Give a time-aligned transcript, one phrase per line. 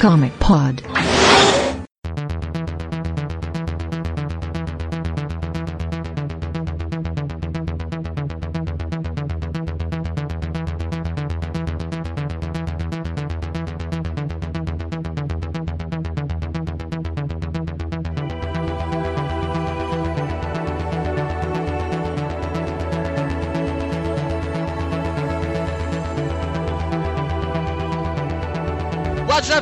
[0.00, 0.89] Comic Pod.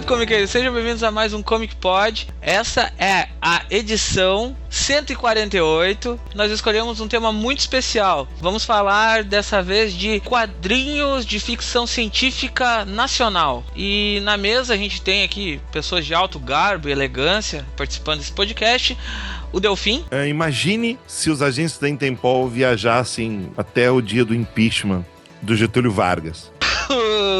[0.09, 2.29] Comiqueiros, sejam bem-vindos a mais um Comic Pod.
[2.41, 6.19] Essa é a edição 148.
[6.35, 8.27] Nós escolhemos um tema muito especial.
[8.41, 13.63] Vamos falar dessa vez de quadrinhos de ficção científica nacional.
[13.77, 18.33] E na mesa a gente tem aqui pessoas de alto garbo e elegância participando desse
[18.33, 18.97] podcast.
[19.53, 20.07] O Delfim.
[20.11, 25.05] É, imagine se os agentes da Interpol viajassem até o dia do impeachment
[25.43, 26.51] do Getúlio Vargas.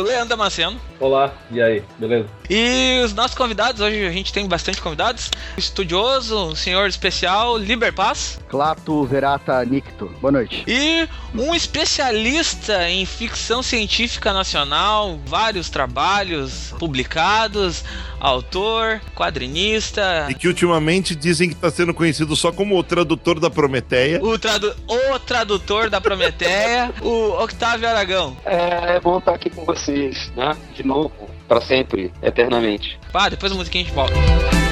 [0.07, 0.81] Leandro Damasceno.
[1.01, 2.27] Olá, e aí, beleza?
[2.51, 5.31] E os nossos convidados, hoje a gente tem bastante convidados.
[5.57, 8.41] Estudioso, um senhor especial, Liber Paz.
[8.49, 10.07] Clato Verata Nicto.
[10.21, 10.65] Boa noite.
[10.67, 17.85] E um especialista em ficção científica nacional, vários trabalhos publicados,
[18.19, 20.27] autor, quadrinista.
[20.29, 24.23] E que ultimamente dizem que está sendo conhecido só como o tradutor da Prometeia.
[24.23, 28.37] O, tradu o tradutor da Prometeia, o Octávio Aragão.
[28.45, 30.57] É, é bom estar aqui com vocês, né?
[30.75, 31.13] De novo,
[31.47, 32.99] para sempre, eternamente.
[33.13, 34.68] Pá, depois da musiquinha a gente volta.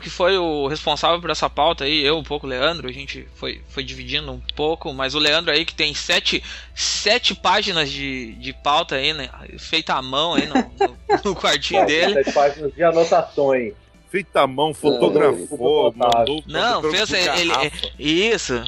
[0.00, 2.92] Leandro, que foi o responsável por essa pauta aí, eu um pouco o Leandro, a
[2.92, 6.42] gente foi, foi dividindo um pouco, mas o Leandro aí que tem sete,
[6.74, 9.28] sete páginas de, de pauta aí, né?
[9.58, 12.14] Feita à mão aí no, no, no quartinho dele.
[12.14, 13.74] Sete páginas de anotações.
[14.10, 16.42] Feita à mão, fotografou, É, mandou.
[16.46, 17.52] Não, fez ele,
[17.96, 18.60] isso.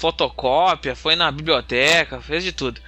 [0.00, 2.80] Fotocópia, foi na biblioteca, fez de tudo.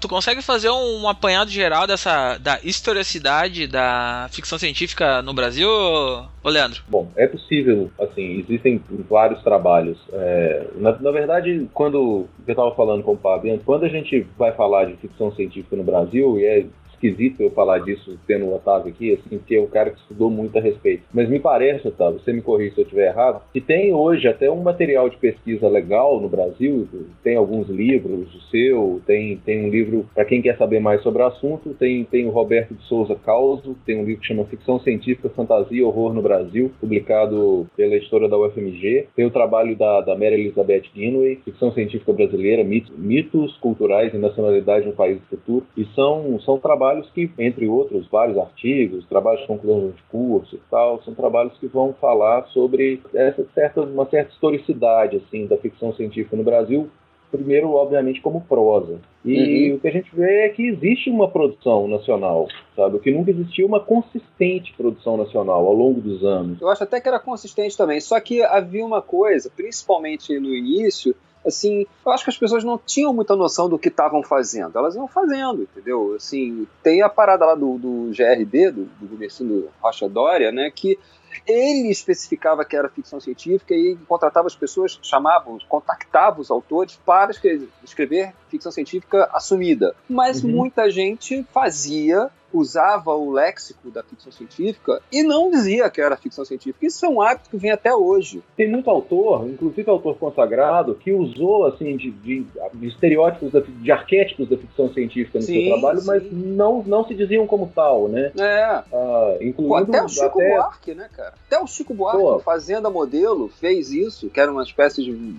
[0.00, 6.48] Tu consegue fazer um, apanhado geral dessa da historicidade da ficção científica no Brasil, ô
[6.48, 6.82] Leandro?
[6.88, 9.96] Bom, é possível, assim, existem vários trabalhos.
[10.12, 14.52] É, na, na verdade, quando eu estava falando com o antes, quando a gente vai
[14.52, 18.92] falar de ficção científica no Brasil, e é esquisito eu falar disso tendo o Otávio
[18.92, 21.04] aqui, assim, porque é um cara que estudou muito a respeito.
[21.12, 24.50] Mas me parece, Otávio, você me corrija se eu estiver errado, que tem hoje até
[24.50, 26.88] um material de pesquisa legal no Brasil,
[27.22, 31.22] tem alguns livros, o seu, tem, tem um livro, para quem quer saber mais sobre
[31.22, 34.80] o assunto, tem, tem o Roberto de Souza Causo, tem um livro que chama Ficção
[34.80, 40.00] Científica, Fantasia e Horror no Brasil, publicado pela editora da UFMG, tem o trabalho da,
[40.00, 45.26] da Mary Elizabeth Greenway, Ficção Científica Brasileira, Mitos, mitos Culturais e Nacionalidade no País do
[45.26, 50.56] Futuro, e são, são trabalhos que, entre outros, vários artigos, trabalhos de conclusão de curso
[50.56, 55.56] e tal, são trabalhos que vão falar sobre essa certa, uma certa historicidade, assim, da
[55.56, 56.88] ficção científica no Brasil,
[57.30, 58.98] primeiro, obviamente, como prosa.
[59.24, 62.46] E o que a gente vê é que existe uma produção nacional,
[62.76, 62.96] sabe?
[62.96, 66.60] O que nunca existiu uma consistente produção nacional ao longo dos anos.
[66.60, 71.14] Eu acho até que era consistente também, só que havia uma coisa, principalmente no início,
[71.46, 74.76] assim, eu acho que as pessoas não tinham muita noção do que estavam fazendo.
[74.78, 76.14] Elas iam fazendo, entendeu?
[76.16, 80.98] Assim, tem a parada lá do, do GRD, do, do Gumercindo Rocha Dória, né, que
[81.46, 87.30] ele especificava que era ficção científica e contratava as pessoas, chamava, contactava os autores para
[87.30, 89.94] escrever, escrever ficção científica assumida.
[90.08, 90.50] Mas Uhum.
[90.50, 96.44] muita gente fazia usava o léxico da ficção científica e não dizia que era ficção
[96.44, 96.86] científica.
[96.86, 98.42] Isso é um hábito que vem até hoje.
[98.56, 103.92] Tem muito autor, inclusive autor consagrado, que usou assim de, de- de estereótipos, da- de
[103.92, 106.06] arquétipos da ficção científica no Sim, seu trabalho, sim.
[106.06, 108.32] mas não, não se diziam como tal, né?
[108.38, 111.34] É, Ah, Pô, incluindo até o Chico até- Buarque, né, cara?
[111.46, 112.38] Até o Chico Buarque, Pô.
[112.40, 115.34] Fazenda Modelo, fez isso, que era uma espécie de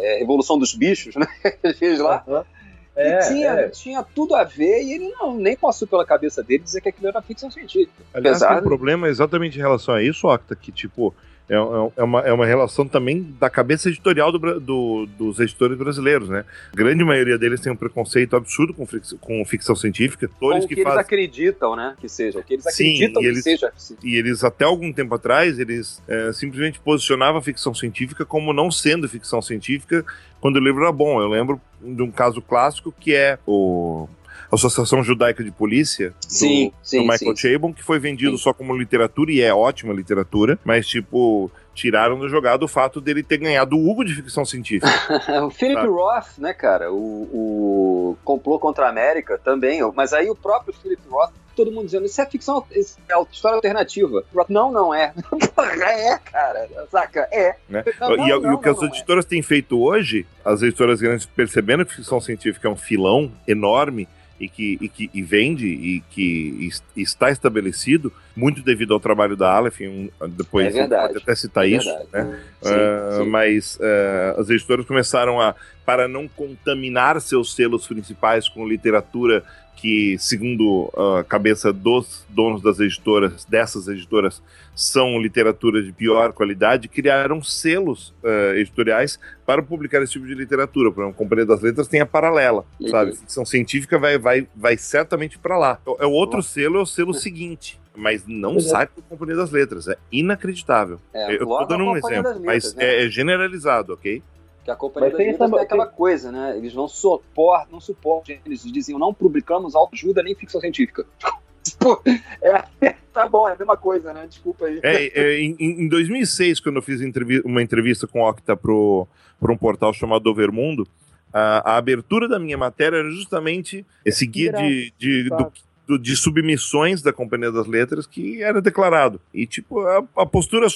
[0.00, 1.26] é, Revolução dos Bichos, né?
[1.62, 2.22] Ele fez lá.
[2.26, 2.44] Aham.
[2.44, 2.57] E
[2.98, 3.68] É, tinha, é.
[3.68, 7.06] tinha tudo a ver e ele não, nem passou pela cabeça dele dizer que aquilo
[7.06, 8.02] era ficção científica.
[8.12, 11.14] Aliás, Apesar tem um problema exatamente em relação a isso, Octa, que tipo,
[11.48, 15.78] é, é, é uma, é uma relação também da cabeça editorial do, do, dos editores
[15.78, 16.44] brasileiros, né?
[16.72, 18.86] A grande maioria deles tem um preconceito absurdo com,
[19.20, 20.30] com ficção científica.
[20.40, 21.96] O que, que eles acreditam, né?
[21.98, 22.42] Que seja.
[22.42, 23.72] Que eles acreditam Sim, eles, que seja.
[24.02, 28.70] E eles, até algum tempo atrás, eles é, simplesmente posicionavam a ficção científica como não
[28.70, 30.04] sendo ficção científica
[30.40, 31.20] quando o livro era bom.
[31.20, 34.08] Eu lembro de um caso clássico que é o
[34.50, 37.52] Associação Judaica de Polícia, do, sim, sim, do Michael sim.
[37.52, 38.42] Chabon, que foi vendido sim.
[38.42, 43.22] só como literatura, e é ótima literatura, mas, tipo, tiraram do jogado o fato dele
[43.22, 44.90] ter ganhado o Hugo de ficção científica.
[45.44, 45.86] o Philip?
[45.86, 51.02] Roth, né, cara, o, o complô contra a América também, mas aí o próprio Philip
[51.08, 54.22] Roth todo mundo dizendo, isso é ficção, isso é história alternativa.
[54.48, 55.12] Não, não é.
[55.82, 56.68] é, cara.
[56.88, 57.28] Saca?
[57.32, 57.56] É.
[57.68, 57.84] Né?
[58.00, 59.28] Não, não, e, não, e, o que as editoras é.
[59.28, 64.08] têm feito hoje, as editoras grandes percebendo que ficção científica é um filão enorme,
[64.40, 69.50] e que, e que e vende e que está estabelecido, muito devido ao trabalho da
[69.50, 72.38] Aleph, um, depois é pode até citar é isso, né?
[72.62, 73.30] Sim, uh, sim.
[73.30, 75.54] mas uh, as editoras começaram a,
[75.84, 79.42] para não contaminar seus selos principais com literatura
[79.80, 84.42] que, segundo a cabeça dos donos das editoras, dessas editoras,
[84.74, 90.90] são literatura de pior qualidade, criaram selos uh, editoriais para publicar esse tipo de literatura.
[90.90, 92.88] Por exemplo, a Companhia das Letras tem a paralela, uhum.
[92.88, 93.16] sabe?
[93.16, 95.80] Ficção científica vai, vai, vai certamente para lá.
[96.00, 98.60] É o outro selo, é o selo seguinte mas não é.
[98.60, 99.88] sai para a Companhia das Letras.
[99.88, 101.00] É inacreditável.
[101.12, 102.84] É, eu tô dando um exemplo, mas né?
[102.84, 104.22] é, é generalizado, ok?
[104.68, 106.54] Que a Companhia das Letras tem aquela coisa, né?
[106.58, 111.06] Eles não suportam, não suportam, eles diziam, não publicamos autoajuda nem ficção científica.
[111.62, 112.02] Tipo,
[112.40, 114.26] é, tá bom, é a mesma coisa, né?
[114.26, 114.80] Desculpa aí.
[114.82, 117.00] É, é, em, em 2006, quando eu fiz
[117.44, 120.86] uma entrevista com o Octa para um portal chamado Overmundo,
[121.32, 125.52] a, a, abertura da minha matéria era justamente esse guia de, de, do,
[125.88, 129.18] do, de submissões da Companhia das Letras que era declarado.
[129.32, 130.66] E, tipo, a, a postura.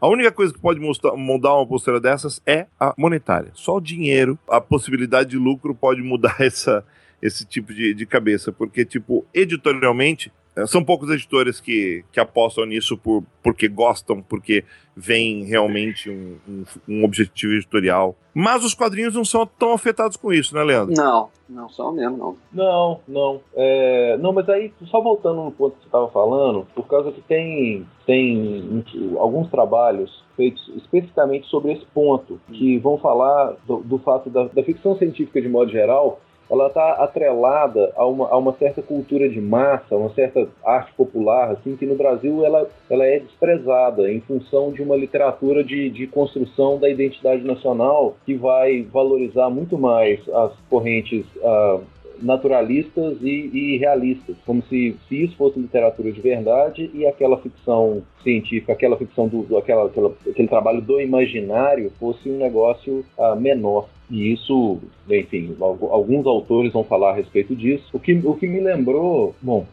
[0.00, 3.50] A única coisa que pode mostrar, mudar uma postura dessas é a monetária.
[3.54, 6.84] Só o dinheiro, a possibilidade de lucro pode mudar essa,
[7.20, 8.52] esse tipo de, de cabeça.
[8.52, 10.32] Porque, tipo, editorialmente,
[10.66, 14.64] são poucos editores que, que apostam nisso por, porque gostam, porque
[14.96, 18.14] vem realmente um, um, um, objetivo editorial.
[18.34, 20.94] Mas os quadrinhos não são tão afetados com isso, né, Leandro?
[20.94, 22.36] Não, não são mesmo, não.
[22.52, 23.40] Não, não.
[23.54, 27.20] É, não, mas aí, só voltando no ponto que você estava falando, por causa que
[27.22, 28.84] tem, tem
[29.18, 34.62] alguns trabalhos feitos especificamente sobre esse ponto, que vão falar do, do fato da, da
[34.62, 36.20] ficção científica de modo geral
[36.50, 41.52] ela está atrelada a uma, a uma certa cultura de massa, uma certa arte popular,
[41.52, 46.06] assim, que no Brasil ela, ela é desprezada em função de uma literatura de, de
[46.08, 51.80] construção da identidade nacional que vai valorizar muito mais as correntes uh,
[52.22, 58.02] naturalistas e, e, realistas, como se, se isso fosse literatura de verdade e aquela ficção
[58.22, 63.36] científica, aquela ficção do, do aquela, aquela, aquele trabalho do imaginário fosse um negócio uh,
[63.36, 63.88] menor.
[64.10, 64.78] E isso,
[65.08, 67.84] enfim, alguns autores vão falar a respeito disso.
[67.92, 69.64] O que, o que me lembrou, bom,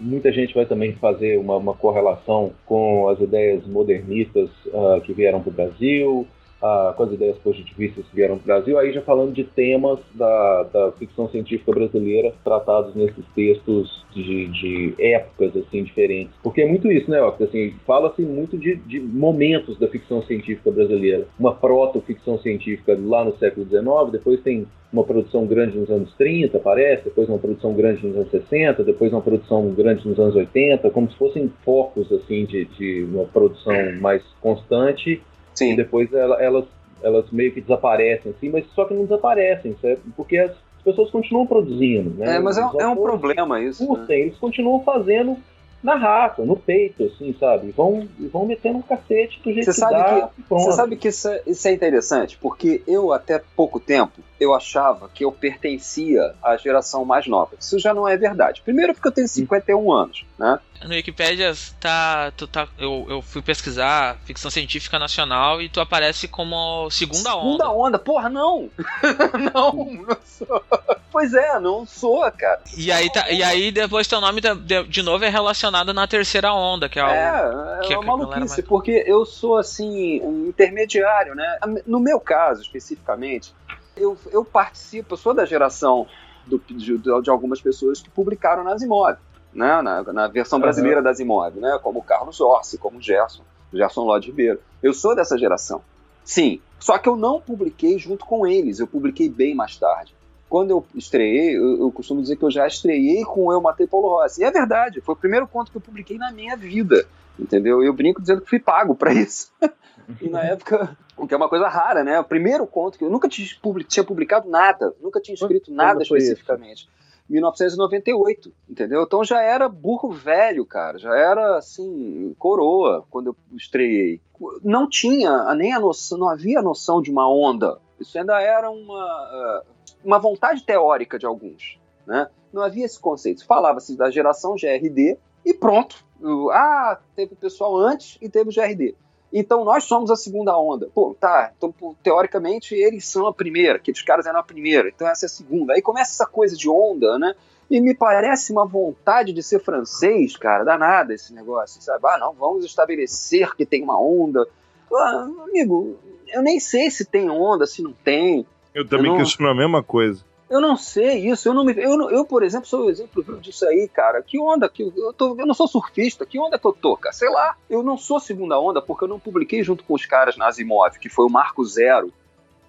[0.00, 5.40] muita gente vai também fazer uma, uma correlação com as ideias modernistas uh, que vieram
[5.40, 6.26] para o Brasil,
[6.62, 10.92] ah, as ideias positivistas vieram para o Brasil, aí já falando de temas da, da
[10.92, 16.34] ficção científica brasileira tratados nesses textos de, de épocas assim diferentes.
[16.42, 17.44] Porque é muito isso, né, Octa?
[17.44, 21.26] Assim, Fala-se muito de, de momentos da ficção científica brasileira.
[21.38, 26.58] Uma proto-ficção científica lá no século XIX, depois tem uma produção grande nos anos 30,
[26.58, 30.90] parece, depois uma produção grande nos anos 60, depois uma produção grande nos anos 80,
[30.90, 35.20] como se fossem focos assim de, de uma produção mais constante
[35.56, 35.72] Sim.
[35.72, 36.64] E depois ela, elas,
[37.02, 40.02] elas meio que desaparecem, assim, mas só que não desaparecem, certo?
[40.16, 40.52] porque as
[40.84, 42.36] pessoas continuam produzindo, né?
[42.36, 43.86] É, mas é, é um problema isso.
[43.86, 44.24] Curtem, né?
[44.26, 45.36] Eles continuam fazendo
[45.82, 47.70] na raça, no peito, assim, sabe?
[47.70, 50.28] Vão, vão metendo um cacete do jeito você que sabe dá.
[50.34, 54.54] Que, você sabe que isso é, isso é interessante, porque eu até pouco tempo eu
[54.54, 57.52] achava que eu pertencia à geração mais nova.
[57.58, 58.60] Isso já não é verdade.
[58.62, 60.58] Primeiro porque eu tenho 51 anos, né?
[60.84, 66.28] No Wikipedia tá, tu tá, eu, eu fui pesquisar ficção científica nacional e tu aparece
[66.28, 67.64] como segunda onda.
[67.64, 68.68] Segunda onda, porra, não!
[69.54, 70.62] não, não sou.
[71.10, 72.60] Pois é, não sou, cara.
[72.76, 76.52] E aí, tá, e aí depois teu nome de, de novo é relacionado na terceira
[76.52, 78.68] onda, que é, é, o, é uma maluquice, mais...
[78.68, 81.58] porque eu sou assim, um intermediário, né?
[81.86, 83.54] No meu caso, especificamente,
[83.96, 86.06] eu, eu participo, eu sou da geração
[86.46, 89.18] do, de, de, algumas pessoas que publicaram nas imóveis
[89.56, 91.04] né, na, na versão brasileira uhum.
[91.04, 94.60] das imóveis, né, como Carlos Orsi, como Gerson, Gerson Lodge Ribeiro.
[94.82, 95.80] Eu sou dessa geração.
[96.22, 100.14] Sim, só que eu não publiquei junto com eles, eu publiquei bem mais tarde.
[100.48, 104.08] quando eu estreiei, eu, eu, costumo dizer que eu já estreiei com Eu Matei Paulo
[104.08, 104.42] Rossi.
[104.42, 107.06] E é verdade, foi o primeiro conto que eu publiquei na minha vida,
[107.38, 107.82] entendeu?
[107.82, 109.50] Eu brinco dizendo que fui pago para isso.
[110.20, 112.20] e na época, o que é uma coisa rara, né?
[112.20, 116.84] O primeiro conto que eu nunca tinha, publicado nada, nunca tinha escrito nada especificamente.
[116.84, 116.96] Isso?
[117.28, 119.02] 1998, entendeu?
[119.02, 124.20] Então já era burro velho, cara, já era assim, coroa quando eu estreiei.
[124.62, 127.78] Não tinha nem a noção, não havia a noção de uma onda.
[127.98, 129.62] Isso ainda era uma, eh,
[130.04, 132.28] uma vontade teórica de alguns, né?
[132.52, 133.44] Não havia esse conceito.
[133.44, 136.04] Falava-se da geração GRD e pronto.
[136.52, 138.94] Ah, teve o pessoal antes e teve o GRD.
[139.38, 140.88] Então nós somos a segunda onda.
[140.94, 145.26] Pô, tá, então teoricamente eles são a primeira, aqueles caras eram a primeira, então essa
[145.26, 145.74] é a segunda.
[145.74, 147.34] Aí começa essa coisa de onda, né?
[147.70, 152.00] E me parece uma vontade de ser francês, cara, danada esse negócio, sabe?
[152.06, 154.48] Ah, não, vamos estabelecer que tem uma onda.
[154.90, 158.46] Ah, amigo, eu nem sei se tem onda, se não tem.
[158.74, 159.18] Eu também eu não...
[159.18, 160.24] questiono a mesma coisa.
[160.48, 161.48] Eu não sei isso.
[161.48, 164.22] Eu, não me, eu, eu, por exemplo, sou o exemplo disso aí, cara.
[164.22, 166.24] Que onda que eu, tô, eu não sou surfista.
[166.24, 167.14] Que onda que eu tô, cara?
[167.14, 167.56] Sei lá.
[167.68, 170.98] Eu não sou segunda onda porque eu não publiquei junto com os caras na Asimov,
[170.98, 172.12] que foi o marco zero,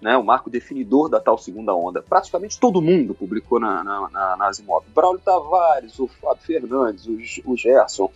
[0.00, 0.16] né?
[0.16, 2.02] O marco definidor da tal segunda onda.
[2.02, 4.84] Praticamente todo mundo publicou na, na, na, na Asimov.
[4.92, 8.10] Braulio Tavares, o Fábio Fernandes, o, o Gerson,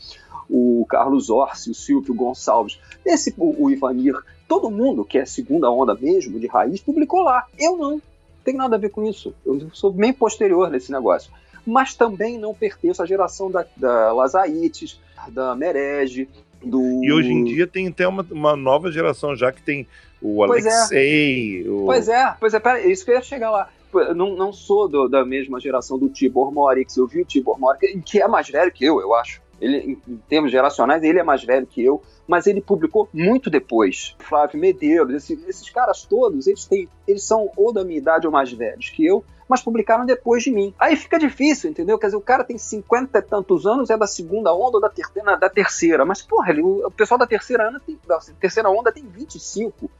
[0.50, 4.16] o Carlos Orsi, o Silvio Gonçalves, esse, o, o Ivanir,
[4.48, 7.46] todo mundo que é segunda onda mesmo, de raiz, publicou lá.
[7.56, 8.02] Eu não
[8.44, 9.34] tem nada a ver com isso.
[9.44, 11.30] Eu sou bem posterior nesse negócio.
[11.64, 16.28] Mas também não pertenço à geração da, da Lazaites, da Merege,
[16.64, 17.04] do.
[17.04, 19.86] E hoje em dia tem até uma, uma nova geração já que tem
[20.20, 20.70] o pois é.
[20.70, 21.64] Alexei.
[21.64, 21.70] É.
[21.70, 21.84] O...
[21.86, 23.68] Pois é, pois é, pera, é isso que eu ia chegar lá.
[24.16, 26.96] Não, não sou do, da mesma geração do Tibor Morix.
[26.96, 29.42] Eu vi o Tibor Morix, que é mais velho que eu, eu acho.
[29.62, 34.16] Ele, em termos geracionais, ele é mais velho que eu mas ele publicou muito depois.
[34.18, 38.32] Flávio Medeiros, esse, esses caras todos, eles, têm, eles são ou da minha idade ou
[38.32, 40.74] mais velhos que eu, mas publicaram depois de mim.
[40.78, 41.98] Aí fica difícil, entendeu?
[41.98, 44.88] Quer dizer, o cara tem cinquenta e tantos anos, é da segunda onda ou da,
[44.88, 45.04] ter
[45.38, 46.04] da terceira.
[46.04, 49.90] Mas, porra, ele, o pessoal da terceira, onda tem, da terceira onda tem 25.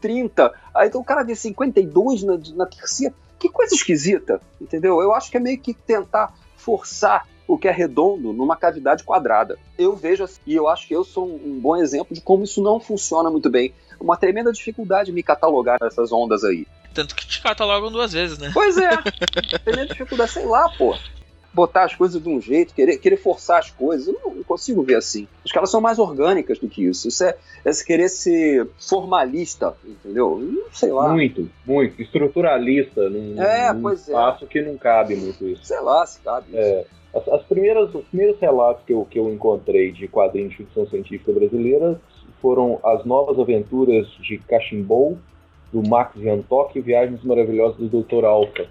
[0.00, 0.54] 30.
[0.74, 3.14] Aí então o cara de 52 na, na terceira.
[3.38, 5.00] Que coisa esquisita, entendeu?
[5.00, 9.58] Eu acho que é meio que tentar forçar o que é redondo numa cavidade quadrada.
[9.78, 12.62] Eu vejo assim, e eu acho que eu sou um bom exemplo de como isso
[12.62, 13.74] não funciona muito bem.
[13.98, 16.66] Uma tremenda dificuldade me catalogar nessas ondas aí.
[16.94, 18.50] Tanto que te catalogam duas vezes, né?
[18.54, 18.90] Pois é.
[19.64, 20.94] tremenda dificuldade, sei lá, pô
[21.52, 24.08] botar as coisas de um jeito, querer, querer forçar as coisas.
[24.08, 25.26] Eu não, consigo ver assim.
[25.44, 27.08] Os caras são mais orgânicas do que isso.
[27.08, 30.64] Isso é, é querer ser formalista, entendeu?
[30.72, 31.08] Sei lá.
[31.08, 32.00] Muito, muito.
[32.00, 34.02] Estruturalista num, é, num pois é.
[34.02, 34.48] espaço é.
[34.48, 35.64] que não cabe muito isso.
[35.64, 36.86] Sei lá se cabe é.
[37.14, 40.86] As, as, primeiras, os primeiros relatos que eu, que eu encontrei de quadrinhos de ficção
[40.86, 42.00] científica brasileira
[42.40, 45.18] foram as novas aventuras de Cachimbou,
[45.72, 48.24] do Max Jantok e Viagens Maravilhosas do Dr.
[48.24, 48.66] Alfa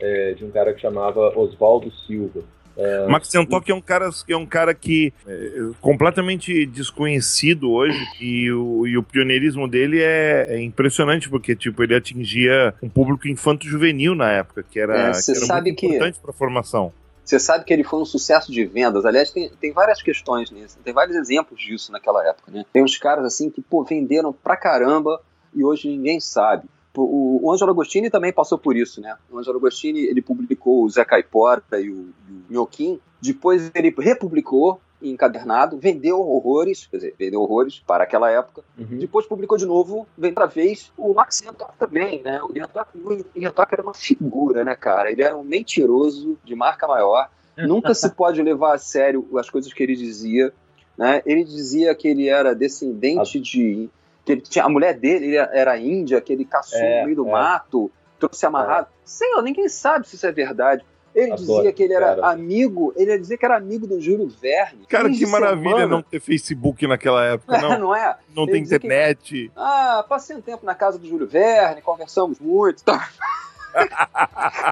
[0.00, 2.42] é, de um cara que chamava Oswaldo Silva.
[2.76, 8.50] É, Max Sentok é um cara, é um cara que é completamente desconhecido hoje e
[8.50, 14.16] o, e o pioneirismo dele é, é, impressionante porque tipo ele atingia um público infanto-juvenil
[14.16, 15.86] na época que era, é, que era sabe muito que...
[15.86, 16.92] importante para a formação.
[17.24, 19.04] Você sabe que ele foi um sucesso de vendas.
[19.06, 22.52] Aliás, tem, tem várias questões nisso, tem vários exemplos disso naquela época.
[22.52, 22.64] Né?
[22.72, 25.20] Tem uns caras assim que pô, venderam pra caramba
[25.54, 26.68] e hoje ninguém sabe.
[26.96, 29.16] O, Angelo Agostini também passou por isso, né?
[29.28, 34.80] O Angelo Agostini, ele publicou o Zé Caipora e o, o Nhoquim, depois ele republicou
[35.10, 38.62] encadernado, vendeu horrores, quer dizer, vendeu horrores para aquela época.
[38.78, 38.98] Uhum.
[38.98, 42.40] Depois publicou de novo, vem outra vez, o Max Yantok também, né?
[42.42, 45.10] O Yantok, era uma figura, né, cara?
[45.10, 47.28] Ele era um mentiroso de marca maior.
[47.56, 50.52] Nunca se pode levar a sério as coisas que ele dizia.
[50.96, 51.22] Né?
[51.26, 53.90] Ele dizia que ele era descendente de
[54.24, 57.28] que ele tinha, a mulher dele era índia, que ele caçou é, no meio do
[57.28, 57.32] é.
[57.32, 58.86] mato, trouxe amarrado.
[58.86, 58.90] É.
[59.04, 60.84] Sei lá, ninguém sabe se isso é verdade.
[61.14, 62.30] Ele Adoro, dizia que ele era cara.
[62.30, 64.84] amigo, ele ia dizer que era amigo do Júlio Verne.
[64.88, 65.86] Cara, que maravilha semana.
[65.86, 67.78] não ter Facebook naquela época, não.
[67.78, 68.16] não é?
[68.34, 69.48] Não ele tem internet.
[69.48, 73.00] Que, ah, passei um tempo na casa do Júlio Verne, conversamos muito e tal.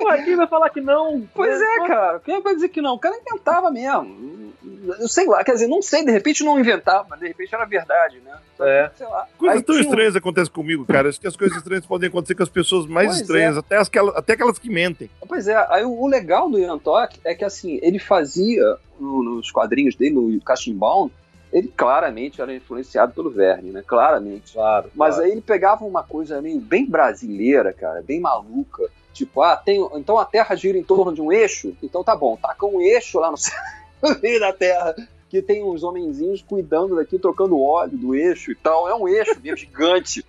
[0.04, 1.26] Ué, quem vai falar que não?
[1.35, 2.21] Pois é, cara.
[2.21, 2.94] Quem vai dizer que não?
[2.94, 4.52] O cara inventava mesmo.
[4.99, 7.64] Eu sei lá, quer dizer, não sei, de repente não inventava, mas de repente era
[7.64, 8.37] verdade, né?
[8.61, 8.90] é.
[8.97, 9.26] Sei lá.
[9.38, 9.88] Coisas Aí tão tinha...
[9.88, 11.09] estranhas acontecem comigo, cara.
[11.09, 13.59] Acho que as coisas estranhas podem acontecer com as pessoas mais pois estranhas, é.
[13.59, 15.11] até, as que, até aquelas que mentem.
[15.26, 19.50] Pois é, aí o, legal do Ian Tock é que assim, ele fazia no, nos
[19.50, 21.12] quadrinhos dele, no Cashimbound,
[21.52, 23.82] ele claramente era influenciado pelo Verne, né?
[23.87, 24.54] Claramente.
[24.54, 24.90] Claro.
[24.94, 25.26] Mas claro.
[25.26, 28.88] aí ele pegava uma coisa meio bem brasileira, cara, bem maluca.
[29.12, 31.76] Tipo, ah, tem, então a Terra gira em torno de um eixo?
[31.82, 33.37] Então tá bom, taca um eixo lá no,
[34.23, 34.94] meio da Terra
[35.32, 38.87] que tem uns homenzinhos cuidando daqui, trocando óleo do eixo e tal.
[38.87, 40.23] É um eixo mesmo gigante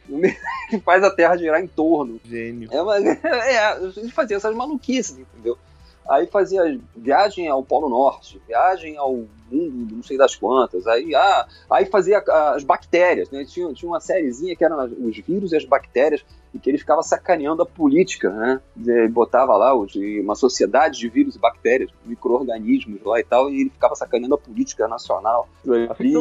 [0.70, 2.22] que faz a Terra girar em torno.
[2.24, 2.70] Gênio.
[2.72, 5.58] É, uma, é, gente fazia essas maluquices, entendeu?
[6.08, 10.86] Aí fazia viagem ao Polo Norte, viagem ao mundo, não sei das quantas.
[10.86, 12.20] Aí, ah, aí fazia
[12.54, 13.46] as bactérias, né?
[13.46, 17.02] Tinha, tinha uma sériezinha que eram os vírus e as bactérias, e que ele ficava
[17.02, 18.62] sacaneando a política, né?
[18.78, 23.62] Ele botava lá os, uma sociedade de vírus e bactérias, micro-organismos lá e tal, e
[23.62, 25.50] ele ficava sacaneando a política nacional.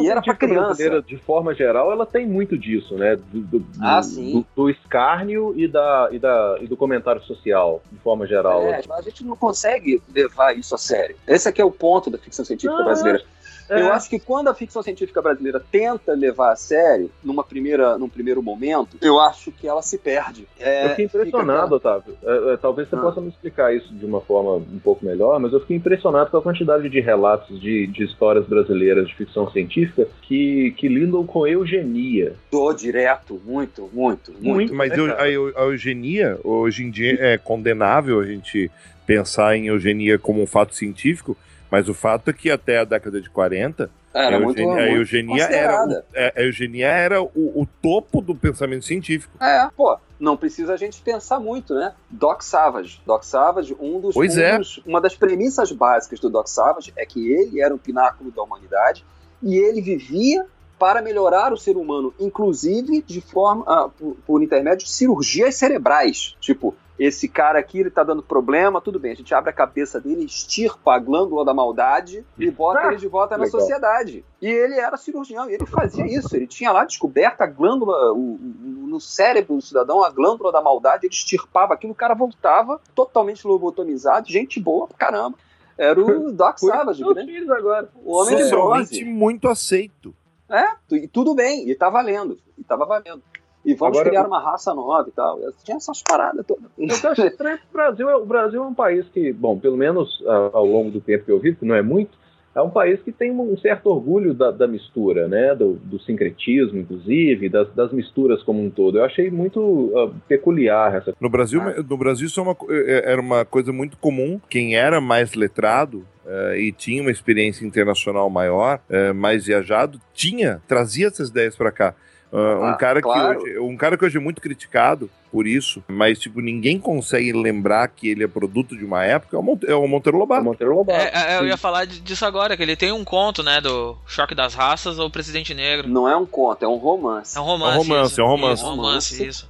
[0.03, 1.01] e era para criança.
[1.01, 3.15] De forma geral, ela tem muito disso, né?
[3.15, 4.45] Do, do, ah, do, sim.
[4.55, 8.63] Do, escárnio e, da, e, da, e do comentário social, de forma geral.
[8.63, 11.15] É, mas a gente não consegue levar isso a sério.
[11.27, 13.19] Esse aqui é o ponto da ficção científica ah, brasileira.
[13.19, 13.42] É.
[13.69, 18.09] Eu acho que quando a ficção científica brasileira tenta levar a sério, numa primeira, num
[18.09, 20.47] primeiro momento, eu acho que ela se perde.
[20.59, 21.97] É, eu fiquei impressionado, aquela...
[21.97, 22.17] Otávio.
[22.23, 22.99] É, é, talvez você ah.
[22.99, 26.37] possa me explicar isso de uma forma um pouco melhor, mas eu fiquei impressionado com
[26.37, 31.47] a quantidade de relatos de, de histórias brasileiras de ficção científica que, que lidam com
[31.47, 32.35] eugenia.
[32.51, 34.43] Tô direto, muito, muito, muito.
[34.43, 38.69] muito mas eu, a, a eugenia, hoje em dia, é condenável a gente
[39.05, 41.37] pensar em eugenia como um fato científico,
[41.73, 45.43] mas o fato é que até a década de 40, era a, eugenia, a eugenia
[45.45, 49.43] era, o, é, a eugenia era o, o, topo do pensamento científico.
[49.43, 51.95] É, pô, não precisa a gente pensar muito, né?
[52.11, 53.01] Doc Savage.
[53.07, 54.59] Doc Savage, um dos, pois um é.
[54.59, 58.43] Dos, uma das premissas básicas do Doc Savage é que ele era o pináculo da
[58.43, 59.03] humanidade
[59.41, 60.45] e ele vivia
[60.77, 66.35] para melhorar o ser humano, inclusive de forma ah, por, por intermédio de cirurgias cerebrais.
[66.39, 69.99] Tipo, esse cara aqui ele tá dando problema, tudo bem, a gente abre a cabeça
[69.99, 73.59] dele, estirpa a glândula da maldade e bota ah, ele de volta na legal.
[73.59, 74.23] sociedade.
[74.41, 78.35] E ele era cirurgião, e ele fazia isso, ele tinha lá descoberto a glândula, o,
[78.35, 82.79] o, no cérebro do cidadão, a glândula da maldade, ele estirpava aquilo, o cara voltava
[82.93, 85.37] totalmente lobotomizado, gente boa pra caramba.
[85.75, 87.45] Era o Doc Savage, né?
[87.49, 87.89] agora.
[88.05, 90.13] O homem Socialmente muito aceito.
[90.49, 93.23] É, e tudo bem, e tá valendo, e tava valendo
[93.65, 95.39] e vamos Agora, criar uma raça nova e tal.
[95.63, 96.65] Tinha essas paradas todas.
[96.77, 99.77] Eu acho estranho que o Brasil, é, o Brasil é um país que, bom, pelo
[99.77, 100.21] menos
[100.53, 102.17] ao longo do tempo que eu vivo, que não é muito,
[102.55, 105.55] é um país que tem um certo orgulho da, da mistura, né?
[105.55, 108.99] Do, do, sincretismo, inclusive, das, das, misturas como um todo.
[108.99, 111.13] Eu achei muito uh, peculiar essa.
[111.19, 111.83] No Brasil, ah.
[111.87, 114.39] no Brasil isso é uma, é, era uma coisa muito comum.
[114.49, 120.61] Quem era mais letrado Uh, e tinha uma experiência internacional maior, uh, mais viajado, tinha,
[120.65, 121.93] trazia essas ideias para cá.
[122.33, 123.37] Uh, um, cara claro.
[123.37, 127.31] que hoje, um cara que hoje é muito criticado por isso, mas tipo, ninguém consegue
[127.31, 130.39] lembrar que ele é produto de uma época, é o, Monte, é o Monteiro Lobato.
[130.39, 130.99] É o Monteiro Lobato.
[130.99, 134.33] É, é, eu ia falar disso agora, que ele tem um conto, né, do Choque
[134.33, 135.87] das Raças ou Presidente Negro.
[135.87, 137.37] Não é um conto, é um romance.
[137.37, 138.61] É um romance, é um romance, isso, é um romance.
[138.63, 139.49] Isso, romance, isso.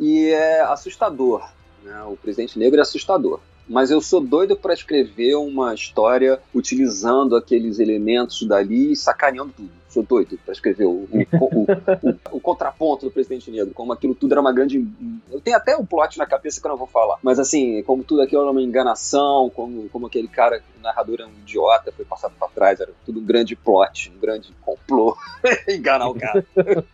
[0.00, 1.48] E é assustador,
[1.84, 7.34] né, o Presidente Negro é assustador mas eu sou doido para escrever uma história utilizando
[7.34, 13.06] aqueles elementos dali e sacaneando tudo sou doido para escrever o, o, o, o, contraponto
[13.06, 14.84] do Presidente Negro, como aquilo tudo era uma grande.
[15.30, 18.02] Eu tenho até um plot na cabeça que eu não vou falar, mas assim, como
[18.02, 22.04] tudo aquilo era uma enganação, como, como aquele cara, o narrador era um idiota, foi
[22.04, 25.16] passado para trás, era tudo um grande plot, um grande complô,
[25.68, 26.44] enganar o cara.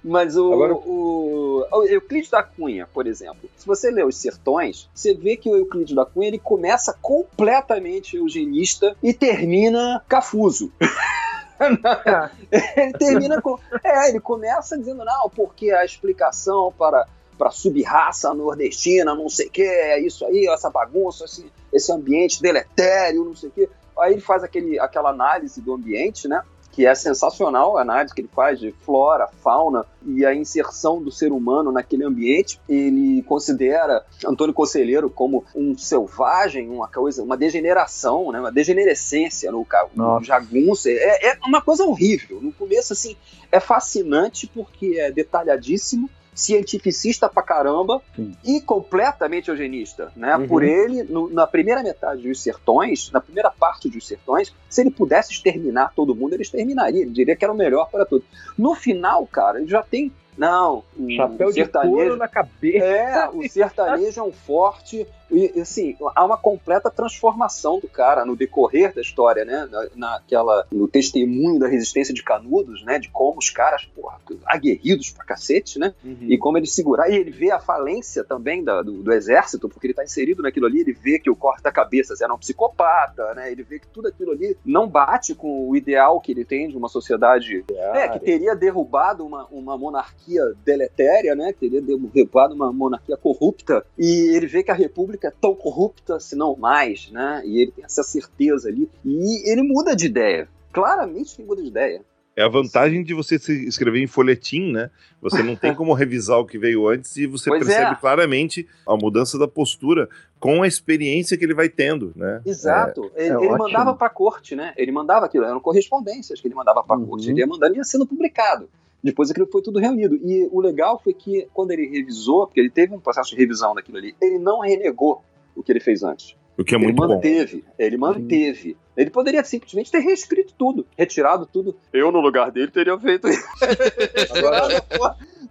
[0.05, 0.75] mas o, Agora...
[0.75, 5.49] o, o Euclides da Cunha, por exemplo, se você lê Os Sertões, você vê que
[5.49, 10.71] o Euclides da Cunha ele começa completamente eugenista e termina cafuso.
[11.61, 13.59] ele termina com.
[13.85, 17.07] É, ele começa dizendo, não, porque a explicação para
[17.39, 22.43] para subraça nordestina, não sei o que, é isso aí, essa bagunça, esse, esse ambiente
[22.43, 23.69] deletério, não sei o que.
[23.99, 26.43] Aí ele faz aquele, aquela análise do ambiente, né?
[26.73, 31.11] Que é sensacional a análise que ele faz de flora, fauna e a inserção do
[31.11, 32.61] ser humano naquele ambiente.
[32.69, 39.67] Ele considera Antônio Conselheiro como um selvagem, uma coisa, uma degeneração, né, uma degenerescência no,
[39.95, 40.89] no jagunço.
[40.89, 42.41] É, é uma coisa horrível.
[42.41, 43.17] No começo, assim,
[43.51, 46.09] é fascinante porque é detalhadíssimo
[46.41, 48.35] cientificista pra caramba Sim.
[48.45, 50.37] e completamente eugenista, né?
[50.37, 50.49] Uhum.
[50.49, 54.91] Por ele, no, na primeira metade dos sertões, na primeira parte dos sertões, se ele
[54.91, 58.27] pudesse exterminar todo mundo, ele exterminaria, ele diria que era o melhor para todos.
[58.57, 62.85] No final, cara, ele já tem não, o Chapéu sertanejo, de couro na cabeça.
[62.85, 65.07] É, o sertanejo é um forte.
[65.31, 69.69] E, assim, há uma completa transformação do cara no decorrer da história, né?
[69.71, 72.99] Na, naquela, no testemunho da resistência de Canudos, né?
[72.99, 75.95] De como os caras, porra, aguerridos pra cacete, né?
[76.05, 76.17] Uhum.
[76.23, 77.11] E como ele segurar.
[77.11, 80.67] E ele vê a falência também da, do, do, exército, porque ele tá inserido naquilo
[80.67, 83.51] ali, ele vê que o corta-cabeças era um psicopata, né?
[83.51, 86.77] Ele vê que tudo aquilo ali não bate com o ideal que ele tem de
[86.77, 91.53] uma sociedade é, que teria derrubado uma, uma monarquia deletéria, né?
[91.53, 93.85] Que teria derrubado uma monarquia corrupta.
[93.99, 97.43] E ele vê que a república é tão corrupta, se não mais, né?
[97.45, 98.89] E ele tem essa certeza ali.
[99.05, 100.49] E ele muda de ideia.
[100.73, 102.03] claramente tem muda de ideia.
[102.37, 104.89] É a vantagem de você se escrever em folhetim, né?
[105.21, 107.95] Você não tem como revisar o que veio antes e você Pois percebe é.
[107.97, 112.41] claramente a mudança da postura com a experiência que ele vai tendo, né?
[112.47, 113.11] Exato.
[113.17, 114.73] ele é ele mandava pra corte, né?
[114.77, 117.07] Ele mandava aquilo, eram correspondências que ele mandava pra Uhum.
[117.07, 117.29] corte.
[117.31, 118.71] Ele ia mandando e ia sendo publicado.
[119.03, 120.17] Depois aquilo foi tudo reunido.
[120.17, 123.75] E o legal foi que quando ele revisou, porque ele teve um processo de revisão
[123.75, 125.23] daquilo ali, ele não renegou
[125.55, 126.37] o que ele fez antes.
[126.59, 127.09] O que é ele muito bom.
[127.09, 128.77] manteve, ele manteve.
[128.95, 131.75] Ele poderia simplesmente ter reescrito tudo, retirado tudo.
[131.91, 133.43] Eu, no lugar dele, teria feito isso.
[134.99, 135.11] Pô,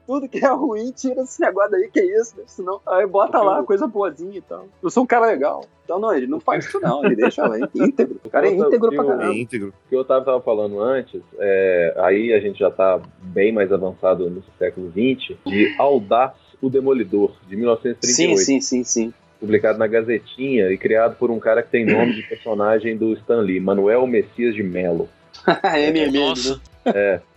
[0.09, 2.43] tudo que é ruim, tira esse negócio aí, que é isso, né?
[2.47, 4.65] Senão, aí bota lá, coisa boazinha e tal.
[4.81, 5.63] Eu sou um cara legal.
[5.85, 7.05] Então, não, ele não faz isso, não.
[7.05, 8.19] Ele deixa lá, íntegro.
[8.25, 9.33] O cara é íntegro pra É caramba.
[9.35, 9.67] íntegro.
[9.67, 13.71] O que o Otávio estava falando antes, é, aí a gente já está bem mais
[13.71, 18.37] avançado no século XX, de Audaz o Demolidor, de 1938.
[18.39, 19.13] Sim, sim, sim, sim.
[19.39, 23.41] Publicado na Gazetinha e criado por um cara que tem nome de personagem do Stan
[23.41, 25.07] Lee, Manuel Messias de Mello.
[25.63, 26.59] MM, Nossa.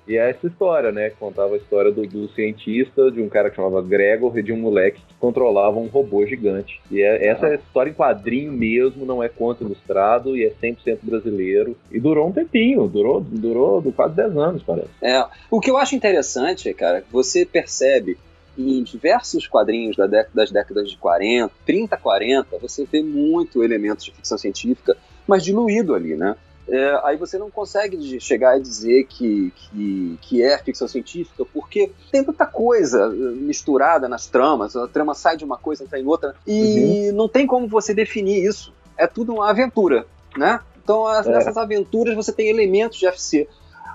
[0.06, 1.10] E é essa história, né?
[1.10, 4.56] Contava a história do, do cientista, de um cara que chamava Gregor e de um
[4.56, 6.80] moleque que controlava um robô gigante.
[6.90, 10.50] E é, essa é a história em quadrinho mesmo, não é conto ilustrado e é
[10.60, 11.76] 100% brasileiro.
[11.90, 14.88] E durou um tempinho, durou, durou quase 10 anos, parece.
[15.00, 18.18] É, o que eu acho interessante, cara, você percebe
[18.58, 24.04] em diversos quadrinhos da década- das décadas de 40, 30, 40, você vê muito elementos
[24.04, 26.34] de ficção científica, mas diluído ali, né?
[26.68, 31.90] É, aí você não consegue chegar e dizer que, que, que é ficção científica, porque
[32.10, 36.06] tem tanta coisa eh, misturada nas tramas, a trama sai de uma coisa, entra em
[36.06, 38.72] outra, e não tem como você definir isso.
[38.96, 40.60] É tudo uma aventura, né?
[40.82, 41.32] Então, as- É.
[41.32, 43.48] nessas aventuras você tem elementos de FC.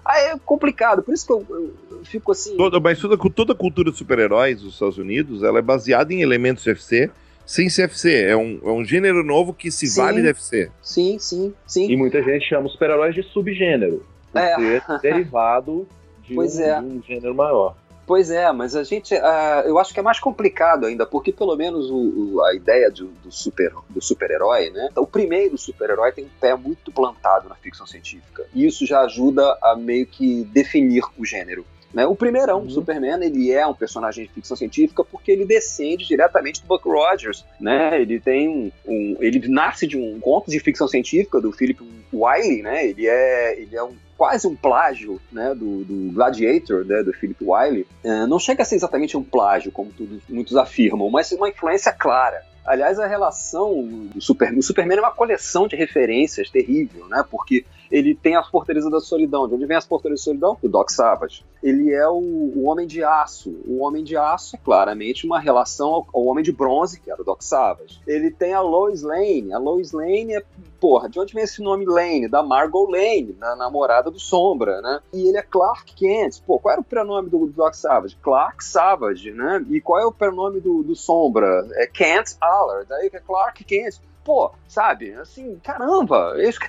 [0.03, 2.55] Aí é complicado, por isso que eu, eu- eu fico assim.
[2.57, 6.21] Toda, mas toda, toda a cultura de super-heróis dos Estados Unidos, ela é baseada em
[6.21, 7.09] elementos de FC,
[7.47, 8.25] sem CFC.
[8.25, 10.01] É um, é um gênero novo que se Sim.
[10.01, 10.69] vale de FC.
[10.83, 11.89] Sim, sim, sim.
[11.89, 14.05] E muita gente chama os super-heróis de subgênero,
[14.35, 14.55] É.
[15.01, 15.87] derivado
[16.23, 16.79] de Pois um, é.
[16.81, 17.75] um gênero maior.
[18.05, 21.57] Pois é, mas a gente, ah, eu acho que é mais complicado ainda, porque pelo
[21.57, 24.87] menos o- o- a ideia do, do super do super-herói, né?
[24.95, 28.45] O primeiro super-herói tem um pé muito plantado na ficção científica.
[28.53, 31.65] E isso já ajuda a meio que definir o gênero.
[31.93, 32.05] Né?
[32.05, 32.69] O primeirão, Uhum.
[32.69, 37.45] Superman, ele é um personagem de ficção científica porque ele descende diretamente do Buck Rogers,
[37.59, 37.99] né?
[38.01, 41.81] Ele tem um, um- ele nasce de um conto de ficção científica do Philip
[42.13, 42.87] Wiley, né?
[42.87, 45.55] Ele é, ele é um quase um plágio, né?
[45.55, 47.01] Do, do Gladiator, né?
[47.03, 47.85] Do Philip Wiley.
[48.03, 51.91] É, não chega a ser exatamente um plágio, como todos, muitos afirmam, mas uma influência
[51.93, 52.41] clara.
[52.65, 57.23] Aliás, a relação do Superman, o Superman é uma coleção de referências terrível, né?
[57.31, 59.47] Porque ele tem a Fortaleza da Solidão.
[59.47, 60.57] De onde vem a Fortaleza da Solidão?
[60.61, 61.45] Do Doc Savage.
[61.61, 63.55] Ele é o, o Homem de Aço.
[63.65, 67.21] O Homem de Aço é claramente uma relação ao, ao Homem de Bronze, que era
[67.21, 67.99] o Doc Savage.
[68.05, 69.53] Ele tem a Lois Lane.
[69.53, 70.43] A Lois Lane é,
[70.79, 72.27] porra, de onde vem esse nome Lane?
[72.27, 74.99] Da Margot Lane, da namorada do Sombra, né?
[75.13, 76.41] E ele é Clark Kent.
[76.45, 78.17] Pô, qual era o prenome do, do Doc Savage?
[78.21, 79.65] Clark Savage, né?
[79.69, 81.67] E qual é o prenome do, do Sombra?
[81.73, 82.87] É Kent Allard.
[82.87, 83.99] Daí que é Clark Kent.
[84.23, 85.13] Pô, sabe?
[85.13, 86.59] Assim, caramba, os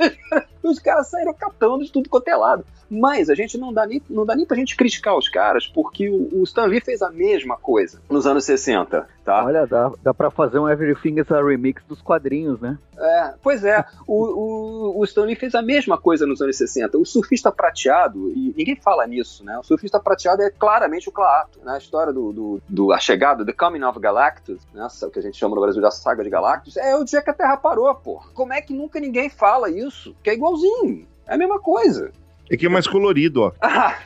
[0.62, 2.64] caras, os caras saíram catando de tudo quanto é lado.
[2.88, 6.10] Mas a gente não dá nem, não dá nem pra gente criticar os caras, porque
[6.10, 9.44] o, o Stan Lee fez a mesma coisa nos anos 60, tá?
[9.44, 12.78] Olha, dá, dá pra fazer um Everything is a Remix dos quadrinhos, né?
[12.98, 16.98] É, pois é, o, o, o Stan Lee fez a mesma coisa nos anos 60.
[16.98, 19.58] O surfista prateado, e ninguém fala nisso, né?
[19.58, 21.60] O surfista prateado é claramente o Claato.
[21.64, 21.72] Né?
[21.72, 24.86] A história do, do, do A Chegada, The Coming of Galactus, né?
[25.02, 27.30] o que a gente chama no Brasil da saga de Galactus, é o dia que
[27.30, 28.22] a Terra parou, pô.
[28.34, 30.14] Como é que nunca ninguém fala isso?
[30.22, 31.06] Que é igualzinho.
[31.26, 32.10] É a mesma coisa.
[32.50, 33.52] É que é mais colorido, ó.
[33.62, 33.96] Ah,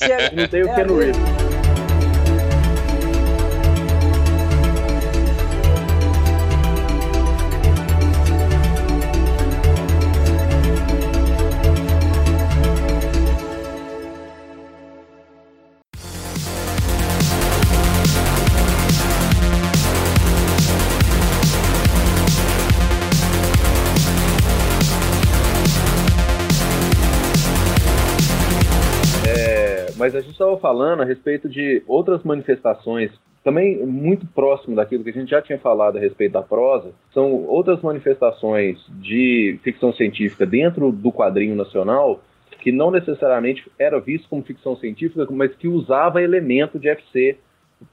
[0.00, 1.53] é- Não tem o É, Ken é.
[30.04, 33.10] Mas a gente estava falando a respeito de outras manifestações,
[33.42, 37.46] também muito próximo daquilo que a gente já tinha falado a respeito da prosa, são
[37.46, 42.20] outras manifestações de ficção científica dentro do quadrinho nacional
[42.60, 47.38] que não necessariamente era visto como ficção científica, mas que usava elemento de FC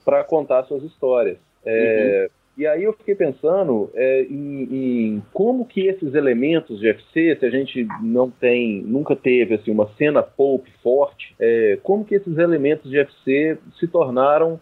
[0.04, 1.38] para contar suas histórias.
[1.64, 7.36] É, E aí eu fiquei pensando é, em, em como que esses elementos de FC,
[7.40, 12.14] se a gente não tem, nunca teve assim, uma cena pulp forte, é, como que
[12.14, 14.60] esses elementos de FC se tornaram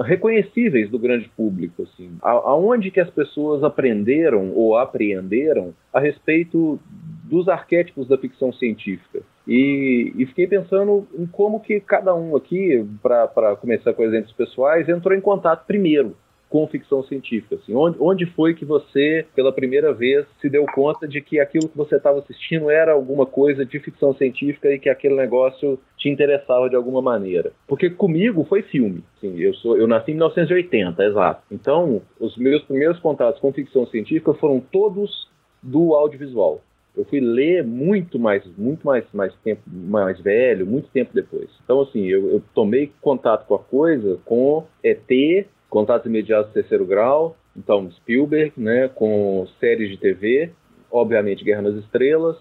[0.00, 1.82] reconhecíveis do grande público.
[1.82, 2.16] Assim.
[2.22, 6.78] A, aonde que as pessoas aprenderam ou apreenderam a respeito
[7.24, 9.20] dos arquétipos da ficção científica.
[9.46, 14.88] E, e, fiquei pensando em como que cada um aqui, para começar com exemplos pessoais,
[14.88, 16.16] entrou em contato primeiro
[16.52, 17.54] com ficção científica?
[17.54, 21.66] Assim, onde, onde foi que você, pela primeira vez, se deu conta de que aquilo
[21.66, 26.10] que você estava assistindo era alguma coisa de ficção científica e que aquele negócio te
[26.10, 27.52] interessava de alguma maneira?
[27.66, 29.02] Porque comigo foi filme.
[29.16, 31.42] Assim, eu, sou, eu nasci em 1980, exato.
[31.50, 35.30] Então, os meus primeiros contatos com ficção científica foram todos
[35.62, 36.60] do audiovisual.
[36.94, 41.48] Eu fui ler muito mais, muito mais, mais tempo, mais velho, muito tempo depois.
[41.64, 47.34] Então, assim, eu, eu tomei contato com a coisa com ET, Contatos Imediatos Terceiro Grau,
[47.56, 50.50] então Spielberg, né, com séries de TV,
[50.90, 52.36] obviamente Guerra nas Estrelas,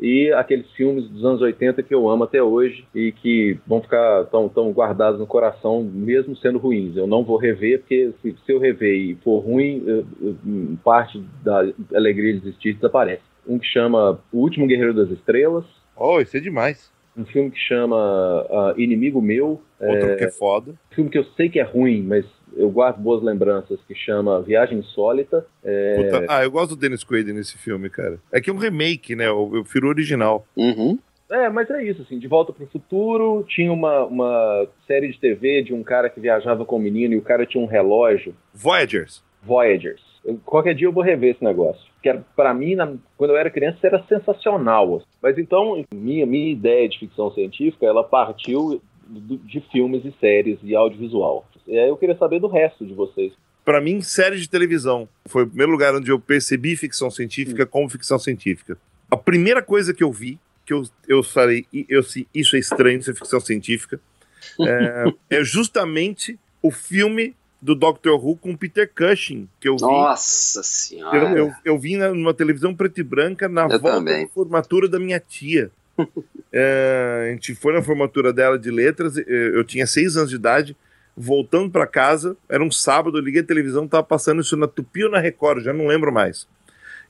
[0.00, 4.24] e aqueles filmes dos anos 80 que eu amo até hoje e que vão ficar
[4.30, 6.96] tão, tão guardados no coração, mesmo sendo ruins.
[6.96, 10.36] Eu não vou rever, porque se, se eu rever e for ruim, eu, eu,
[10.82, 11.58] parte da
[11.94, 13.20] alegria de existir desaparece.
[13.46, 15.66] Um que chama O Último Guerreiro das Estrelas.
[15.94, 19.60] Oh, isso é demais um filme que chama uh, Inimigo Meu.
[19.78, 20.72] Outro é, que é foda.
[20.72, 22.24] Um filme que eu sei que é ruim, mas
[22.56, 25.46] eu guardo boas lembranças, que chama Viagem Insólita.
[25.64, 26.26] É...
[26.28, 28.18] ah, eu gosto do Dennis Quaid nesse filme, cara.
[28.32, 29.26] É que é um remake, né?
[29.26, 30.46] Eu, eu prefiro o original.
[30.56, 30.98] Uhum.
[31.30, 35.18] É, mas é isso, assim, De Volta para o Futuro, tinha uma, uma série de
[35.18, 38.34] TV de um cara que viajava com um menino e o cara tinha um relógio.
[38.52, 39.22] Voyagers.
[39.40, 40.02] Voyagers.
[40.24, 41.80] Eu, qualquer dia eu vou rever esse negócio.
[42.02, 44.96] Que para mim, na, quando eu era criança, era sensacional.
[44.96, 45.06] Assim.
[45.22, 50.58] Mas então, minha, minha ideia de ficção científica, ela partiu de, de filmes e séries
[50.64, 51.46] e audiovisual.
[51.70, 53.32] E aí eu queria saber do resto de vocês.
[53.64, 57.88] Para mim, série de televisão foi o primeiro lugar onde eu percebi ficção científica como
[57.88, 58.76] ficção científica.
[59.08, 62.02] A primeira coisa que eu vi, que eu, eu falei, eu,
[62.34, 64.00] isso é estranho, isso é ficção científica,
[64.60, 69.82] é, é justamente o filme do Doctor Who com Peter Cushing, que eu vi.
[69.82, 71.30] Nossa senhora!
[71.30, 74.26] Eu, eu, eu vi na, numa televisão preto e branca na eu volta também.
[74.26, 75.70] da formatura da minha tia.
[76.52, 80.76] é, a gente foi na formatura dela de letras, eu tinha seis anos de idade,
[81.20, 85.04] voltando para casa, era um sábado, eu liguei a televisão, tava passando isso na Tupi
[85.04, 86.48] ou na Record, já não lembro mais.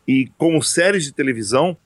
[0.07, 1.77] E como séries de televisão,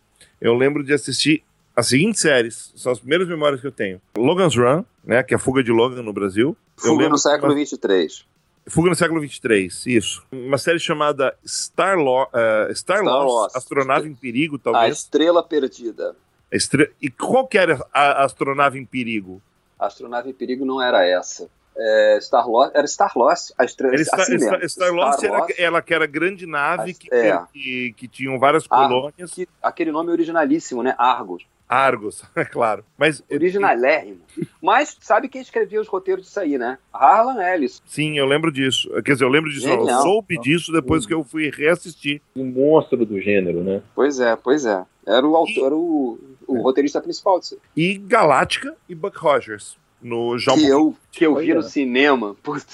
[0.41, 1.45] eu lembro de assistir
[1.77, 4.01] as seguintes séries, são as primeiras memórias que eu tenho.
[4.17, 6.57] Logan's Run, né, que é a fuga de Logan no Brasil.
[6.77, 7.59] Fuga no século uma...
[7.59, 8.25] 23.
[8.67, 10.25] Fuga no século 23, isso.
[10.33, 14.85] Uma série chamada Star, Lo uh, Star, Star Lost, Lost, Astronave em Perigo, talvez.
[14.85, 16.17] A Estrela Perdida.
[16.51, 16.91] A estre...
[17.03, 19.43] E qual que era a Astronave em Perigo?
[19.79, 21.51] A Astronave em Perigo não era essa.
[21.77, 25.39] É, Star Lost, era Star Lost, a estrela Star, assim Star, Star, Lost Star era
[25.39, 27.41] Lost, ela que era grande nave que, é.
[27.53, 29.33] que, que, tinham várias colônias.
[29.33, 30.95] Que, aquele nome originalíssimo, né?
[30.97, 31.45] Argos.
[31.69, 32.85] Argos, é claro.
[32.97, 34.21] Mas originalérrimo.
[34.63, 36.79] Mas sabe quem escreveu os roteiros disso aí, né?
[36.93, 37.83] Harlan Ellis.
[37.87, 38.89] Sim, eu lembro disso.
[39.03, 39.67] Quer dizer, eu lembro disso.
[39.67, 39.89] Genial.
[39.89, 42.23] Eu soube disso depois que eu fui reassistir.
[42.37, 43.83] Um monstro do gênero, né?
[43.95, 44.85] Pois é, pois é.
[45.07, 45.65] Era o autor, e...
[45.65, 46.61] era o, o é.
[46.61, 47.59] roteirista principal disso.
[47.77, 52.37] E Galáctica e Buck Rogers no João que eu que eu vi no cinema.
[52.43, 52.67] Puta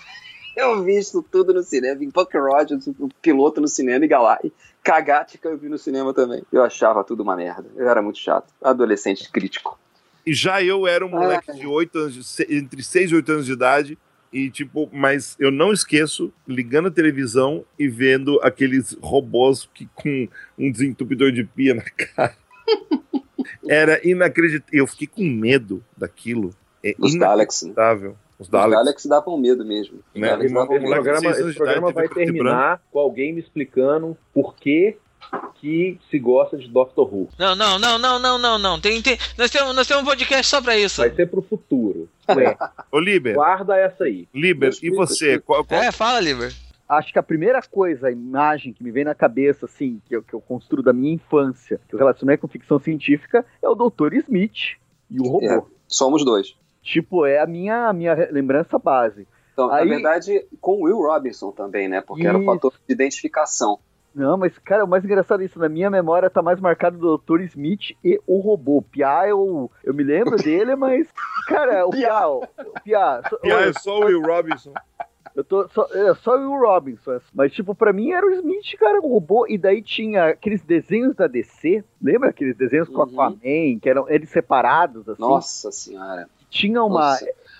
[0.56, 1.94] eu vi isso tudo no cinema.
[1.94, 4.50] Vi Buck Rogers, o piloto no cinema e Galai.
[4.82, 6.42] Cagática eu vi no cinema também.
[6.50, 7.66] Eu achava tudo uma merda.
[7.76, 8.52] Eu era muito chato.
[8.62, 9.78] Adolescente crítico.
[10.24, 11.54] E já eu era um moleque ah.
[11.54, 13.98] de 8 anos, de, entre 6 e 8 anos de idade.
[14.32, 20.28] E tipo, mas eu não esqueço ligando a televisão e vendo aqueles robôs que com
[20.58, 21.82] um desentupidor de pia na
[22.14, 22.36] cara.
[23.66, 24.80] Era inacreditável.
[24.80, 26.54] Eu fiquei com medo daquilo.
[26.84, 28.10] É Os inacreditável.
[28.10, 28.18] Daleks.
[28.38, 28.78] Os Daleks.
[28.78, 29.98] Os Daleks davam medo mesmo.
[30.14, 30.38] Né?
[30.40, 34.96] Esse programa, esse programa vai terminar com alguém me explicando por que
[35.60, 37.28] que se gosta de Doctor Who.
[37.38, 38.80] Não, não, não, não, não, não, não.
[38.80, 41.00] Tem, tem, nós, temos, nós temos um podcast só pra isso.
[41.00, 42.08] Vai ser pro futuro.
[42.28, 42.56] Ué,
[42.90, 43.34] Ô, Liber.
[43.34, 44.28] Guarda essa aí.
[44.32, 45.38] Liber, e você?
[45.40, 45.82] Qual, qual...
[45.82, 46.54] É, fala, Liber.
[46.88, 50.22] Acho que a primeira coisa, a imagem que me vem na cabeça, assim, que eu,
[50.22, 54.14] que eu construo da minha infância, que eu relacionei com ficção científica, é o Dr.
[54.14, 54.78] Smith
[55.10, 55.44] e o robô.
[55.44, 56.56] É, somos dois.
[56.88, 59.28] Tipo, é a minha, a minha lembrança base.
[59.52, 59.84] Então, Aí...
[59.84, 62.00] na verdade, com Will Robinson também, né?
[62.00, 63.78] Porque era o fator de identificação.
[64.14, 65.58] Não, mas, cara, o mais engraçado é isso.
[65.58, 67.42] Na minha memória tá mais marcado o Dr.
[67.42, 68.80] Smith e o robô.
[68.80, 71.06] Pia, eu, eu me lembro dele, mas.
[71.46, 72.26] Cara, o Pia.
[72.26, 72.40] O
[72.82, 74.72] Pia, Pia é só o Will Robinson.
[75.36, 77.20] Eu tô só, é, só o Will Robinson.
[77.34, 79.46] Mas, tipo, pra mim era o Smith, cara, o robô.
[79.46, 81.84] E daí tinha aqueles desenhos da DC.
[82.00, 83.02] Lembra aqueles desenhos com uhum.
[83.02, 85.20] Aquaman, que eram eles separados, assim?
[85.20, 86.28] Nossa senhora.
[86.50, 87.16] Tinha uma.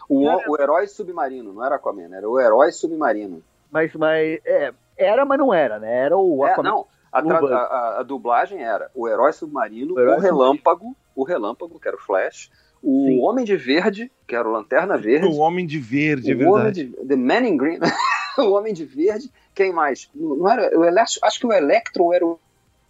[0.09, 3.43] O, o herói submarino, não era Aquaman, era o herói submarino.
[3.71, 6.05] Mas, mas é, era, mas não era, né?
[6.05, 6.71] Era o é, Aquaman.
[6.71, 10.97] Não, a, a, a, dublagem era o herói submarino, o, herói o relâmpago, submarino.
[11.15, 12.51] o relâmpago, que era o Flash,
[12.83, 13.21] o Sim.
[13.21, 15.27] Homem de Verde, que era o Lanterna Verde.
[15.27, 16.85] O Homem de Verde, é o Homem verdade.
[16.85, 17.79] de, The Man in Green.
[18.39, 19.31] o Homem de Verde.
[19.55, 20.09] Quem mais?
[20.15, 22.39] Não não era o Electro, acho que o Electron era o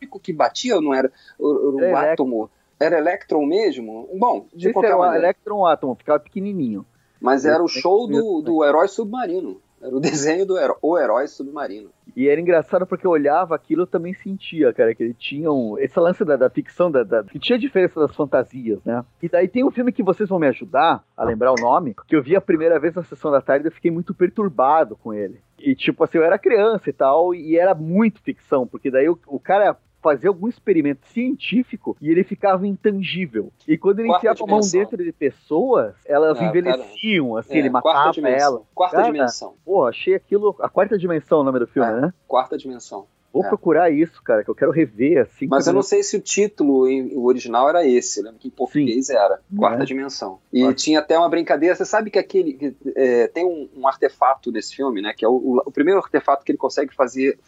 [0.00, 1.10] único que batia, ou não era?
[1.38, 2.12] O, o Era Electron.
[2.12, 2.50] átomo.
[2.80, 4.08] Era Electron mesmo?
[4.18, 5.26] Bom, de Esse qualquer era maneira.
[5.26, 6.86] Electron Atom, ficava pequenininho.
[7.20, 9.60] Mas era o show do, do herói submarino.
[9.82, 11.90] Era o desenho do herói, o herói submarino.
[12.16, 15.78] E era engraçado porque eu olhava aquilo eu também sentia, cara, que ele tinha um,
[15.78, 19.04] esse lance da, da ficção, da, da- que tinha diferença das fantasias, né?
[19.22, 22.16] E daí tem um filme que vocês vão me ajudar a lembrar o nome, que
[22.16, 25.12] eu vi a primeira vez na sessão da tarde e eu fiquei muito perturbado com
[25.14, 25.40] ele.
[25.58, 29.18] E tipo assim, eu era criança e tal, e era muito ficção, porque daí o,
[29.28, 33.52] o cara fazia algum experimento científico e ele ficava intangível.
[33.66, 37.58] E quando ele Quarta enfiava a mão dentro de pessoas, elas Ah, envelheciam, assim, É,
[37.58, 38.38] ele quarta matava dimensão.
[38.46, 38.62] elas.
[38.74, 39.54] Quarta Cara, dimensão.
[39.64, 40.56] Pô, achei aquilo.
[40.60, 42.00] A quarta dimensão é o nome do filme, É.
[42.00, 42.14] né?
[42.26, 43.06] Quarta dimensão.
[43.30, 43.48] Vou É.
[43.48, 45.46] procurar isso, cara, que eu quero rever assim.
[45.48, 48.20] Mas eu não sei se o título em- o original era esse.
[48.20, 49.86] Eu lembro que em português era Quarta É.
[49.86, 50.38] Dimensão.
[50.50, 50.74] E Quarta.
[50.74, 51.74] tinha até uma brincadeira.
[51.76, 55.12] Você sabe que aquele que, é, tem um, um artefato nesse filme, né?
[55.14, 57.38] Que é o, o- o primeiro artefato que ele consegue fazer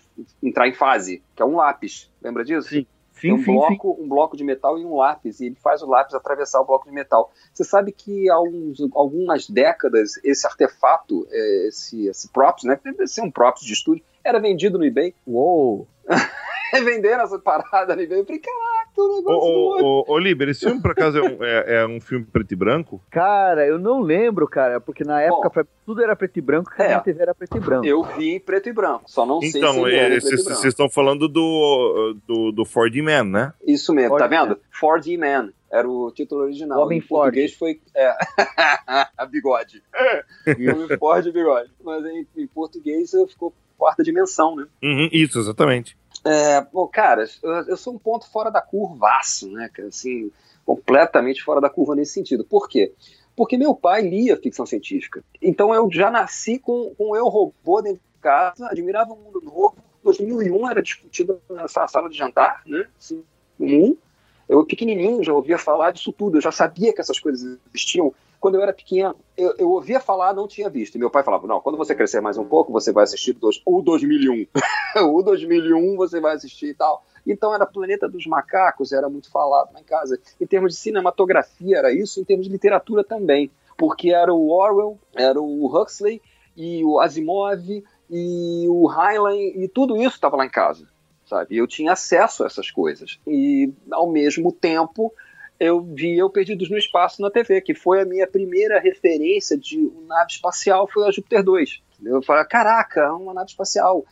[0.42, 2.10] entrar em fase, que é um lápis.
[2.22, 2.68] Lembra disso?
[2.68, 2.86] Sim.
[3.20, 3.52] Tem Sim, um sim, sim.
[3.52, 6.64] bloco, um bloco de metal e um lápis, e ele faz o lápis atravessar o
[6.64, 7.30] bloco de metal.
[7.52, 12.80] Você sabe que há uns, algumas décadas esse artefato, é, esse, esse props, né?
[12.82, 15.14] Deve ser um props de estúdio, era vendido no eBay.
[15.26, 15.86] Uou.
[16.72, 18.20] Revenderam essa parada eBay.
[18.20, 19.84] Eu falei, caraca, o Ô, negócio doido.
[19.84, 22.52] ô, ô, ô, Liber, esse filme por acaso é um, é- é um filme preto
[22.52, 23.02] e branco?
[23.10, 25.68] Cara, eu não lembro, cara, porque na época Bom.
[25.84, 26.92] tudo era preto e branco, que É.
[26.94, 27.84] a TV era preto e branco.
[27.86, 30.32] Eu vi em preto e branco, só não sei Então, se ele era em preto
[30.34, 33.52] e vocês estão falando do, do, do Ford Man, né?
[33.66, 34.56] Isso mesmo, Ford tá vendo?
[34.70, 36.78] Ford Man era o título original.
[36.78, 38.12] O Homem em português foi é,
[39.18, 39.82] a bigode.
[40.46, 41.70] Homem Ford e bigode.
[41.82, 44.66] Mas em, em português ficou quarta dimensão, né?
[44.82, 45.96] Uhum, isso, exatamente.
[46.24, 49.70] É, bom, cara, eu, sou um ponto fora da curvaço, né?
[49.86, 50.30] Assim,
[50.64, 52.44] completamente fora da curva nesse sentido.
[52.44, 52.92] Por quê?
[53.34, 55.24] Porque meu pai lia ficção científica.
[55.40, 59.76] Então eu já nasci com, com eu robô dentro de casa, admirava o mundo novo.
[60.02, 62.86] 2001 era discutido nessa sala de jantar, né?
[62.98, 63.24] Assim.
[64.50, 66.36] Eu, pequenininho, já ouvia falar disso tudo.
[66.36, 68.12] Eu já sabia que essas coisas existiam.
[68.40, 70.96] Quando eu era pequeno, eu, eu ouvia falar, não tinha visto.
[70.96, 73.62] E meu pai falava: Não, quando você crescer mais um pouco, você vai assistir dois,
[73.64, 74.46] o 2001.
[75.06, 77.04] o 2001 você vai assistir e tal.
[77.24, 80.18] Então era Planeta dos Macacos, era muito falado lá em casa.
[80.40, 83.52] Em termos de cinematografia era isso, em termos de literatura também.
[83.78, 86.20] Porque era o Orwell, era o Huxley,
[86.56, 90.88] e o Asimov, e o Heinlein, e tudo isso estava lá em casa.
[91.30, 91.56] Sabe?
[91.56, 93.20] Eu tinha acesso a essas coisas.
[93.24, 95.14] E, ao mesmo tempo,
[95.60, 99.78] eu via o Perdidos no Espaço na TV, que foi a minha primeira referência de
[100.08, 101.82] nave espacial, foi a Júpiter 2.
[101.94, 102.16] entendeu?
[102.16, 104.04] Eu falei, caraca, uma nave espacial.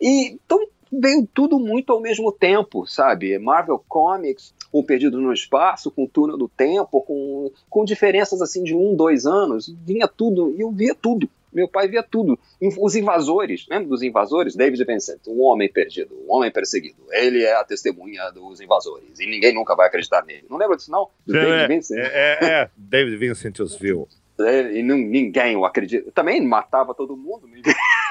[0.00, 3.38] E então veio tudo muito ao mesmo tempo, sabe?
[3.38, 8.74] Marvel Comics, com Perdido no Espaço, com Túnel do Tempo, com, com diferenças assim de
[8.74, 11.30] um, dois anos, vinha tudo, e eu via tudo.
[11.54, 12.38] Meu pai via tudo.
[12.80, 14.56] Os invasores, lembra dos invasores?
[14.56, 16.96] David Vincent, um homem perdido, um homem perseguido.
[17.12, 20.44] Ele é a testemunha dos invasores e ninguém nunca vai acreditar nele.
[20.50, 21.08] Não lembra disso, não?
[21.26, 21.98] Do É, David Vincent.
[21.98, 22.02] É,
[22.40, 22.70] é, é.
[22.76, 24.06] David Vincent Osville.
[24.40, 26.10] É, e não- ninguém o acredita.
[26.10, 27.62] Também matava todo mundo, ninguém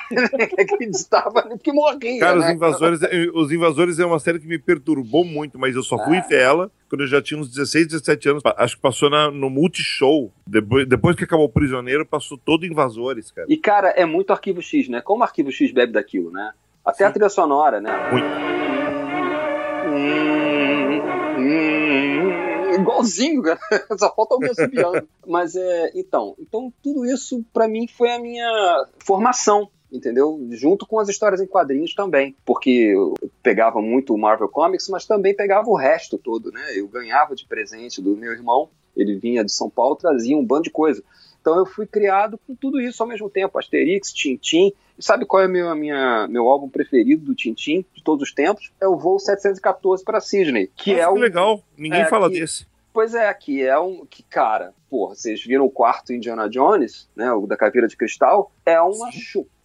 [0.59, 2.19] acreditava porque morria.
[2.19, 2.53] Cara, os né?
[2.53, 2.99] invasores,
[3.33, 6.21] os invasores é uma série que me perturbou muito, mas eu só fui Ah.
[6.27, 8.43] ver ela quando eu já tinha uns 16, 17 anos.
[8.57, 10.31] Acho que passou na- no Multishow.
[10.45, 13.47] Depois, depois que acabou o Prisioneiro, passou todo Invasores, cara.
[13.49, 15.01] E, cara, é muito Arquivo X, né?
[15.01, 16.51] Como Arquivo X bebe daquilo, né?
[16.85, 17.13] Até a Sim.
[17.13, 17.91] trilha sonora, né?
[18.11, 18.27] Muito.
[19.85, 21.01] Hum,
[21.37, 23.59] hum, igualzinho, cara.
[23.97, 25.07] Só falta alguém assobiando.
[25.27, 25.91] Mas é.
[25.95, 29.69] Então, então, tudo isso, pra mim, foi a minha formação.
[29.93, 30.39] Entendeu?
[30.51, 32.35] Junto com as histórias em quadrinhos também.
[32.43, 36.61] Porque eu pegava muito o Marvel Comics, mas também pegava o resto todo, né?
[36.75, 38.69] Eu ganhava de presente do meu irmão.
[38.97, 41.03] Ele vinha de São Paulo, trazia um bando de coisa.
[41.39, 43.59] Então eu fui criado com tudo isso ao mesmo tempo.
[43.59, 44.71] Asterix, Tintim.
[44.97, 48.71] E sabe qual é meu, minha, meu álbum preferido do Tintim de todos os tempos?
[48.81, 50.71] É o Voo 714 para Sydney.
[50.75, 51.15] Que Nossa, é o.
[51.15, 51.61] legal.
[51.77, 52.65] Ninguém é, fala que- desse.
[52.93, 54.05] Pois é, que é um.
[54.05, 57.33] Que, cara, porra, vocês viram o quarto Indiana Jones, né?
[57.33, 58.51] O da caveira de cristal?
[58.65, 59.09] É uma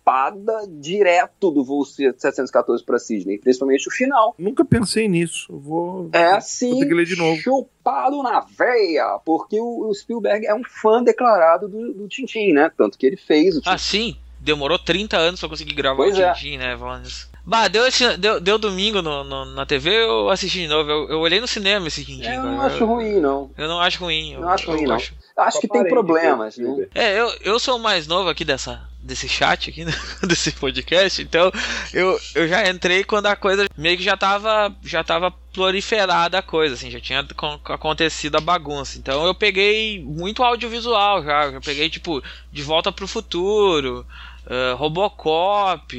[0.08, 4.34] chupada direto do voo 714 para Sydney, principalmente o final.
[4.38, 5.46] Nunca pensei nisso.
[5.52, 6.10] Eu Vou.
[6.12, 7.36] É Vou assim, ter que ler de novo.
[7.40, 12.70] chupado na veia, porque o, o Spielberg é um fã declarado do, do Tintin, né?
[12.76, 13.70] Tanto que ele fez o Tintin.
[13.70, 14.16] Ah, sim.
[14.40, 16.32] Demorou 30 anos pra conseguir gravar Pois o é.
[16.32, 16.76] Tintin, né?
[17.04, 17.28] Isso.
[17.44, 20.88] Bah, deu, esse- deu, deu domingo no, no- na TV, eu assisti de novo.
[20.90, 22.28] Eu, eu olhei no cinema esse Tintin.
[22.28, 23.50] Eu não acho ruim, não.
[23.58, 24.34] Eu não acho ruim.
[24.34, 24.94] Eu, Não acho eu ruim, não.
[24.94, 26.86] acho- Acho que tem problemas, né?
[26.94, 29.92] É, eu, eu sou o mais novo aqui dessa, desse chat aqui, né?
[30.26, 31.22] desse podcast.
[31.22, 31.52] Então,
[31.94, 36.42] eu, eu já entrei quando a coisa meio que já tava, já tava proliferada a
[36.42, 37.26] coisa, assim, já tinha
[37.64, 38.98] acontecido a bagunça.
[38.98, 41.46] Então, eu peguei muito audiovisual já.
[41.46, 42.22] Eu peguei, tipo,
[42.52, 44.04] De Volta pro Futuro.
[44.48, 45.94] Uh, Robocop,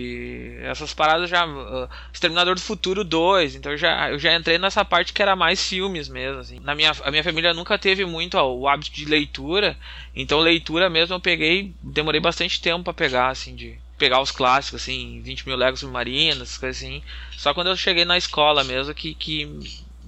[0.63, 1.45] essas paradas já.
[1.45, 3.55] Uh, Exterminador do Futuro 2.
[3.55, 6.39] Então eu já, eu já entrei nessa parte que era mais filmes mesmo.
[6.39, 6.59] Assim.
[6.61, 9.77] Na minha, a minha família nunca teve muito ó, o hábito de leitura.
[10.15, 11.71] Então leitura mesmo eu peguei.
[11.83, 16.57] Demorei bastante tempo para pegar, assim, de pegar os clássicos, assim, 20 mil Legos Submarinos,
[16.57, 17.03] coisas assim.
[17.37, 19.47] Só quando eu cheguei na escola mesmo que, que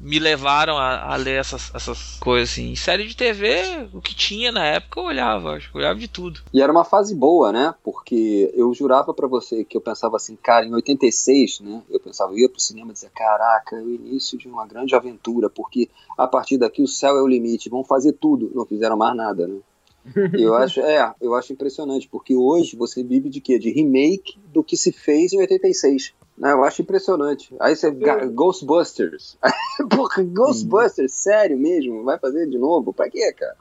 [0.01, 2.75] me levaram a, a, ler essas, essas coisas assim.
[2.75, 6.41] Série de TV, o que tinha na época, eu olhava, acho, eu olhava de tudo.
[6.51, 7.75] E era uma fase boa, né?
[7.83, 11.83] Porque eu jurava para você que eu pensava assim, cara, em 86, né?
[11.89, 14.95] Eu pensava, eu ia pro cinema e dizia, caraca, é o início de uma grande
[14.95, 18.51] aventura, porque a partir daqui o céu é o limite, vão fazer tudo.
[18.55, 19.59] Não fizeram mais nada, né?
[20.33, 23.59] eu acho, é, eu acho impressionante, porque hoje você vive de quê?
[23.59, 26.13] De remake do que se fez em 86.
[26.41, 27.55] Não, eu acho impressionante.
[27.59, 27.89] Aí você.
[27.89, 28.31] Eu...
[28.31, 29.37] Ghostbusters.
[29.95, 32.03] Porra, Ghostbusters, sério mesmo?
[32.03, 32.91] Vai fazer de novo?
[32.91, 33.55] Pra quê, cara?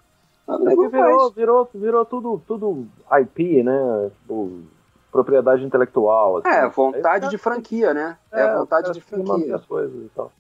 [0.48, 2.86] É virou, virou, virou tudo, tudo
[3.20, 4.10] IP, né?
[4.22, 4.62] Tipo,
[5.12, 6.38] propriedade intelectual.
[6.38, 6.48] Assim.
[6.48, 8.16] É, vontade de franquia, né?
[8.32, 9.56] É, é vontade de franquia.
[9.56, 10.32] As coisas e tal.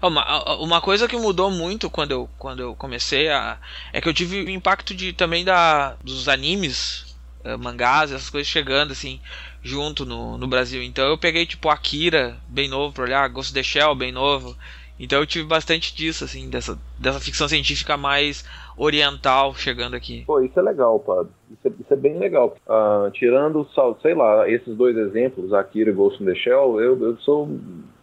[0.00, 3.58] Uma, uma coisa que mudou muito quando eu, quando eu comecei a.
[3.92, 8.46] é que eu tive o impacto de, também da, dos animes, uh, mangás, essas coisas
[8.46, 9.20] chegando, assim
[9.62, 10.82] junto no, no Brasil.
[10.82, 14.56] Então eu peguei tipo Akira, bem novo pra olhar, Ghost of the Shell, bem novo.
[15.00, 18.44] Então eu tive bastante disso, assim, dessa, dessa ficção científica mais
[18.76, 20.24] oriental chegando aqui.
[20.26, 21.24] Pô, isso é legal, pá.
[21.50, 22.56] Isso é, isso é bem legal.
[22.66, 23.66] Uh, tirando,
[24.02, 27.48] sei lá, esses dois exemplos, Akira e Ghost in the Shell, eu, eu sou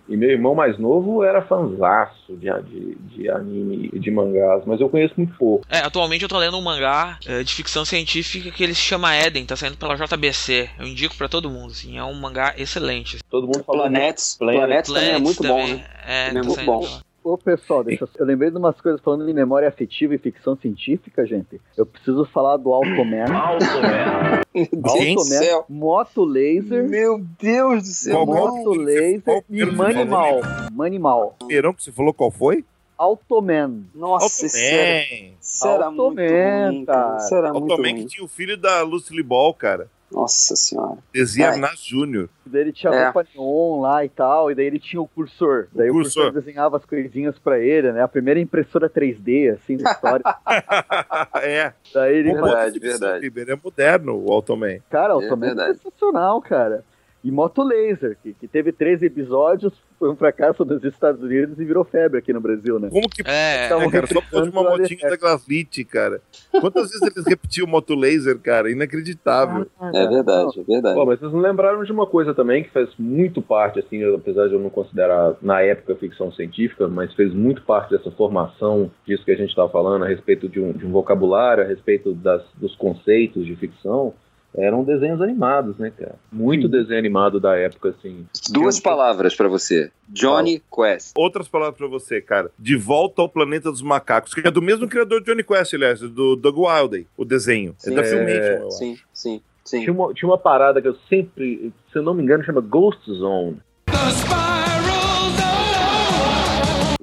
[0.08, 4.80] e meu irmão mais novo era fanzaço de, de, de anime e de mangás, mas
[4.80, 5.66] eu conheço muito pouco.
[5.70, 9.16] É, atualmente eu tô lendo um mangá é, de ficção científica que ele se chama
[9.16, 10.70] Eden, tá saindo pela JBC.
[10.78, 13.20] Eu indico para todo mundo, assim, é um mangá excelente.
[13.30, 15.86] Todo mundo fala Planets, Planets, Planets também é muito também, bom, né?
[16.06, 16.88] É, é tá muito bom.
[17.26, 21.26] Ô pessoal, deixa, eu lembrei de umas coisas falando de memória afetiva e ficção científica,
[21.26, 21.60] gente.
[21.76, 23.26] Eu preciso falar do Automan.
[23.34, 24.44] Automan.
[24.84, 26.88] Automan, Moto Laser.
[26.88, 28.28] Meu Deus do céu.
[28.28, 30.40] Moto Laser e Manimal.
[30.72, 31.36] Manimal.
[31.50, 32.64] Que você falou qual foi?
[32.96, 33.86] Automan.
[33.96, 35.36] Nossa, Automan.
[35.42, 37.18] Isso era Automan, muito ruim, cara.
[37.18, 39.90] Isso era Automan muito que tinha o filho da Lucille Ball, cara.
[40.12, 40.98] Nossa senhora.
[41.14, 42.30] Dezia Arnaz Júnior.
[42.46, 43.06] Daí ele tinha é.
[43.06, 45.68] roupa neon lá e tal, e daí ele tinha o cursor.
[45.74, 48.02] Daí o cursor, o cursor desenhava as coisinhas pra ele, né?
[48.02, 50.24] A primeira impressora 3D, assim, da história.
[51.42, 51.74] é.
[51.94, 53.26] Daí ele verdade, verdade.
[53.26, 54.80] Ele é moderno, o Automan.
[54.90, 56.84] Cara, o é Automan é, é sensacional, cara.
[57.24, 61.66] E Moto Laser, que, que teve três episódios, foi um fracasso nos Estados Unidos e
[61.66, 62.90] virou febre aqui no Brasil, né?
[62.90, 66.22] Como que é, é cara, só por uma motinha da Glaslit, cara.
[66.52, 68.72] Quantas vezes eles repetiam Moto Laser, cara?
[68.72, 69.68] Inacreditável.
[69.94, 70.96] É verdade, é verdade.
[70.96, 74.48] Pô, mas vocês não lembraram de uma coisa também que faz muito parte, assim, apesar
[74.48, 79.24] de eu não considerar na época ficção científica, mas fez muito parte dessa formação disso
[79.24, 82.44] que a gente estava falando a respeito de um, de um vocabulário, a respeito das,
[82.56, 84.14] dos conceitos de ficção
[84.58, 86.16] eram desenhos animados, né, cara?
[86.32, 86.72] Muito Sim.
[86.72, 88.26] desenho animado da época, assim.
[88.52, 89.92] Duas palavras para você.
[90.08, 91.12] Johnny Quest.
[91.16, 92.52] Outras palavras para você, cara.
[92.58, 96.00] De Volta ao Planeta dos Macacos, que é do mesmo criador de Johnny Quest, aliás,
[96.00, 97.76] do Doug Wildey, o desenho.
[97.78, 98.06] Sim, é da é...
[98.06, 99.06] Filmation, eu sim, acho.
[99.14, 99.82] Sim, sim.
[99.82, 103.02] Tinha uma, tinha uma parada que eu sempre, se eu não me engano, chama Ghost
[103.12, 103.58] Zone.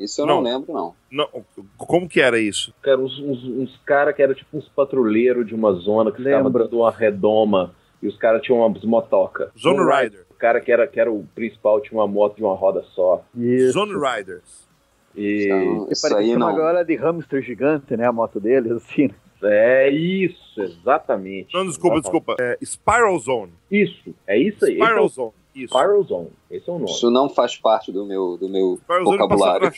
[0.05, 0.95] Isso eu não, não lembro, não.
[1.11, 1.45] não.
[1.77, 2.75] Como que era isso?
[2.85, 6.51] Era uns, uns, uns caras que eram tipo uns patrulheiros de uma zona que estavam
[6.51, 9.53] dando uma redoma e os caras tinham umas motoca.
[9.59, 10.27] Zone Rider.
[10.31, 13.25] O cara que era, que era o principal tinha uma moto de uma roda só.
[13.37, 13.73] Isso.
[13.73, 14.69] Zone Riders.
[15.15, 15.47] E...
[15.47, 16.49] Então, isso aí não.
[16.49, 18.07] agora de hamster gigante, né?
[18.07, 19.11] A moto deles, assim.
[19.45, 21.53] É isso, exatamente.
[21.53, 22.03] Não, desculpa, exatamente.
[22.03, 22.37] desculpa.
[22.39, 23.53] É Spiral Zone.
[23.71, 24.75] Isso, é isso aí.
[24.75, 25.33] Spiral Zone.
[25.55, 25.75] Isso.
[25.75, 26.91] Spiral Zone, esse é o nome.
[26.91, 29.71] Isso não faz parte do meu, do meu vocabulário.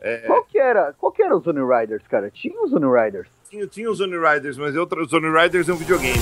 [0.00, 0.18] É...
[0.26, 2.30] qual, que era, qual que era os Zone Riders, cara?
[2.30, 3.28] Tinha os Zone Riders?
[3.48, 6.18] Tinha, tinha os Zone Riders, mas outro, Zone Riders é um videogame.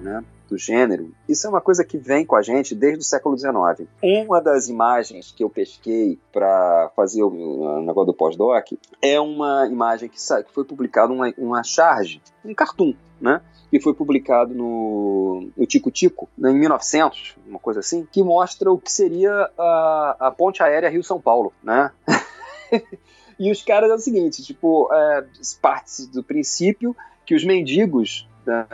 [0.00, 0.24] Né?
[0.50, 3.88] do gênero, isso é uma coisa que vem com a gente desde o século XIX.
[4.02, 10.08] Uma das imagens que eu pesquei para fazer o negócio do pós-doc é uma imagem
[10.08, 13.40] que, que foi publicada uma, uma charge, um cartoon, né?
[13.70, 18.72] que foi publicado no, no Tico Tico, né, em 1900, uma coisa assim, que mostra
[18.72, 21.92] o que seria a, a ponte aérea Rio-São Paulo, né?
[23.38, 25.24] e os caras é o seguinte, tipo, é,
[25.62, 28.66] parte do princípio que os mendigos né,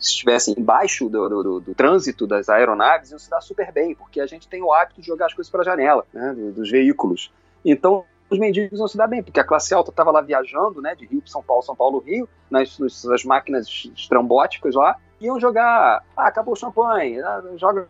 [0.00, 4.20] se estivessem embaixo do, do, do, trânsito das aeronaves, iam se dar super bem, porque
[4.20, 7.30] a gente tem o hábito de jogar as coisas para a janela, né, dos veículos.
[7.64, 10.94] Então, os mendigos não se dar bem, porque a classe alta estava lá viajando, né,
[10.94, 16.02] de Rio para São Paulo, São Paulo, Rio, nas, nas máquinas estrambóticas lá, iam jogar,
[16.16, 17.86] ah, acabou o champanhe, ah, joga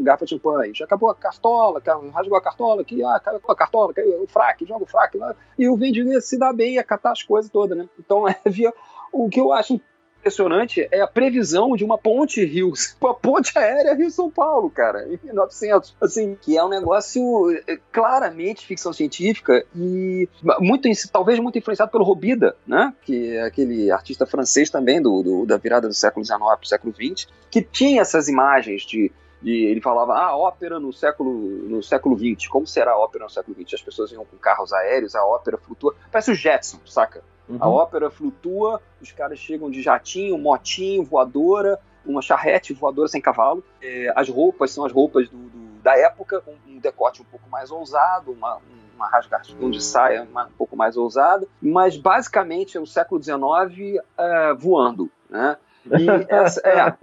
[0.00, 1.82] garrafa de champanhe, já acabou a cartola,
[2.14, 5.18] rasgou a cartola aqui, ah, acabou a cartola, o fraque, joga o fraque,
[5.58, 7.86] e o mendigo ia se dar bem, ia catar as coisas todas, né?
[7.98, 8.72] Então havia
[9.14, 9.80] o que eu acho
[10.24, 15.18] impressionante é a previsão de uma ponte Rio, uma ponte aérea Rio-São Paulo, cara, em
[15.22, 15.94] 1900.
[16.00, 17.22] Assim, que é um negócio
[17.66, 20.28] é, claramente ficção científica e
[20.60, 22.92] muito, talvez muito influenciado pelo Robida, né?
[23.02, 26.66] Que é aquele artista francês também do, do da virada do século XIX para o
[26.66, 29.12] século XX, que tinha essas imagens de
[29.42, 31.30] e ele falava, ah, ópera no século,
[31.68, 33.74] no século XX, como será a ópera no século XX?
[33.74, 37.22] As pessoas iam com carros aéreos, a ópera flutua, parece o Jetson, saca?
[37.48, 37.58] Uhum.
[37.60, 43.62] A ópera flutua, os caras chegam de jatinho, motinho, voadora, uma charrete voadora sem cavalo.
[43.82, 47.48] É, as roupas são as roupas do, do, da época, com um decote um pouco
[47.48, 48.60] mais ousado, uma,
[48.94, 54.02] uma rasgação de saia uma, um pouco mais ousada, mas basicamente é o século XIX
[54.16, 55.56] é, voando, né?
[55.86, 56.96] E, essa, é,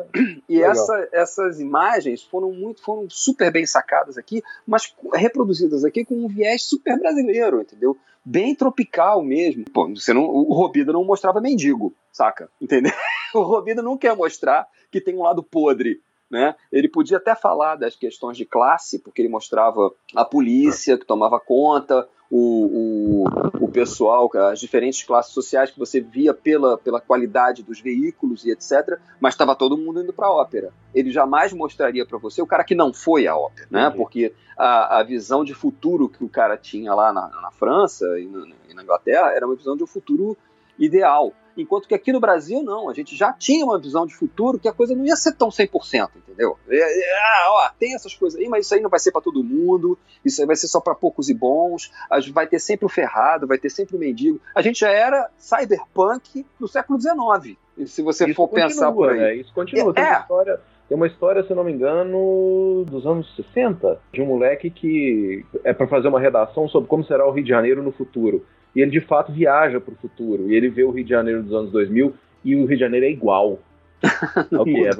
[0.49, 6.15] e essa, essas imagens foram muito, foram super bem sacadas aqui, mas reproduzidas aqui com
[6.15, 7.95] um viés super brasileiro, entendeu?
[8.23, 9.65] Bem tropical mesmo.
[9.73, 12.49] Pô, você não, o Robida não mostrava mendigo, saca?
[12.61, 12.91] Entendeu?
[13.33, 16.01] O Robida não quer mostrar que tem um lado podre
[16.31, 16.55] né?
[16.71, 21.39] Ele podia até falar das questões de classe, porque ele mostrava a polícia que tomava
[21.39, 27.61] conta, o, o, o pessoal, as diferentes classes sociais que você via pela, pela qualidade
[27.61, 28.97] dos veículos e etc.
[29.19, 30.71] Mas estava todo mundo indo para a ópera.
[30.95, 33.89] Ele jamais mostraria para você o cara que não foi à ópera, né?
[33.89, 33.95] Uhum.
[33.97, 38.25] Porque a, a visão de futuro que o cara tinha lá na, na França e
[38.25, 40.37] na, e na Inglaterra era uma visão de um futuro
[40.79, 41.33] ideal.
[41.57, 44.67] Enquanto que aqui no Brasil, não, a gente já tinha uma visão de futuro que
[44.67, 46.57] a coisa não ia ser tão 100%, entendeu?
[46.69, 49.21] É, é, ah, ó, tem essas coisas aí, mas isso aí não vai ser para
[49.21, 51.91] todo mundo, isso aí vai ser só para poucos e bons,
[52.33, 54.39] vai ter sempre o ferrado, vai ter sempre o mendigo.
[54.55, 59.09] A gente já era cyberpunk no século XIX, se você isso for continua, pensar por
[59.09, 59.19] aí.
[59.19, 59.35] Né?
[59.35, 60.07] Isso continua, tem, é.
[60.07, 64.69] uma história, tem uma história, se não me engano, dos anos 60, de um moleque
[64.69, 68.45] que é para fazer uma redação sobre como será o Rio de Janeiro no futuro
[68.75, 70.49] e ele de fato viaja para o futuro.
[70.49, 72.13] E ele vê o Rio de Janeiro dos anos 2000
[72.43, 73.59] e o Rio de Janeiro é igual
[74.51, 74.97] ao que era.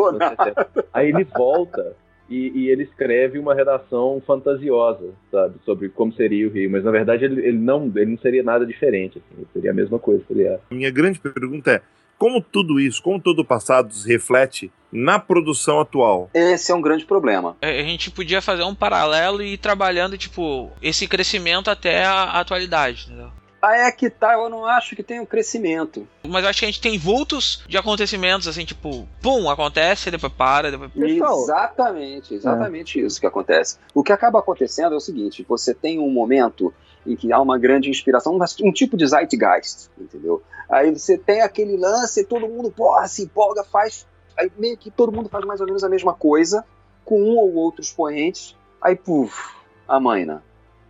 [0.93, 1.95] Aí ele volta
[2.30, 6.72] e, e, ele escreve uma redação fantasiosa, sabe, sobre como seria o Rio.
[6.72, 9.99] Mas na verdade ele, ele não, ele não seria nada diferente, assim, seria a mesma
[9.99, 10.24] coisa.
[10.28, 10.59] Seria...
[10.69, 11.82] Minha grande pergunta é
[12.17, 16.30] como tudo isso, como todo o passado se reflete na produção atual?
[16.34, 17.57] Esse é um grande problema.
[17.59, 22.39] É, a gente podia fazer um paralelo e ir trabalhando, tipo, esse crescimento até a
[22.39, 23.32] atualidade, entendeu?
[23.62, 26.07] Aí é que tá, eu não acho que tem um crescimento.
[26.28, 30.34] Mas eu acho que a gente tem vultos de acontecimentos, assim, tipo, pum, acontece, depois
[30.34, 30.91] para, depois.
[30.95, 33.05] Exatamente, exatamente é.
[33.05, 33.78] isso que acontece.
[33.93, 36.74] O que acaba acontecendo é o seguinte: você tem um momento
[37.05, 40.41] em que há uma grande inspiração, um tipo de zeitgeist, entendeu?
[40.68, 44.07] Aí você tem aquele lance, todo mundo porra, se empolga, faz.
[44.38, 46.66] Aí meio que todo mundo faz mais ou menos a mesma coisa,
[47.05, 49.55] com um ou outro expoentes, aí puf,
[49.88, 50.41] a mãe, né?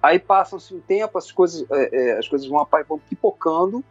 [0.01, 3.83] Aí passa-se um tempo, as coisas, é, é, as coisas vão, vão pipocando,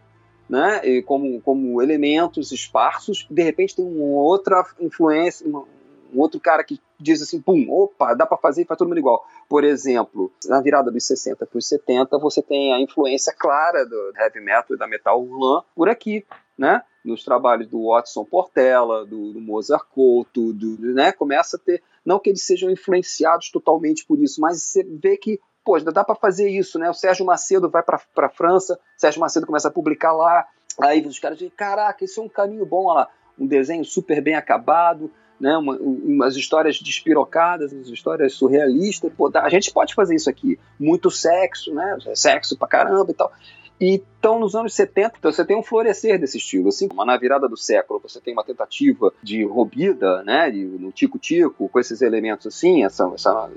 [0.49, 0.81] né?
[0.85, 5.65] E como, como elementos esparsos, de repente tem uma outra influência, uma,
[6.13, 8.99] um outro cara que diz assim, pum, opa, dá para fazer e faz todo mundo
[8.99, 9.25] igual.
[9.49, 14.13] Por exemplo, na virada dos 60 para os 70, você tem a influência clara do
[14.17, 16.27] heavy metal e da metal urlan por aqui,
[16.59, 16.83] né?
[17.05, 21.13] Nos trabalhos do Watson Portela, do, do Mozart Couto, do, né?
[21.13, 25.41] Começa a ter, não que eles sejam influenciados totalmente por isso, mas você vê que
[25.71, 26.91] pô, dá para fazer isso, né?
[26.91, 30.45] O Sérgio Macedo vai para a França, Sérgio Macedo começa a publicar lá,
[30.81, 33.09] aí os caras dizem, caraca, isso é um caminho bom, olha lá,
[33.39, 35.57] um desenho super bem acabado, né?
[35.57, 41.09] Uma, umas histórias despirocadas, umas histórias surrealistas, pô, a gente pode fazer isso aqui, muito
[41.09, 41.97] sexo, né?
[42.15, 43.33] Sexo pra caramba e tal.
[43.81, 46.69] Então, nos anos 70, você tem um florescer desse estilo.
[46.69, 50.93] Assim como na virada do século você tem uma tentativa de robida, né, de, no
[50.93, 53.51] tico-tico, com esses elementos assim, essa, essa,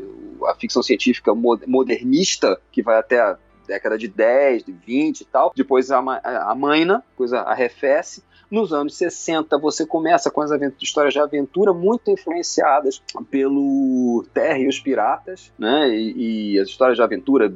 [0.46, 3.36] a ficção científica modernista, que vai até
[3.68, 5.52] década de 10, de 20 e tal.
[5.56, 8.24] Depois a, a Maina, coisa arrefece.
[8.50, 10.52] Nos anos 60 você começa com as
[10.82, 15.90] histórias de aventura muito influenciadas pelo Terra e os Piratas, né?
[15.90, 17.52] E, e as histórias de aventura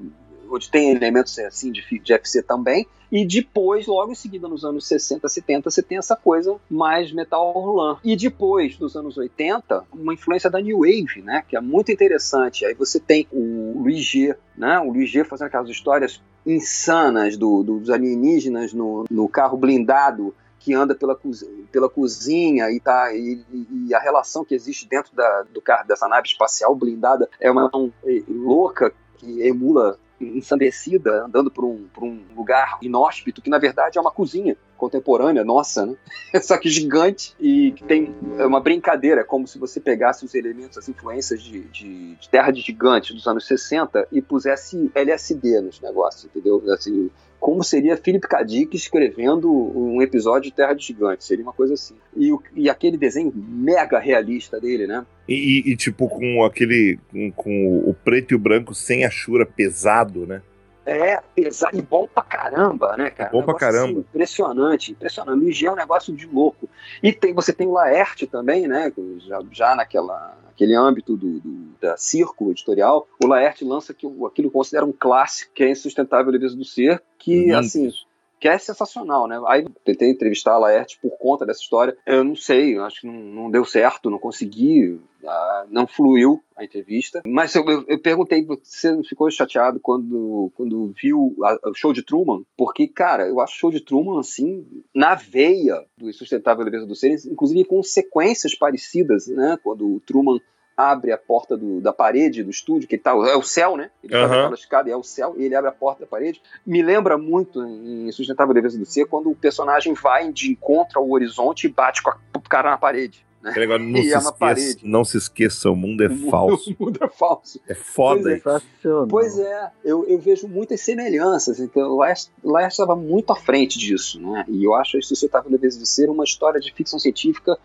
[0.50, 2.88] onde tem elementos assim de, de FC também.
[3.12, 7.52] E depois, logo em seguida, nos anos 60, 70, você tem essa coisa mais metal
[7.52, 8.00] roland.
[8.04, 11.44] E depois, nos anos 80, uma influência da New Wave, né?
[11.48, 12.66] Que é muito interessante.
[12.66, 14.80] Aí você tem o Luiz G, né?
[14.80, 20.74] O Luiz G fazendo aquelas histórias insanas do, dos alienígenas no, no carro blindado que
[20.74, 23.42] anda pela, cozinha, pela cozinha e, tá, e,
[23.88, 27.70] e, a relação que existe dentro da, do carro dessa nave espacial blindada é uma
[27.74, 27.90] um,
[28.28, 34.02] louca que emula ensandecida, andando por um, por um lugar inóspito, que na verdade é
[34.02, 35.96] uma cozinha contemporânea nossa, né?
[36.42, 40.88] Só que gigante e que tem uma brincadeira, como se você pegasse os elementos, as
[40.88, 46.26] influências de, de, de Terra de Gigantes dos anos 60 e pusesse LSD nos negócios,
[46.26, 46.64] entendeu?
[46.72, 47.10] Assim,
[47.40, 48.44] como seria Philip K.
[48.44, 51.96] Dick escrevendo um episódio de Terra de Gigantes, seria uma coisa assim.
[52.16, 55.06] E, e aquele desenho mega realista dele, né?
[55.28, 57.00] E, e, tipo, com aquele.
[57.12, 60.42] Com, com, o preto e o branco sem a chura pesado, né?
[60.88, 63.30] É, pesado e bom pra caramba, né, cara?
[63.30, 63.92] Bom um pra caramba.
[63.92, 65.44] Assim, impressionante, impressionante.
[65.44, 66.70] O IG é um negócio de louco.
[67.04, 68.92] E tem, você tem o Laerte também, né?
[69.20, 74.50] Já, já naquela aquele âmbito do, do, da circo editorial, o Laerte lança que, aquilo
[74.50, 77.60] que considera um clássico, que é Insustentável Leveza do Ser, que, hum.
[77.60, 77.92] assim,
[78.40, 79.40] que é sensacional, né?
[79.48, 81.98] Aí tentei entrevistar a Laerte por conta dessa história.
[82.06, 86.64] Eu não sei, acho que não, não deu certo, não consegui, uh, não fluiu a
[86.64, 87.22] entrevista.
[87.26, 92.04] Mas eu, eu, eu, perguntei, você não ficou chateado quando, quando viu o show de
[92.04, 92.44] Truman?
[92.56, 96.96] Porque, cara, eu acho o show de Truman, assim, na veia do Insustentável Leveza do
[96.96, 99.58] Ser, inclusive com sequências parecidas, né?
[99.64, 100.40] Quando o Truman
[100.78, 103.90] abre a porta do, da parede do estúdio, que tá, é o céu, né?
[104.04, 104.24] Ele uhum.
[104.24, 106.40] aquela escada e é o céu, e ele abre a porta da parede.
[106.64, 111.10] Me lembra muito em Sustentável Leveza do Ser, quando o personagem vai de encontro ao
[111.10, 113.26] horizonte e bate com o cara na parede.
[113.42, 113.54] Né?
[113.56, 116.76] Agora, não, se é esqueça, não se esqueça, o mundo é o falso.
[116.78, 117.60] o mundo é falso.
[117.68, 118.40] É foda.
[118.44, 121.60] Pois é, pois é eu, eu, vejo muitas semelhanças.
[121.60, 121.98] Então,
[122.44, 124.20] lá estava muito à frente disso.
[124.22, 124.46] Né?
[124.48, 127.58] E eu acho a Sustentável Leveza do Ser uma história de ficção científica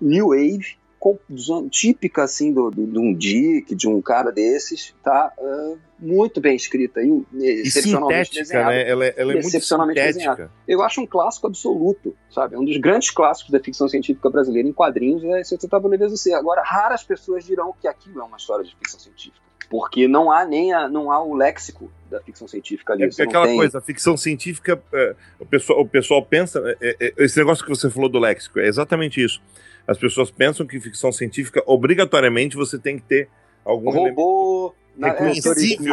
[0.00, 0.76] New Wave,
[1.70, 6.56] típica assim do, do, de um Dick, de um cara desses, tá uh, muito bem
[6.56, 8.70] escrita e, excepcionalmente e desenhada.
[8.70, 8.88] Né?
[8.88, 10.50] Ela, é, ela é excepcionalmente desenhada.
[10.66, 12.56] Eu acho um clássico absoluto, sabe?
[12.56, 16.34] Um dos grandes clássicos da ficção científica brasileira em quadrinhos é Você Tava Leveza Ser.
[16.34, 19.46] Agora, raras pessoas dirão que aquilo é uma história de ficção científica.
[19.70, 23.04] Porque não há nem a, não há o léxico da ficção científica ali.
[23.04, 23.56] É, aquela tem...
[23.56, 26.58] coisa, a ficção científica, é, o, pessoal, o pessoal pensa.
[26.80, 29.42] É, é, esse negócio que você falou do léxico, é exatamente isso
[29.88, 33.28] as pessoas pensam que ficção científica, obrigatoriamente, você tem que ter
[33.64, 34.74] algum robô.
[34.94, 35.08] Na.
[35.08, 35.12] É,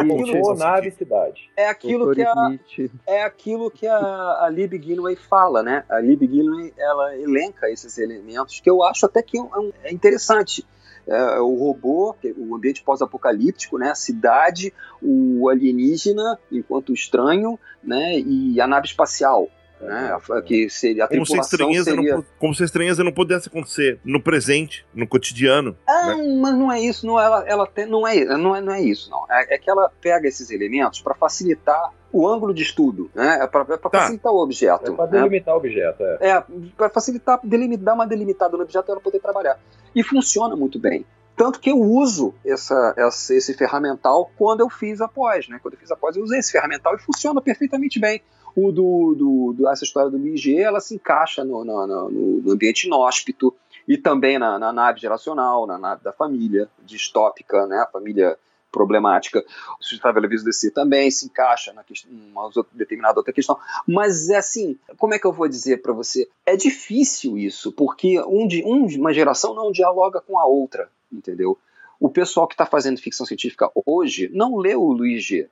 [0.02, 1.50] robô, nave, cidade.
[1.56, 2.58] É aquilo que a,
[3.06, 5.84] é aquilo que a, a Lib Gilway fala, né?
[5.88, 9.42] A Lib Gilway, ela elenca esses elementos que eu acho até que é,
[9.84, 10.66] é interessante.
[11.06, 18.60] É, o robô, o ambiente pós-apocalíptico, né, a cidade, o alienígena enquanto estranho, né, e
[18.60, 19.48] a nave espacial.
[19.80, 20.16] Né?
[20.46, 22.16] Que seria a como se a estranheza seria...
[22.16, 25.76] não, como se a estranheza não pudesse acontecer no presente, no cotidiano.
[25.86, 26.38] Ah, né?
[26.40, 29.10] mas não é isso, não, ela, ela tem, não, é, não, é, não é isso,
[29.10, 29.26] não.
[29.30, 33.40] É, é que ela pega esses elementos para facilitar o ângulo de estudo, né?
[33.42, 33.90] É para é tá.
[33.90, 34.90] facilitar o objeto.
[34.90, 35.12] É para né?
[35.12, 35.54] delimitar né?
[35.54, 36.18] o objeto, é.
[36.20, 36.44] É,
[36.76, 39.58] para facilitar, delimitar, dar uma delimitada no objeto e ela poder trabalhar.
[39.94, 41.04] E funciona muito bem.
[41.36, 45.58] Tanto que eu uso essa, essa, esse ferramental quando eu fiz a pós, né?
[45.62, 48.22] Quando eu fiz a pós, eu usei esse ferramental e funciona perfeitamente bem.
[48.56, 52.52] O do, do, do essa história do IG, ela se encaixa no, no, no, no
[52.52, 53.54] ambiente inóspito
[53.86, 57.80] e também na, na, nave geracional, na nave da família distópica, né?
[57.80, 58.36] A família
[58.72, 59.44] problemática.
[59.80, 63.58] O sustentável aviso DC também se encaixa na questão, uma determinada outra questão.
[63.86, 66.28] Mas é assim, como é que eu vou dizer para você?
[66.44, 71.58] É difícil isso, porque um, um, uma geração não dialoga com a outra, entendeu?
[71.98, 75.48] O pessoal que está fazendo ficção científica hoje não leu o Luiz G.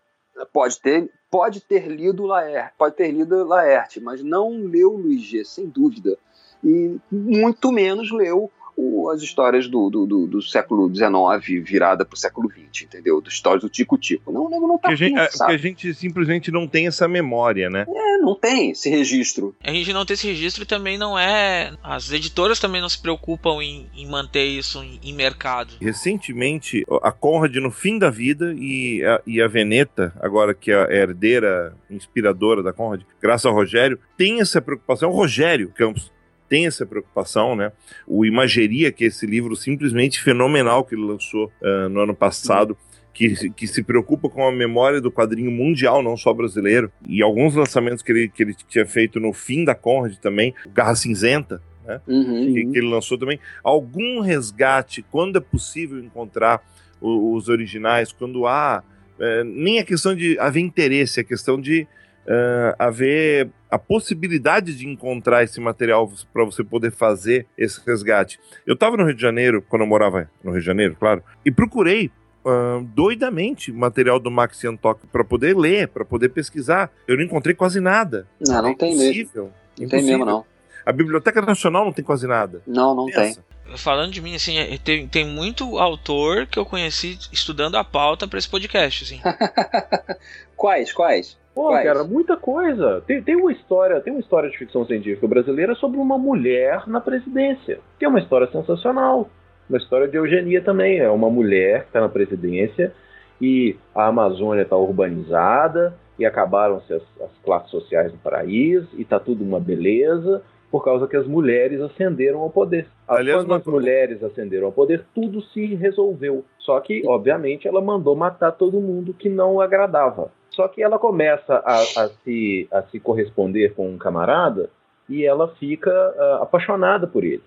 [0.53, 5.45] Pode ter, pode ter lido Laerte, pode ter lido Laerte, mas não leu Luiz G,
[5.45, 6.18] sem dúvida.
[6.62, 12.14] E muito menos leu o, as histórias do, do, do, do século XIX virada para
[12.14, 13.20] o século XX, entendeu?
[13.20, 14.33] Das histórias do Tico-Tico.
[14.33, 17.07] Não, não, não tá porque, afim, a gente, porque a gente simplesmente não tem essa
[17.07, 17.87] memória, né?
[17.89, 19.55] É, não tem esse registro.
[19.62, 21.72] A gente não tem esse registro e também não é.
[21.83, 25.75] As editoras também não se preocupam em, em manter isso em, em, mercado.
[25.81, 30.75] Recentemente, a Conrad, no fim da vida, e a, e a Veneta, agora que é
[30.75, 35.11] a herdeira inspiradora da Conrad, graças ao Rogério, tem essa preocupação.
[35.11, 36.14] O Rogério Campos
[36.55, 37.72] tem essa preocupação, né?
[38.07, 42.76] O Imageria, que é esse livro simplesmente fenomenal que ele lançou uh, no ano passado,
[43.12, 46.92] que, que se preocupa com a memória do quadrinho mundial, não só brasileiro.
[47.09, 50.94] E alguns lançamentos que ele, que ele tinha feito no fim da Conrad também, Garra
[50.94, 52.00] Cinzenta, né?
[52.07, 52.52] Uhum.
[52.55, 53.40] que, que ele lançou também.
[53.64, 56.61] Algum resgate, quando é possível encontrar
[57.00, 58.82] o- os originais, quando há.
[59.18, 61.86] é, nem a questão de haver interesse, é a questão de
[62.27, 68.39] é, haver a possibilidade de encontrar esse material para você poder fazer esse resgate.
[68.66, 71.51] Eu estava no Rio de Janeiro, quando eu morava no Rio de Janeiro, claro, e
[71.51, 72.11] procurei
[72.47, 76.91] ah, doidamente material do Max Yantok para poder ler, para poder pesquisar.
[77.09, 78.27] Eu não encontrei quase nada.
[78.47, 79.11] Não, não É tem mesmo.
[79.11, 79.53] impossível.
[79.81, 80.45] Não tem mesmo, não.
[80.87, 82.62] A Biblioteca Nacional não tem quase nada.
[82.66, 83.14] Não, não tem.
[83.14, 83.45] Pensa.
[83.79, 88.29] Falando de mim, assim, é- tem, tem muito autor que eu conheci estudando a pauta
[88.29, 89.20] pra esse podcast, assim.
[90.55, 91.39] Quais, quais?
[91.55, 91.86] Pô, Quais?
[91.86, 93.02] cara, muita coisa.
[93.07, 97.00] Tem, tem uma história, tem uma história de ficção científica brasileira sobre uma mulher na
[97.00, 97.78] presidência.
[97.98, 99.28] Que é uma história sensacional.
[99.68, 100.98] Uma história de eugenia também.
[100.98, 102.92] É uma mulher que está na presidência
[103.40, 109.20] e a Amazônia está urbanizada e acabaram-se as, as classes sociais do país e tá
[109.20, 112.88] tudo uma beleza por causa que as mulheres ascenderam ao poder.
[113.07, 116.44] Aliás, Quando as mulheres ascenderam ao poder, tudo se resolveu.
[116.59, 120.32] Só que, obviamente, ela mandou matar todo mundo que não agradava.
[120.55, 124.70] Só que ela começa a, a se, a se corresponder com um camarada
[125.09, 127.42] e ela fica ah, apaixonada por ele.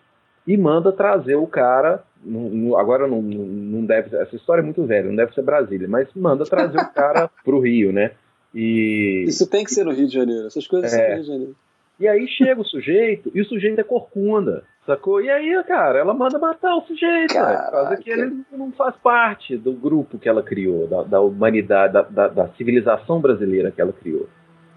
[0.46, 2.04] E manda trazer o cara.
[2.24, 6.08] não- agora não, não deve essa história é muito velha, não deve ser Brasília, mas
[6.16, 8.12] manda trazer o cara pro Rio, né?
[8.56, 10.48] E, Isso tem que ser no Rio de Janeiro.
[10.48, 11.08] Essas coisas são É.
[11.10, 11.56] no Rio de Janeiro.
[12.00, 15.22] e aí chega o sujeito e o sujeito é corcunda, sacou?
[15.22, 17.40] E aí, cara, ela manda matar o sujeito, né?
[17.42, 17.98] por causa Caraca.
[18.02, 22.28] que ele não faz parte do grupo que ela criou, da, da humanidade, da, da-
[22.30, 24.28] da civilização brasileira que ela criou.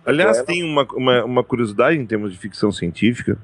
[0.05, 3.39] Aliás, Ela- tem uma, uma, uma curiosidade em termos de ficção científica.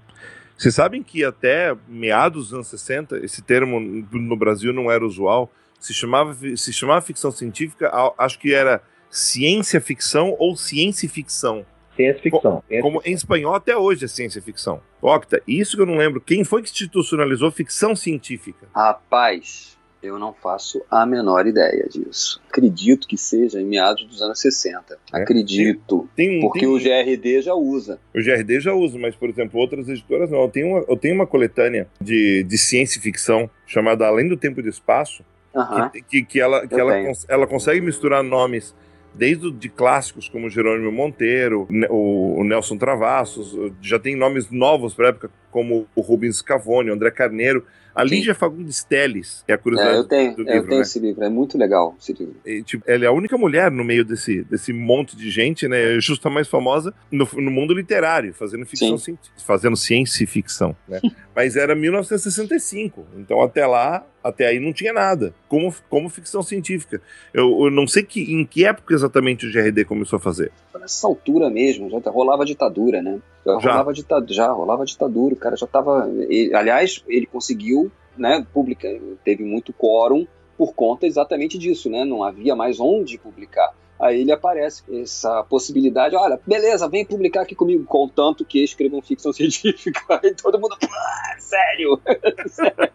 [0.57, 5.51] Vocês sabem que até meados dos anos 60, esse termo no Brasil não era usual.
[5.79, 11.64] Se chamava, se chamava ficção científica, acho que era ciência ficção ou ciência ficção.
[11.97, 12.63] Ciência ficção.
[12.69, 14.81] ciência Como em espanhol até hoje é ciência ficção.
[15.01, 16.21] Octa, isso que eu não lembro.
[16.21, 18.67] Quem foi que institucionalizou ficção científica?
[18.75, 22.41] Rapaz, eu não faço a menor ideia disso.
[22.49, 24.99] Acredito que seja em meados dos anos 60.
[25.13, 25.23] É.
[25.23, 26.09] Acredito.
[26.15, 27.99] Tem, Porque tem- o GRD já usa.
[28.15, 30.43] O GRD já usa, mas, por exemplo, outras editoras não.
[30.43, 34.37] Eu tenho uma, eu tenho uma coletânea de, de ciência e ficção chamada Além do
[34.37, 35.25] Tempo e do Espaço,
[35.55, 35.89] Aham.
[35.89, 36.95] que, que, que ela, que ela,
[37.29, 38.75] ela consegue misturar nomes
[39.17, 45.31] desde de clássicos como Jerônimo Monteiro, o, Nelson Travassos, já tem nomes novos para época
[45.51, 47.64] como o Rubens Scavone, o André Carneiro,
[48.03, 48.05] a.
[48.05, 50.83] Lígia Fagundes Teles, é a curiosidade É, eu tenho, do eu livro, tenho né?
[50.83, 52.37] esse livro, é muito legal esse livro.
[52.45, 55.99] E, tipo, ela é a única mulher no meio desse, desse monte de gente, né?
[56.01, 60.77] Justa a mais famosa no, no mundo literário, fazendo ficção científica, fazendo ciência e ficção,
[60.89, 61.01] né?
[61.35, 67.01] Mas era 1965, então até lá, até aí não tinha nada, como, como ficção científica.
[67.33, 70.51] Eu, eu não sei que, em que época exatamente o GRD começou a fazer.
[70.79, 73.21] Nessa altura mesmo, já rolava ditadura, né?
[73.47, 73.71] Já, Já.
[73.71, 76.11] rolava ditadura, já rolava ditadura, o cara já tava.
[76.29, 78.91] ele- aliás, ele conseguiu, né, publicar,
[79.25, 80.27] teve muito quórum
[80.59, 82.05] por conta exatamente disso, né?
[82.05, 83.73] Não havia mais onde publicar.
[83.99, 89.33] Aí ele aparece essa possibilidade, olha, beleza, vem publicar aqui comigo, contanto que escrevam ficção
[89.35, 90.21] científica.
[90.23, 92.01] Aí todo mundo, ah, sério,
[92.49, 92.91] sério,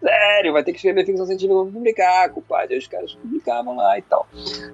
[0.00, 2.74] sério, vai ter que escrever ficção científica pra publicar, compadre.
[2.74, 4.26] Aí os caras publicavam lá e tal.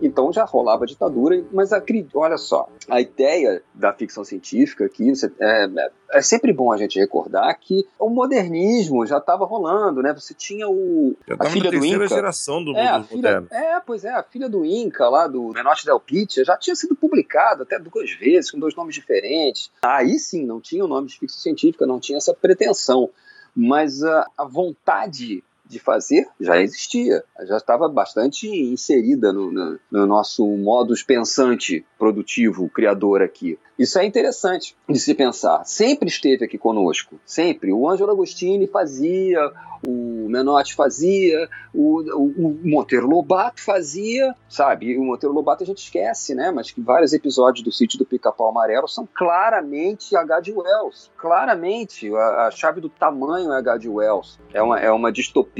[0.03, 5.33] Então já rolava ditadura, mas acri- olha só, a ideia da ficção científica aqui você-
[5.41, 5.91] é, é
[6.23, 10.13] sempre bom a gente recordar que o modernismo já estava rolando, né?
[10.15, 12.09] Você tinha o Já a filha do Inca.
[12.09, 13.49] geração do É, a mundo filha, moderno.
[13.51, 16.95] é, pois é, a filha do Inca lá do Menotti Del Pitta já tinha sido
[16.95, 19.71] publicado até duas vezes, com dois nomes diferentes.
[19.83, 23.11] Aí sim, não tinha o nome de ficção científica, não tinha essa pretensão.
[23.55, 30.07] Mas a, a vontade de fazer já existia, já estava bastante inserida no, no- no
[30.07, 33.59] nosso modus pensante produtivo, criador aqui.
[33.79, 35.63] Isso é interessante de se pensar.
[35.67, 37.73] Sempre esteve aqui conosco, sempre.
[37.73, 39.39] O Ângelo Agostini fazia,
[39.87, 44.87] o Menotti fazia, o, o, o Monteiro Lobato fazia, sabe?
[44.93, 46.51] E o Monteiro Lobato a gente esquece, né?
[46.51, 50.53] Mas que vários episódios do Sítio do Pica-Pau Amarelo são claramente H.G.
[50.53, 51.11] Wells.
[51.19, 53.89] Claramente, a, a chave do tamanho é H.G.
[53.91, 54.39] Wells.
[54.55, 55.56] É uma, é uma distopia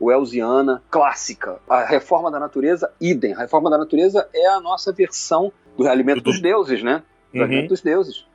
[0.00, 1.58] Wellsiana clássica.
[1.68, 3.34] A reforma da natureza, idem.
[3.34, 7.02] A reforma da natureza é a nossa versão do realimento Do- dos deuses, né?
[7.32, 7.46] Do Uhum.
[7.46, 8.26] realimento dos deuses.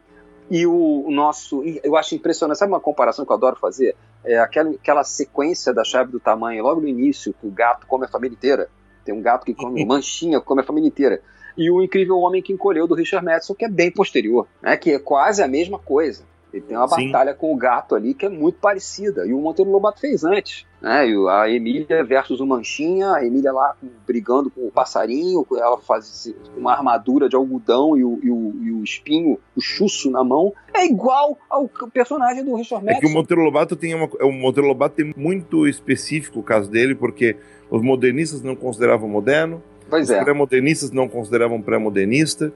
[0.49, 1.63] E o, o nosso.
[1.83, 2.57] Eu acho impressionante.
[2.59, 3.95] Sabe uma comparação que eu adoro fazer?
[4.23, 8.05] É aquela, aquela sequência da chave do tamanho, logo no início, que o gato come
[8.05, 8.69] a família inteira.
[9.03, 11.21] Tem um gato que come manchinha, come a família inteira.
[11.57, 14.75] E o Incrível Homem que Encolheu, do Richard Madison, que é bem posterior, né?
[14.77, 16.23] que é quase a mesma coisa.
[16.55, 17.11] Ele tem uma Sim.
[17.11, 19.27] batalha com o gato ali que é muito parecida.
[19.27, 20.65] E o Monteiro Lobato fez antes.
[20.81, 21.05] Né?
[21.29, 23.75] A Emília versus o Manchinha, a Emília lá
[24.07, 28.71] brigando com o passarinho, ela faz uma armadura de algodão e o, e o- e
[28.71, 30.53] o espinho, o chuço na mão.
[30.73, 33.19] É igual ao personagem do Richard É que o Madison.
[33.19, 37.35] Monteiro Lobato tem uma, o Monteiro Lobato tem muito específico o caso dele, porque
[37.69, 40.23] os modernistas não consideravam moderno, Pois os é.
[40.23, 42.51] pré-modernistas não consideravam pré-modernista,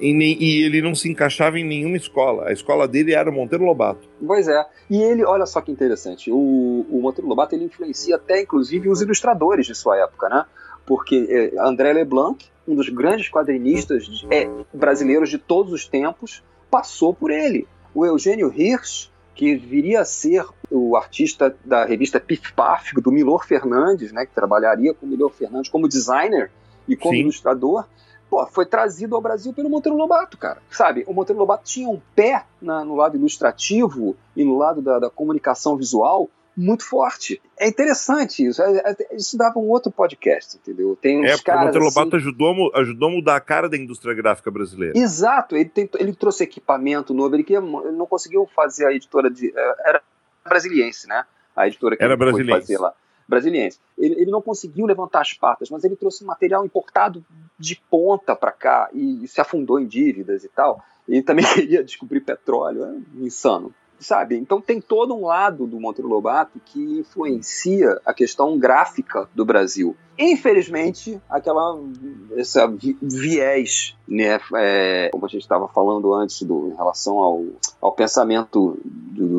[0.00, 2.48] e, nem- e ele não se encaixava em nenhuma escola.
[2.48, 4.06] A escola dele era o Monteiro Lobato.
[4.26, 4.64] Pois é.
[4.90, 6.36] E ele, olha só que interessante, o,
[6.90, 10.44] o Monteiro Lobato ele influencia até, inclusive, os ilustradores de sua época, né?
[10.86, 11.26] Porque
[11.56, 17.14] é, André Leblanc, um dos grandes quadrinistas de- é, brasileiros de todos os tempos, passou
[17.14, 17.66] por ele.
[17.94, 23.46] O Eugênio Hirsch, que viria a ser o artista da revista Pif Paf, do Milor
[23.46, 24.26] Fernandes, né?
[24.26, 26.50] Que trabalharia com o Milor Fernandes como designer
[26.88, 27.20] e como Sim.
[27.20, 27.86] ilustrador,
[28.30, 30.60] pô, foi trazido ao Brasil pelo Monteiro Lobato, cara.
[30.70, 34.98] Sabe, o Monteiro Lobato tinha um pé na- no lado ilustrativo e no lado da,
[34.98, 37.42] da comunicação visual muito forte.
[37.58, 38.62] É interessante isso.
[38.62, 40.96] É- é- isso dava um outro podcast, entendeu?
[41.00, 43.36] Tem uns É, porque o caras Monteiro assim- Lobato ajudou, a mu- ajudou a mudar
[43.36, 44.96] a cara da indústria gráfica brasileira.
[44.96, 49.28] Exato, ele, tentou- ele trouxe equipamento novo, ele, queria- ele não conseguiu fazer a editora
[49.30, 49.52] de.
[49.56, 50.00] eh, Era
[50.44, 51.24] brasiliense, né?
[51.56, 52.92] A editora que Era ele foi fazer lá.
[53.28, 53.78] Brasiliense.
[53.98, 57.24] Ele, ele não conseguiu levantar as patas, mas ele trouxe material importado
[57.58, 60.82] de ponta para cá e, se afundou em dívidas e tal.
[61.08, 63.72] Ele também queria descobrir petróleo, é insano.
[63.96, 64.36] Sabe?
[64.36, 69.96] Então tem todo um lado do Monteiro Lobato que influencia a questão gráfica do Brasil.
[70.18, 71.80] Infelizmente, aquela
[72.36, 77.44] essa vi- viés, né, é, como a gente estava falando antes do, em relação ao,
[77.80, 79.38] ao pensamento do,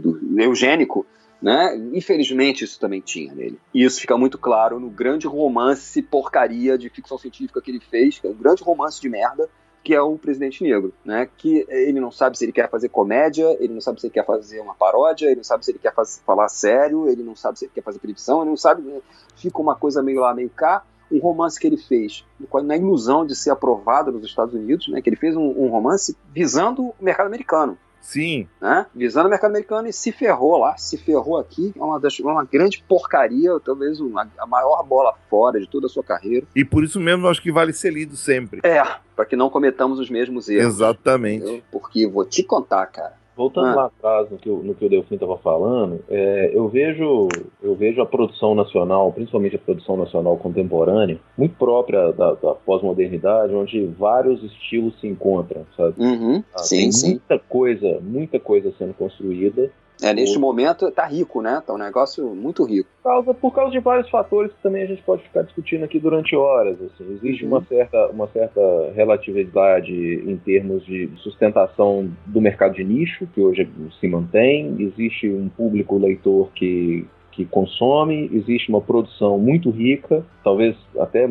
[0.00, 1.04] do- do- eugênico,
[1.40, 1.76] né?
[1.92, 3.58] Infelizmente isso também tinha nele.
[3.72, 8.18] E isso fica muito claro no grande romance porcaria de ficção científica que ele fez,
[8.18, 9.48] que é um grande romance de merda,
[9.82, 11.28] que é o Presidente Negro, né?
[11.36, 14.26] Que ele não sabe se ele quer fazer comédia, ele não sabe se ele quer
[14.26, 15.94] fazer uma paródia, ele não sabe se ele quer
[16.26, 19.00] falar sério, ele não sabe se ele quer fazer previsão, ele não sabe, né?
[19.36, 20.84] fica uma coisa meio lá, meio cá.
[21.10, 22.22] Um romance que ele fez,
[22.64, 25.00] na ilusão de ser aprovado nos Estados Unidos, né?
[25.00, 27.78] Que ele fez um, um romance visando o mercado americano
[28.08, 28.86] Sim, né?
[28.94, 32.42] Visando o mercado americano e se ferrou lá, se ferrou aqui, é uma, das, uma
[32.42, 36.46] grande porcaria, talvez uma, a maior bola fora de toda a sua carreira.
[36.56, 38.60] e por isso mesmo eu acho que vale ser lido sempre.
[38.62, 38.82] É,
[39.14, 40.76] para que não cometamos os mesmos erros.
[40.76, 41.42] Exatamente.
[41.42, 41.62] entendeu?
[41.70, 43.17] Porque vou te contar, cara.
[43.38, 43.74] Voltando Ah.
[43.76, 47.28] lá atrás no que, o- no que o Delfim estava falando, é, eu, vejo,
[47.62, 53.54] eu vejo a produção nacional, principalmente a produção nacional contemporânea, muito própria da, da pós-modernidade,
[53.54, 55.94] onde vários estilos se encontram, sabe?
[55.98, 57.10] Uhum, Ah, sim, tem sim.
[57.10, 59.70] muita coisa, muita coisa sendo construída,
[60.02, 61.62] É, neste momento tá rico, né?
[61.66, 62.88] Tá um negócio muito rico.
[63.02, 65.98] por causa, por causa de vários fatores que também a gente pode ficar discutindo aqui
[65.98, 66.76] durante horas.
[66.80, 67.10] Assim.
[67.14, 67.52] Existe Uhum.
[67.52, 68.60] uma, certa, uma certa
[68.94, 73.68] relatividade em termos de sustentação do mercado de nicho, que hoje
[74.00, 74.76] se mantém.
[74.78, 77.06] Existe um público leitor que,
[77.38, 80.24] que consome, existe uma produção muito rica.
[80.42, 81.28] Talvez até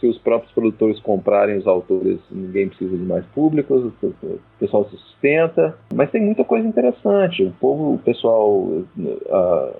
[0.00, 4.96] se os próprios produtores comprarem os autores, ninguém precisa de mais públicos, o pessoal se
[4.96, 5.76] sustenta.
[5.94, 7.44] Mas tem muita coisa interessante.
[7.44, 8.68] O povo, o pessoal,
[9.28, 9.72] ah,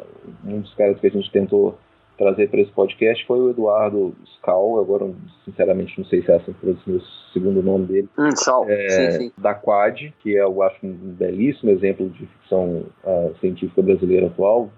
[0.45, 1.79] um dos caras que a gente tentou
[2.21, 5.11] trazer para esse podcast foi o Eduardo Scal, agora
[5.47, 7.01] sinceramente não sei se é assim que pronuncia o
[7.33, 8.67] segundo nome dele, Hum, sal.
[8.69, 9.33] é, Sim, sim.
[9.39, 14.71] da Quad, que é, eu acho um belíssimo exemplo de ficção ah, científica brasileira atual,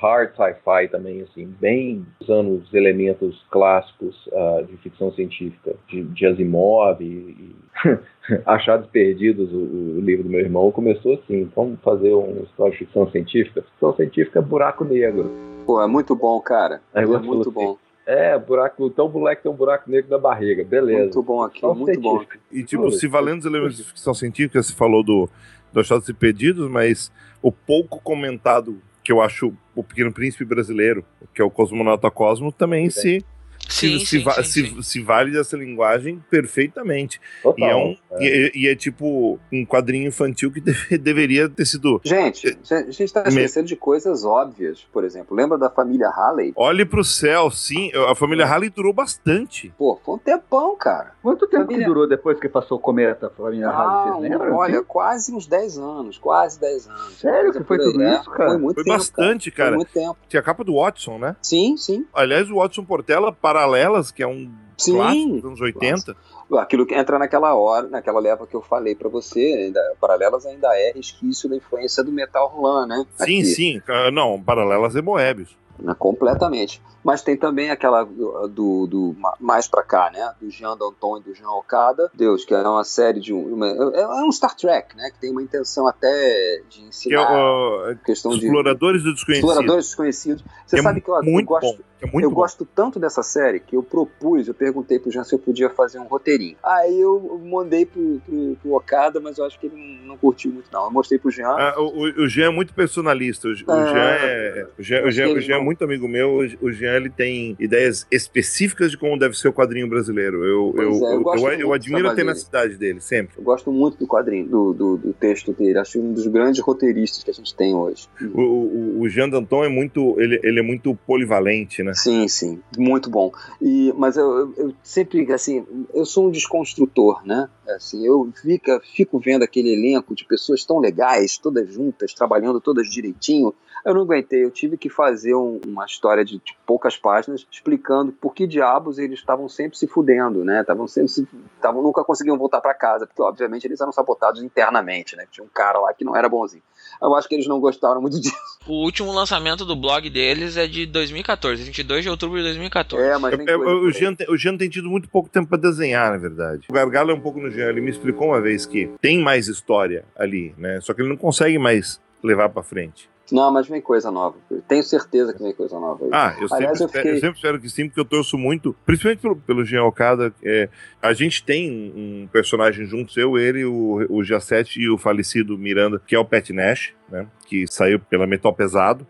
[0.00, 6.26] hard sci-fi também, assim, bem usando os elementos clássicos ah, de ficção científica, de, de
[6.26, 7.56] Asimov e, e
[8.46, 12.78] Achados Perdidos, o, o livro do meu irmão, começou assim, vamos fazer uma história de
[12.78, 13.62] ficção científica?
[13.62, 15.30] Ficção científica é buraco negro.
[15.66, 16.80] Pô, é muito bom, cara.
[16.94, 17.76] É você muito bom.
[18.06, 21.02] É, buraco, então o moleque tem um buraco negro na barriga, beleza.
[21.02, 22.10] Muito bom aqui, muito bom.
[22.18, 22.38] científica.
[22.52, 25.28] E tipo, se valendo os elementos de ficção científica, você falou do,
[25.72, 27.10] do Achados e Pedidos, mas
[27.42, 31.04] o pouco comentado que eu acho o Pequeno Príncipe brasileiro,
[31.34, 33.24] que é o Cosmonauta Cosmo, também se,
[33.68, 34.82] Sim, se, sim, se, va- sim, se- sim.
[34.82, 37.20] se vale dessa linguagem perfeitamente.
[37.42, 37.68] Total.
[37.68, 38.24] E é, um, é.
[38.24, 42.00] E, é- e é tipo um quadrinho infantil que deve- deveria ter sido.
[42.04, 44.86] Gente, a gente tá Me- esquecendo de coisas óbvias.
[44.92, 46.52] Por exemplo, lembra da família Halley?
[46.56, 47.90] Olhe pro céu, sim.
[48.10, 48.46] A família É.
[48.46, 49.72] Halley durou bastante.
[49.76, 51.12] Pô, foi um tempão, cara.
[51.22, 54.10] Quanto tempo Família- que durou depois que passou o cometa, família Halley?
[54.10, 54.54] Ah, Vocês lembram?
[54.56, 57.18] olha, quase uns 10 anos, quase 10 anos.
[57.18, 58.14] Sério que foi por aí, tudo é.
[58.20, 58.50] isso, cara?
[58.50, 58.96] Foi muito Foi tempo.
[58.96, 59.76] bastante, Foi cara.
[59.76, 60.16] muito tempo.
[60.28, 61.36] Tinha a capa do Watson, né?
[61.42, 62.06] Sim, sim.
[62.14, 64.94] Aliás, o Watson Portela, Paralelas, que é um Sim.
[64.94, 66.16] clássico dos anos 80.
[66.58, 70.68] Aquilo que entra naquela hora, naquela leva que eu falei pra você, ainda, Paralelas ainda
[70.74, 73.04] é resquício da influência do Metal Roland, né?
[73.16, 73.44] Sim, Aqui.
[73.46, 73.82] sim.
[73.88, 75.56] Ah, Não, Paralelas é Moebius.
[75.78, 76.82] Né, completamente.
[77.04, 80.32] Mas tem também aquela do, do, do mais para cá, né?
[80.40, 82.10] Do Jean Danton e do Jean Okada.
[82.12, 83.54] Deus, que é uma série de um.
[83.54, 85.10] Uma, é, é um Star Trek, né?
[85.10, 87.26] Que tem uma intenção até de ensinar.
[87.26, 89.44] Que é o, questão Exploradores de, do Desconhecido.
[89.44, 90.44] Exploradores Desconhecidos.
[90.66, 91.84] Você é sabe que eu, eu gosto.
[92.02, 92.36] É eu bom.
[92.36, 95.98] gosto tanto dessa série que eu propus, eu perguntei pro Jean se eu podia fazer
[95.98, 96.56] um roteirinho.
[96.62, 100.52] Aí eu mandei pro, pro, pro Okada, mas eu acho que ele não, não curtiu
[100.52, 100.84] muito, não.
[100.84, 101.48] Eu mostrei pro Jean.
[101.48, 103.48] Ah, o, o Jean é muito personalista.
[103.48, 106.38] O, o Jean, é, o Jean, o Jean, o Jean é muito amigo meu.
[106.60, 110.44] O Jean ele tem ideias específicas de como deve ser o quadrinho brasileiro.
[110.44, 113.34] Eu, Pois eu, é, eu eu, eu, admiro a tenacidade dele, sempre.
[113.36, 115.78] Eu gosto muito do quadrinho, do, do, do texto dele.
[115.78, 118.08] Acho um dos grandes roteiristas que a gente tem hoje.
[118.32, 121.92] O, o, o Jean Danton é muito, ele, ele é muito polivalente, né?
[121.94, 123.32] Sim, sim, muito bom.
[123.60, 127.48] E, mas eu, eu, eu sempre, assim, eu sou um desconstrutor, né?
[127.68, 132.88] Assim, eu fica, fico vendo aquele elenco de pessoas tão legais, todas juntas, trabalhando todas
[132.88, 133.52] direitinho.
[133.84, 138.10] Eu não aguentei, eu tive que fazer um- uma história de, de poucas páginas explicando
[138.12, 140.60] por que diabos eles estavam sempre se fudendo, né?
[140.60, 145.14] Estavam sempre se, estavam nunca conseguiam voltar para casa, porque obviamente eles eram sabotados internamente,
[145.16, 145.24] né?
[145.30, 146.62] Tinha um cara lá que não era bonzinho.
[147.00, 148.34] Eu acho que eles não gostaram muito disso.
[148.66, 153.04] O último lançamento do blog deles é de 2014, 22 de outubro de 2014.
[153.06, 153.90] É, mas nem É, o.
[153.92, 156.66] Jean, tem- o Jean tem tido muito pouco tempo para desenhar, na verdade.
[156.68, 157.68] O gargalo é um pouco no Jean.
[157.68, 160.80] Ele me explicou uma vez que tem mais história ali, né?
[160.80, 163.08] Só que ele não consegue mais levar para frente.
[163.32, 164.36] Não, mas vem coisa nova.
[164.50, 166.04] Eu tenho certeza que vem coisa nova.
[166.04, 166.10] aí.
[166.12, 168.38] Ah, eu sempre, Aliás, eu espero, fiquei- eu sempre espero que sim, porque eu torço
[168.38, 170.32] muito, principalmente pelo, pelo Jean Okada.
[170.44, 170.68] é,
[171.02, 176.00] a gente tem um personagem juntos, eu, ele, o, o Jacete e o falecido Miranda,
[176.06, 177.26] que é o Pat Nash, né?
[177.46, 179.06] Que saiu pela Metal Pesado.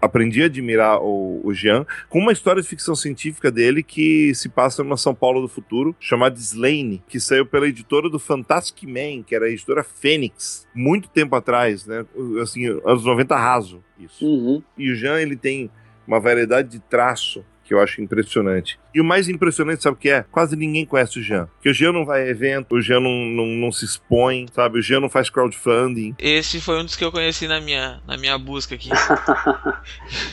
[0.00, 4.48] Aprendi a admirar o, o Jean com uma história de ficção científica dele que se
[4.48, 9.22] passa numa São Paulo do futuro, chamada Slane, que saiu pela editora do Fantastic Man,
[9.22, 12.04] que era a editora Fênix, muito tempo atrás, né?
[12.42, 14.24] Assim, anos 90 raso, isso.
[14.24, 14.62] Uhum.
[14.78, 15.70] E o Jean, ele tem
[16.06, 18.78] uma variedade de traço que eu acho impressionante.
[18.94, 20.24] E o mais impressionante, sabe o que é?
[20.30, 21.46] Quase ninguém conhece o Jean.
[21.54, 24.78] Porque o Jean não vai a evento, o Jean não, não, não se expõe, sabe?
[24.78, 26.14] O Jean não faz crowdfunding.
[26.18, 28.90] Esse foi um dos que eu conheci na minha, na minha busca aqui.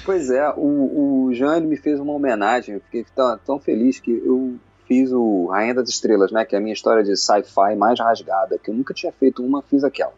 [0.06, 2.76] Pois é, o, o Jean ele me fez uma homenagem.
[2.76, 6.44] Eu fiquei tão, tão feliz que eu fiz o Rainha das Estrelas, né?
[6.44, 9.62] Que é a minha história de sci-fi mais rasgada, que eu nunca tinha feito uma,
[9.62, 10.14] fiz aquela.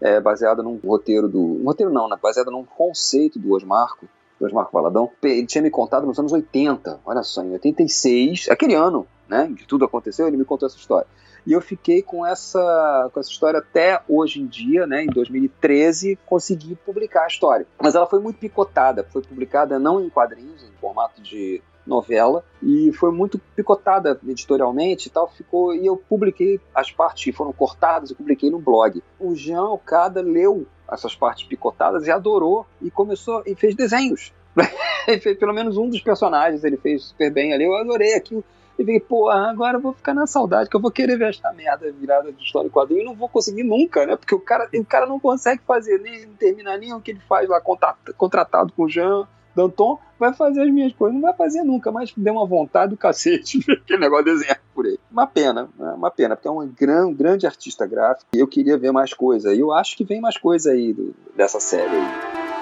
[0.00, 1.40] É baseada num roteiro do.
[1.40, 2.16] Um roteiro não, né?
[2.20, 4.08] Baseada num conceito do Osmarco,
[4.38, 5.10] do Osmarco Valadão.
[5.22, 9.52] Ele tinha me contado nos anos 80, olha só, em 86, aquele ano, né?
[9.56, 11.06] Que tudo aconteceu, ele me contou essa história.
[11.46, 16.18] E eu fiquei com essa, com essa história até hoje em dia, né, em 2013,
[16.26, 17.64] consegui publicar a história.
[17.80, 22.92] Mas ela foi muito picotada, foi publicada não em quadrinhos, em formato de novela, e
[22.92, 28.10] foi muito picotada editorialmente e tal, ficou, e eu publiquei as partes que foram cortadas,
[28.10, 29.00] eu publiquei no blog.
[29.20, 34.32] O Jean Okada leu essas partes picotadas e adorou, e começou, e fez desenhos.
[35.22, 38.44] fez pelo menos um dos personagens, ele fez super bem ali, eu adorei aquilo.
[38.78, 41.50] E fiquei, pô, agora eu vou ficar na saudade, que eu vou querer ver esta
[41.52, 44.16] merda virada de história em quadrinho e não vou conseguir nunca, né?
[44.16, 47.48] Porque o cara, o cara não consegue fazer, nem terminar nem o que ele faz
[47.48, 49.26] lá, contra- contratado com o Jean
[49.56, 51.14] Danton, vai fazer as minhas coisas.
[51.14, 55.00] Não vai fazer nunca, mas deu uma vontade do cacete aquele negócio desenhado por ele.
[55.10, 55.92] Uma pena, né?
[55.96, 59.52] uma pena, porque é um gran, grande artista gráfico e eu queria ver mais coisa.
[59.54, 62.55] E eu acho que vem mais coisa aí do- dessa série aí.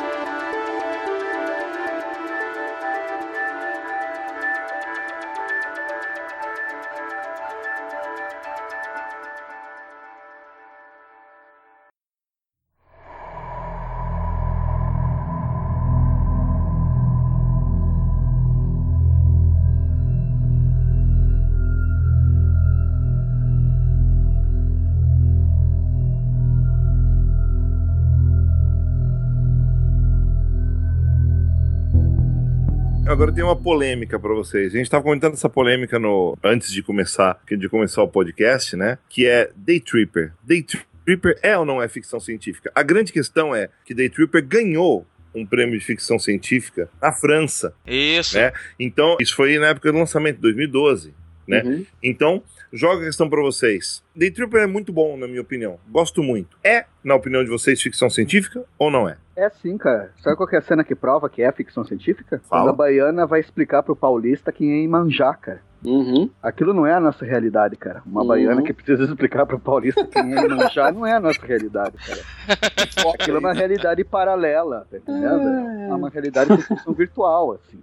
[33.15, 34.75] Agora tem uma polêmica pra vocês.
[34.75, 38.99] A gente tava comentando essa polêmica no antes de começar, de começar o podcast, né?
[39.09, 40.33] Que é Day Tripper.
[40.43, 40.67] Day
[41.05, 42.73] Tripper é ou não é ficção científica?
[42.75, 47.73] A grande questão é que Day Tripper ganhou um prêmio de ficção científica na França.
[47.87, 48.37] Isso.
[48.37, 48.53] Né?
[48.81, 51.15] Então, isso foi na época do lançamento, 2012.
[51.47, 51.63] Né?
[51.63, 51.87] Uhum.
[52.03, 52.43] Então,
[52.73, 54.03] joga a questão pra vocês.
[54.15, 55.79] Day Tripper é muito bom, na minha opinião.
[55.91, 56.57] Gosto muito.
[56.65, 59.17] É, na opinião de vocês, ficção científica ou não é?
[59.37, 60.13] É sim, cara.
[60.23, 62.41] Sabe qual que é a cena que prova que é ficção científica?
[62.49, 62.71] Fala.
[62.71, 65.61] A baiana vai explicar pro paulista quem é Imanjá, cara.
[65.85, 66.31] Uhum.
[66.43, 68.01] Aquilo não é a nossa realidade, cara.
[68.07, 68.29] Uma Uhum.
[68.29, 72.21] baiana que precisa explicar pro paulista quem é Imanjá não é a nossa realidade, cara.
[73.21, 75.49] Aquilo é uma realidade paralela, tá entendendo?
[75.91, 77.83] É uma realidade de ficção virtual, assim.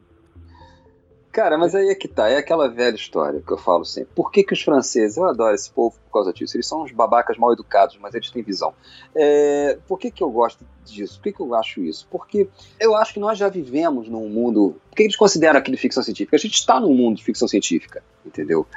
[1.32, 4.12] Cara, mas aí é que tá, é aquela velha história que eu falo sempre.
[4.14, 6.92] Por que, que os franceses, eu adoro esse povo por causa disso, eles são uns
[6.92, 8.74] babacas mal educados, mas eles têm visão.
[9.16, 11.18] É, por que, que eu gosto disso?
[11.18, 12.06] Por que, que eu acho isso?
[12.12, 14.76] Porque eu acho que nós já vivemos num mundo.
[14.90, 16.36] Por que eles consideram aquilo ficção científica?
[16.36, 18.68] A gente está num mundo de ficção científica, entendeu?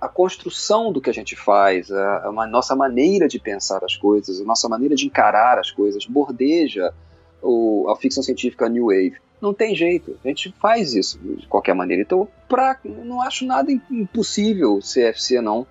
[0.00, 4.40] a construção do que a gente faz, a, a, nossa maneira de pensar as coisas,
[4.40, 6.94] a nossa maneira de encarar as coisas, bordeja
[7.42, 9.16] o, a ficção científica New Wave.
[9.40, 12.02] Não tem jeito, a gente faz isso de qualquer maneira.
[12.02, 15.66] Então, pra, não acho nada impossível ser FC, não.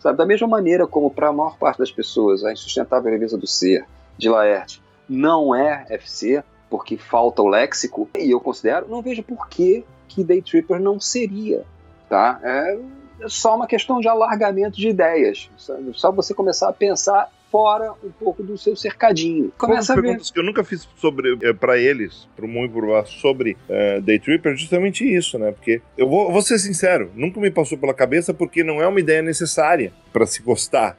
[0.00, 0.18] Sabe?
[0.18, 3.86] Da mesma maneira como para a maior parte das pessoas a insustentável leveza do ser
[4.18, 9.48] de Laerte não é FC, porque falta o léxico, e eu considero, não vejo por
[9.48, 11.64] que, que Day Tripper não seria.
[12.08, 12.40] Tá?
[12.42, 12.78] É,
[13.20, 15.50] é só uma questão de alargamento de ideias.
[15.92, 19.52] Só você começar a pensar fora um pouco do seu cercadinho.
[19.56, 22.72] Começa Uma das perguntas que eu nunca fiz sobre é, para eles, para o Muito
[22.72, 25.52] por Baixo, sobre uh, Day Tripper, é justamente isso, né?
[25.52, 28.98] Porque eu vou, vou ser sincero, nunca me passou pela cabeça porque não é uma
[28.98, 30.98] ideia necessária para se gostar.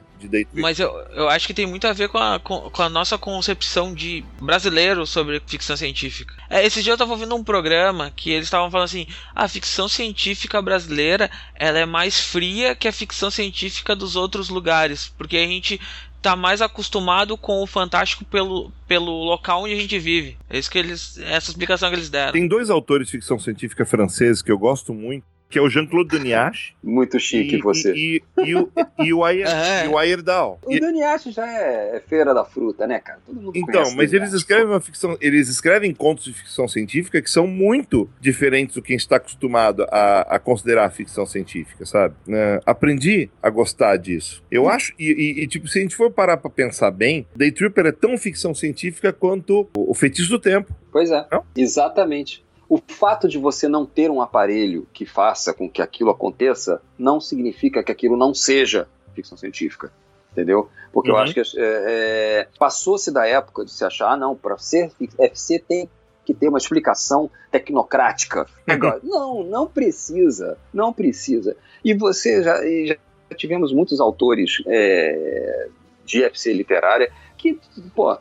[0.54, 3.18] Mas eu, eu acho que tem muito a ver com a, com, com a nossa
[3.18, 6.34] concepção de brasileiro sobre ficção científica.
[6.48, 9.88] É, esse dia eu tava ouvindo um programa que eles estavam falando assim: a ficção
[9.88, 15.46] científica brasileira ela é mais fria que a ficção científica dos outros lugares, porque a
[15.46, 15.80] gente
[16.22, 20.36] tá mais acostumado com o fantástico pelo, pelo local onde a gente vive.
[20.48, 22.32] É isso que eles, essa explicação que eles deram.
[22.32, 26.16] Tem dois autores de ficção científica franceses que eu gosto muito, que é o Jean-Claude
[26.16, 26.74] Duniache.
[26.82, 27.92] Muito chique e, você.
[27.94, 29.86] E, e, e, o, e o, Ayer, é.
[29.86, 30.58] e o Ayerdal.
[30.64, 33.20] O Duniache já é, é, feira da fruta, né, cara?
[33.24, 37.30] Todo mundo Então, mas eles escrevem uma ficção, eles escrevem contos de ficção científica que
[37.30, 42.14] são muito diferentes do que a gente está acostumado a, a considerar ficção científica, sabe?
[42.28, 44.42] Uh, aprendi a gostar disso.
[44.50, 44.68] Eu hum.
[44.68, 47.92] acho, e, e, tipo, se a gente for parar pra pensar bem, Day Tripper é
[47.92, 50.74] tão ficção científica quanto o, o Feitiço do Tempo.
[50.90, 51.44] Pois é, não?
[51.56, 52.45] exatamente.
[52.68, 57.20] O fato de você não ter um aparelho que faça com que aquilo aconteça não
[57.20, 59.92] significa que aquilo não seja ficção científica.
[60.32, 60.68] Entendeu?
[60.92, 61.16] Porque uhum.
[61.16, 64.92] eu acho que é, é, passou-se da época de se achar, ah, não, para ser
[65.18, 65.88] FC tem
[66.26, 68.46] que ter uma explicação tecnocrática.
[68.68, 69.00] Uhum.
[69.04, 71.56] Não, não precisa, não precisa.
[71.84, 72.96] E você já, já
[73.36, 75.68] tivemos muitos autores é,
[76.04, 77.58] de FC literária que,
[77.94, 78.18] pô,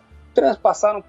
[0.61, 1.03] passaram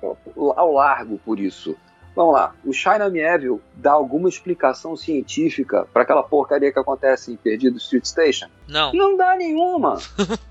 [0.56, 1.76] ao largo por isso.
[2.16, 7.36] Vamos lá, o China Mieville dá alguma explicação científica para aquela porcaria que acontece em
[7.36, 8.46] Perdido Street Station?
[8.66, 8.90] Não.
[8.94, 9.98] Não dá nenhuma.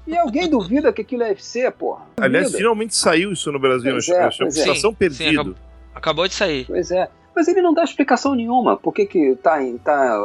[0.06, 2.06] e alguém duvida que aquilo é FC, porra?
[2.16, 2.38] Duvida.
[2.38, 4.94] Aliás, finalmente saiu isso no Brasil, pois é, chama Estação é.
[4.94, 5.44] Perdido.
[5.44, 5.56] Sim,
[5.96, 6.66] acabou de sair.
[6.68, 7.10] Pois é.
[7.36, 8.78] Mas ele não dá explicação nenhuma.
[8.78, 10.22] Por que que tá em, tá,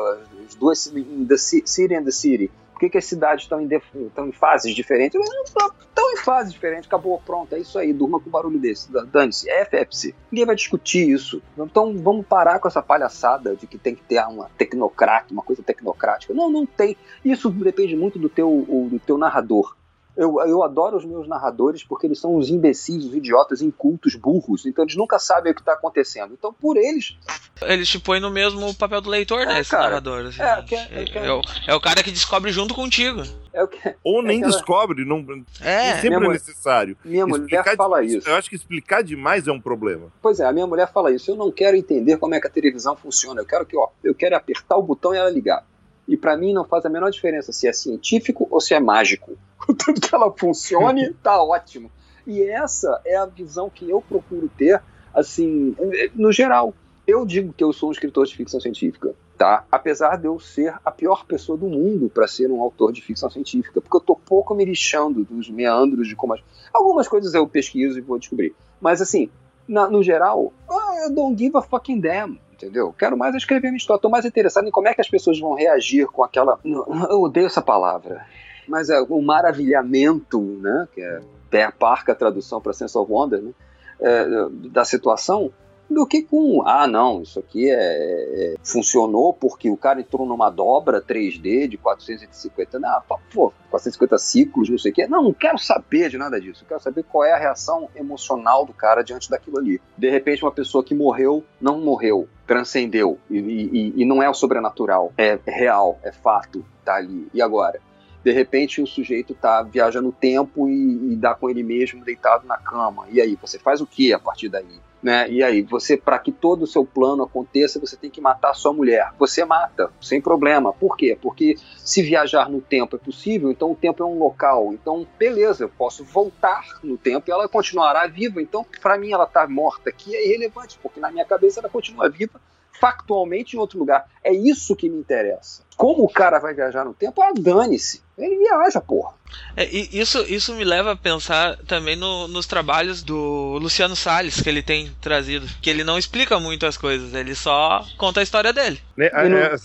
[0.46, 2.50] as duas, in the City and the City,
[2.80, 5.20] por que, que as cidades estão em, em fases diferentes?
[5.44, 9.66] Estão em fases diferentes, acabou, pronto, é isso aí, durma com barulho desse, dane-se, é
[9.66, 10.14] FFC.
[10.32, 11.42] Ninguém vai discutir isso.
[11.58, 15.62] Então vamos parar com essa palhaçada de que tem que ter uma tecnocrata, uma coisa
[15.62, 16.32] tecnocrática.
[16.32, 16.96] Não, não tem.
[17.22, 19.76] Isso depende muito do teu, do teu narrador.
[20.16, 24.64] Eu, eu adoro os meus narradores porque eles são os imbecis, os idiotas, incultos, burros.
[24.64, 26.32] Então eles nunca sabem o que está acontecendo.
[26.32, 27.18] Então por eles.
[27.62, 29.58] Eles te põem no mesmo papel do leitor, né?
[29.58, 30.26] É, esse cara, narrador.
[30.26, 33.22] Assim, é, que, é, é, é, o, é o cara que descobre junto contigo.
[33.52, 34.52] É que, Ou nem aquela...
[34.52, 35.24] descobre, não,
[35.60, 35.94] é.
[35.94, 36.96] sempre minha é necessário.
[37.04, 38.28] Minha explicar mulher fala isso.
[38.28, 40.08] Eu acho que explicar demais é um problema.
[40.22, 41.30] Pois é, a minha mulher fala isso.
[41.30, 43.40] Eu não quero entender como é que a televisão funciona.
[43.40, 45.64] Eu quero que, ó, eu quero apertar o botão e ela ligar.
[46.06, 49.36] E para mim não faz a menor diferença se é científico ou se é mágico.
[49.58, 51.90] Contanto que ela funcione, tá ótimo.
[52.26, 54.82] E essa é a visão que eu procuro ter,
[55.14, 55.74] assim,
[56.14, 56.74] no geral.
[57.10, 59.64] Eu digo que eu sou um escritor de ficção científica, tá?
[59.70, 63.28] Apesar de eu ser a pior pessoa do mundo para ser um autor de ficção
[63.28, 66.40] científica, porque eu tô pouco me lixando dos meandros de como as...
[66.72, 68.54] algumas coisas eu pesquiso e vou descobrir.
[68.80, 69.28] Mas assim,
[69.66, 72.94] na, no geral, oh, eu don't give a fucking damn entendeu?
[72.96, 73.98] Quero mais escrever minha história.
[73.98, 76.60] Estou mais interessado em como é que as pessoas vão reagir com aquela.
[76.62, 78.26] Eu odeio essa palavra.
[78.68, 80.86] Mas é o maravilhamento, né?
[80.94, 83.52] Que é parca a tradução para Sense of Wonder, né?
[83.98, 84.26] É,
[84.68, 85.50] da situação
[85.90, 90.48] do que com, ah, não, isso aqui é, é, funcionou porque o cara entrou numa
[90.48, 95.06] dobra 3D de 450, não, pô, 450 ciclos, não sei o quê.
[95.06, 96.64] Não, não quero saber de nada disso.
[96.64, 99.80] Eu quero saber qual é a reação emocional do cara diante daquilo ali.
[99.96, 104.34] De repente, uma pessoa que morreu, não morreu, transcendeu e, e, e não é o
[104.34, 107.28] sobrenatural, é real, é fato, tá ali.
[107.34, 107.80] E agora?
[108.22, 112.46] de repente o sujeito tá viaja no tempo e, e dá com ele mesmo deitado
[112.46, 113.06] na cama.
[113.10, 114.78] E aí, você faz o que a partir daí?
[115.02, 115.30] Né?
[115.30, 118.72] E aí, você, para que todo o seu plano aconteça, você tem que matar sua
[118.72, 119.12] mulher.
[119.18, 120.72] Você mata, sem problema.
[120.72, 121.16] Por quê?
[121.20, 124.72] Porque se viajar no tempo é possível, então o tempo é um local.
[124.72, 128.42] Então, beleza, eu posso voltar no tempo e ela continuará viva.
[128.42, 132.08] Então, para mim, ela tá morta aqui é irrelevante, porque na minha cabeça ela continua
[132.08, 132.40] viva
[132.80, 134.06] factualmente em outro lugar.
[134.24, 135.62] É isso que me interessa.
[135.76, 138.02] Como o cara vai viajar no tempo, ah, dane-se.
[138.20, 139.14] Ele viaja, porra.
[139.56, 144.48] É, isso, isso me leva a pensar também no, nos trabalhos do Luciano Salles que
[144.48, 145.46] ele tem trazido.
[145.60, 148.80] Que ele não explica muito as coisas, ele só conta a história dele.
[148.96, 149.10] Né,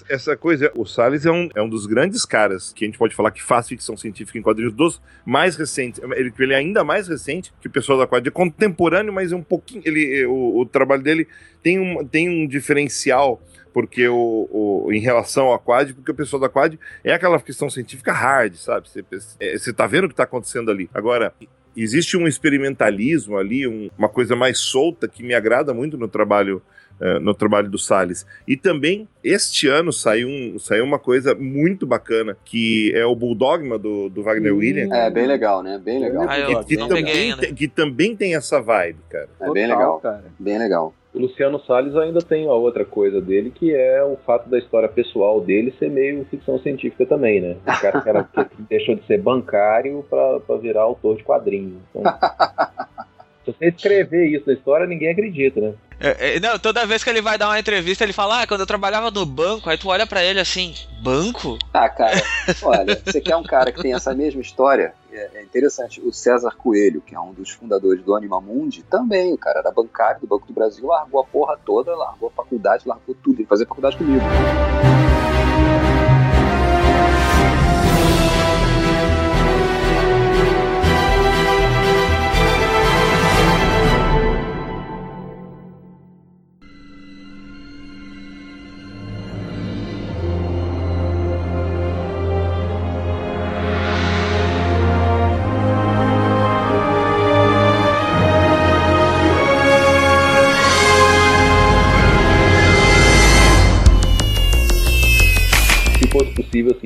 [0.09, 3.15] essa coisa, o Salles é um, é um dos grandes caras que a gente pode
[3.15, 6.01] falar que faz ficção científica em quadrinhos dos mais recentes.
[6.15, 9.35] Ele, ele é ainda mais recente que o pessoal da quadrinha, é contemporâneo, mas é
[9.35, 9.81] um pouquinho.
[9.85, 11.27] Ele, o, o trabalho dele
[11.61, 13.41] tem um, tem um diferencial
[13.75, 17.69] porque o, o, em relação ao Quad, porque o pessoal da Quad é aquela ficção
[17.69, 18.87] científica hard, sabe?
[18.87, 19.03] Você,
[19.37, 20.89] é, você tá vendo o que tá acontecendo ali.
[20.93, 21.33] Agora,
[21.75, 26.61] existe um experimentalismo ali, um, uma coisa mais solta que me agrada muito no trabalho
[26.99, 28.25] uh, no trabalho do Salles.
[28.47, 33.77] E também este ano saiu, um, saiu uma coisa muito bacana que é o Bulldogma
[33.77, 34.91] do, do Wagner hum, Williams.
[34.91, 35.79] É bem legal, né?
[35.83, 36.25] Bem legal.
[36.27, 39.29] Ah, eu, que, que, também, tem, que também tem essa vibe, cara.
[39.39, 40.25] É bem legal, cara.
[40.39, 40.93] Bem legal.
[41.15, 44.89] O Luciano Salles ainda tem a outra coisa dele, que é o fato da história
[44.89, 47.55] pessoal dele ser meio ficção científica também, né?
[47.61, 51.77] O cara que, era, que deixou de ser bancário para virar autor de quadrinhos.
[51.89, 52.03] Então,
[53.45, 55.73] se você escrever isso na história, ninguém acredita, né?
[55.99, 58.61] É, é, não, toda vez que ele vai dar uma entrevista, ele fala: Ah, quando
[58.61, 61.57] eu trabalhava no banco, aí tu olha para ele assim: Banco?
[61.73, 62.21] Ah, cara,
[62.63, 64.93] olha, você quer um cara que tem essa mesma história?
[65.11, 66.01] É, é, interessante.
[66.01, 69.71] O César Coelho, que é um dos fundadores do Anima Mundi, também, o cara era
[69.71, 73.39] bancário do Banco do Brasil, largou a porra toda, largou a faculdade, largou tudo.
[73.39, 74.25] Ele fazia faculdade comigo.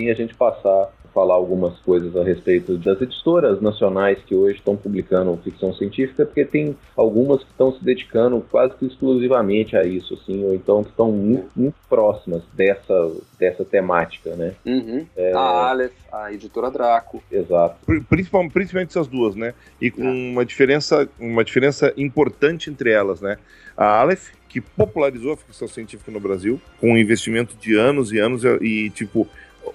[0.08, 4.76] A gente passar a falar algumas coisas a respeito das editoras nacionais que hoje estão
[4.76, 10.14] publicando ficção científica, porque tem algumas que estão se dedicando quase que exclusivamente a isso,
[10.14, 14.54] assim, ou então que estão muito, muito próximas dessa, dessa temática, né?
[14.66, 15.06] Uhum.
[15.18, 15.34] É...
[15.34, 17.22] A Aleph, a editora Draco.
[17.32, 17.78] Exato.
[18.08, 19.54] Principalmente, principalmente essas duas, né?
[19.82, 20.12] E com é.
[20.12, 23.38] uma diferença, uma diferença importante entre elas, né?
[23.76, 28.20] A Aleph, que popularizou a ficção científica no Brasil, com um investimento de anos e
[28.20, 29.28] anos, e, e tipo,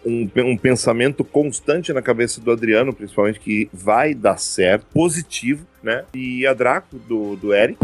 [0.05, 6.05] um, um, pensamento constante na cabeça do Adriano, principalmente, que vai dar certo, positivo, né?
[6.15, 7.79] E a Draco, do, do Eric,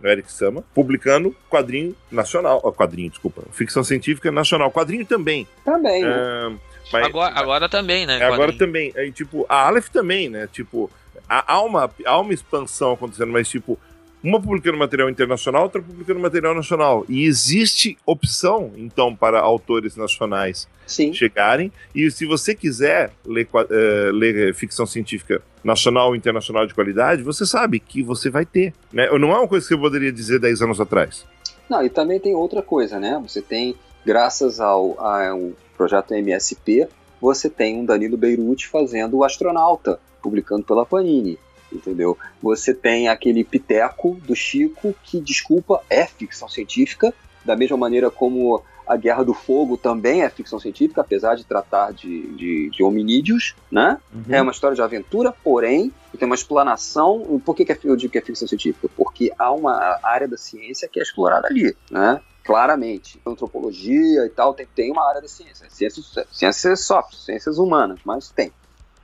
[0.00, 5.46] do Eric Sama, publicando quadrinho nacional, oh, quadrinho, desculpa, ficção científica nacional, quadrinho também.
[5.64, 6.48] Também, né?
[6.48, 6.60] Uh,
[6.92, 8.18] mas, agora, agora também, né?
[8.18, 8.92] É, agora também.
[8.96, 10.48] Aí, tipo, a Aleph também, né?
[10.50, 10.90] Tipo,
[11.28, 13.78] há uma, há uma expansão acontecendo, mas, tipo,
[14.22, 17.04] uma publicando material internacional, outra publicando material nacional.
[17.08, 21.12] E existe opção, então, para autores nacionais Sim.
[21.12, 21.72] chegarem.
[21.94, 27.46] E se você quiser ler, uh, ler ficção científica nacional ou internacional de qualidade, você
[27.46, 28.72] sabe que você vai ter.
[28.92, 29.08] Né?
[29.18, 31.26] Não é uma coisa que eu poderia dizer 10 anos atrás.
[31.68, 33.20] Não, e também tem outra coisa, né?
[33.22, 36.88] Você tem, graças ao, ao projeto MSP,
[37.20, 41.38] você tem um Danilo Beirute fazendo o astronauta, publicando pela Panini
[41.72, 42.16] entendeu?
[42.42, 47.12] Você tem aquele piteco do Chico que, desculpa, é ficção científica,
[47.44, 51.92] da mesma maneira como a Guerra do Fogo também é ficção científica, apesar de tratar
[51.92, 53.98] de, de, de hominídeos, né?
[54.12, 54.34] Uhum.
[54.34, 57.40] É uma história de aventura, porém, tem uma explanação.
[57.44, 58.88] Por que, que eu digo que é ficção científica?
[58.96, 62.20] Porque há uma área da ciência que é explorada ali, né?
[62.42, 63.20] Claramente.
[63.24, 65.66] Antropologia e tal, tem, tem uma área da ciência.
[65.70, 68.52] Ciências, ciências soft, ciências humanas, mas tem.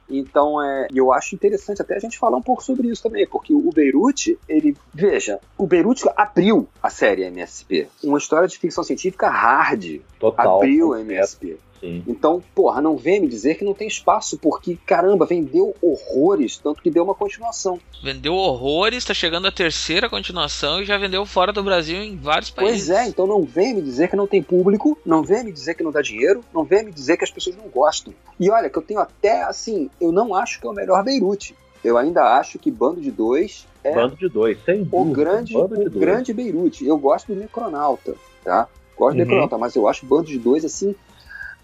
[0.09, 3.53] Então, é, eu acho interessante até a gente falar um pouco sobre isso também, porque
[3.53, 9.29] o Beirute, ele, veja, o Beirute abriu a série MSP, uma história de ficção científica
[9.29, 11.59] hard, Total, abriu a MSP.
[11.81, 12.03] Sim.
[12.07, 16.83] Então, porra, não vem me dizer que não tem espaço, porque, caramba, vendeu horrores, tanto
[16.83, 17.79] que deu uma continuação.
[18.03, 22.51] Vendeu horrores, tá chegando a terceira continuação e já vendeu fora do Brasil em vários
[22.51, 22.87] países.
[22.87, 25.75] Pois é, então não vem me dizer que não tem público, não vem me dizer
[25.75, 28.13] que não dá dinheiro, não vem me dizer que as pessoas não gostam.
[28.39, 31.55] E olha, que eu tenho até, assim, eu não acho que é o melhor Beirute.
[31.85, 34.97] Eu ainda acho que Bando de Dois é Bando de Dois, sem dúvida.
[34.97, 35.95] o grande, o dois.
[35.95, 36.85] grande Beirute.
[36.85, 38.67] Eu gosto do Necronauta, tá?
[38.97, 39.25] Gosto uhum.
[39.25, 40.95] do Necronauta, mas eu acho Bando de Dois, assim,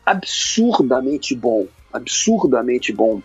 [0.04, 1.66] absurdamente bom.
[1.92, 3.20] Absurdamente bom.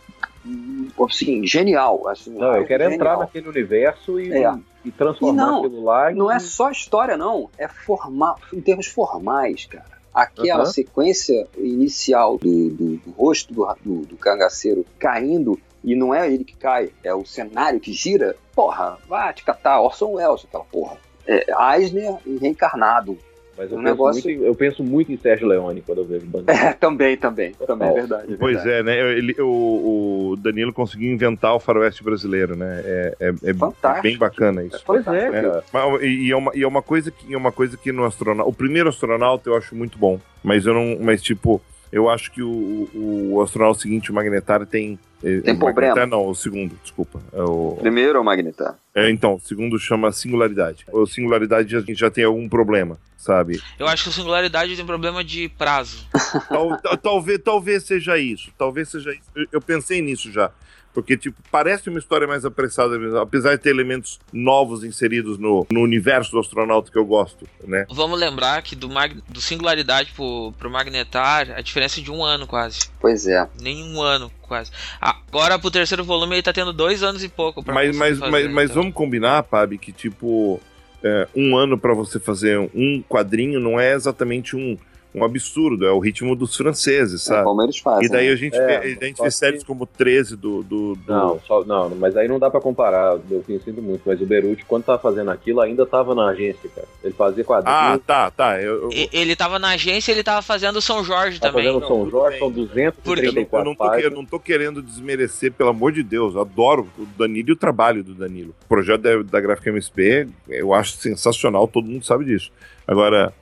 [1.00, 2.08] Assim, genial.
[2.08, 2.96] Assim, não, eu quero genial.
[2.96, 4.54] entrar naquele universo e, é.
[4.86, 6.12] e transformar e não, aquilo lá.
[6.12, 7.50] Não é só história, não.
[7.58, 9.98] É formal, em termos formais, cara.
[10.14, 10.72] Aquela uhum.
[10.72, 16.44] sequência inicial do, do, do rosto do, do, do cangaceiro caindo e não é ele
[16.44, 18.36] que cai, é o cenário que gira.
[18.54, 20.98] Porra, vai te catar Orson Welles, aquela porra.
[21.26, 21.46] É,
[21.76, 23.18] Eisner reencarnado,
[23.58, 26.06] Mas eu, Um penso negócio- muito, em- eu penso muito em Sérgio Leone quando eu
[26.06, 26.52] vejo Bandido.
[26.68, 27.52] É, também, também.
[27.66, 28.34] Também é verdade.
[28.34, 28.80] é Pois verdade.
[28.80, 29.18] é, né?
[29.18, 32.82] Ele, o, o Danilo conseguiu inventar o faroeste brasileiro, né?
[32.86, 33.88] É, é, é- Fantástico.
[34.00, 34.84] é bem bacana isso.
[34.86, 35.64] Pois é, É, cara.
[35.74, 38.04] mas- e, e é uma, e é uma coisa que é uma coisa que no
[38.06, 41.62] astronauta, o primeiro astronauta eu acho muito bom, mas eu não, mas tipo,
[41.92, 45.96] eu acho que o, o, o astronauta seguinte, o Magnetar, tem Tem o problema.
[45.96, 47.20] Magnetar não, o segundo, desculpa.
[47.34, 48.76] É o, Primeiro é o Magnetar.
[48.94, 50.86] é, então, o segundo chama singularidade.
[50.92, 53.60] O singularidade já, já tem algum problema, sabe?
[53.80, 56.06] Eu acho que o Singularidade tem problema de prazo.
[56.50, 58.52] Tal- tal- talvez, talvez seja isso.
[58.58, 59.24] Talvez seja isso.
[59.36, 60.52] Eu, eu pensei nisso já.
[60.98, 65.64] Porque, tipo, parece uma história mais apressada, mesmo, apesar de ter elementos novos inseridos no,
[65.70, 67.86] no universo do astronauta que eu gosto, né?
[67.92, 69.16] Vamos lembrar que do, mag...
[69.30, 72.90] do Singularidade pro, pro Magnetar, a diferença é de um ano quase.
[73.00, 73.48] Pois é.
[73.62, 74.72] Nem um ano, quase.
[75.00, 78.32] Agora pro terceiro volume ele tá tendo dois anos e pouco pra Mas, mas, fazer,
[78.32, 78.82] mas, mas então.
[78.82, 80.60] vamos combinar, Pab, que, tipo,
[81.04, 84.76] é, um ano pra você fazer um quadrinho não é exatamente um,
[85.16, 87.44] um absurdo, é o ritmo dos franceses, É sabe?
[87.46, 88.06] como eles fazem.
[88.06, 88.34] E daí né?
[88.34, 90.62] a gente É, vê, a gente vê que- séries como 13 do.
[90.64, 93.18] do, do- Não, só, não, mas aí não dá pra comparar.
[93.32, 96.88] Eu sinto muito, mas o Beruti, quando tava fazendo aquilo, ainda tava na agência, cara.
[97.04, 98.62] Ele fazia Ah, quadrinhos, tá, tá.
[98.62, 101.66] Eu, eu- Ele tava na agência e ele tava fazendo São Jorge tá também.
[101.66, 102.40] fazendo São tudo Jorge, bem.
[102.40, 105.92] são eu não, 234 eu não tô, que- eu não tô querendo desmerecer, pelo amor
[105.92, 106.36] de Deus.
[106.36, 108.54] Eu adoro o Danilo e o trabalho do Danilo.
[108.66, 112.52] O projeto da, da Gráfica MSP eu acho sensacional, todo mundo sabe disso.
[112.88, 113.34] Agora,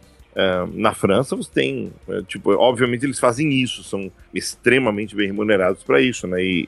[0.73, 6.01] na França você tem, é, tipo, obviamente eles fazem isso, são extremamente bem remunerados para
[6.01, 6.43] isso, né?
[6.43, 6.67] E,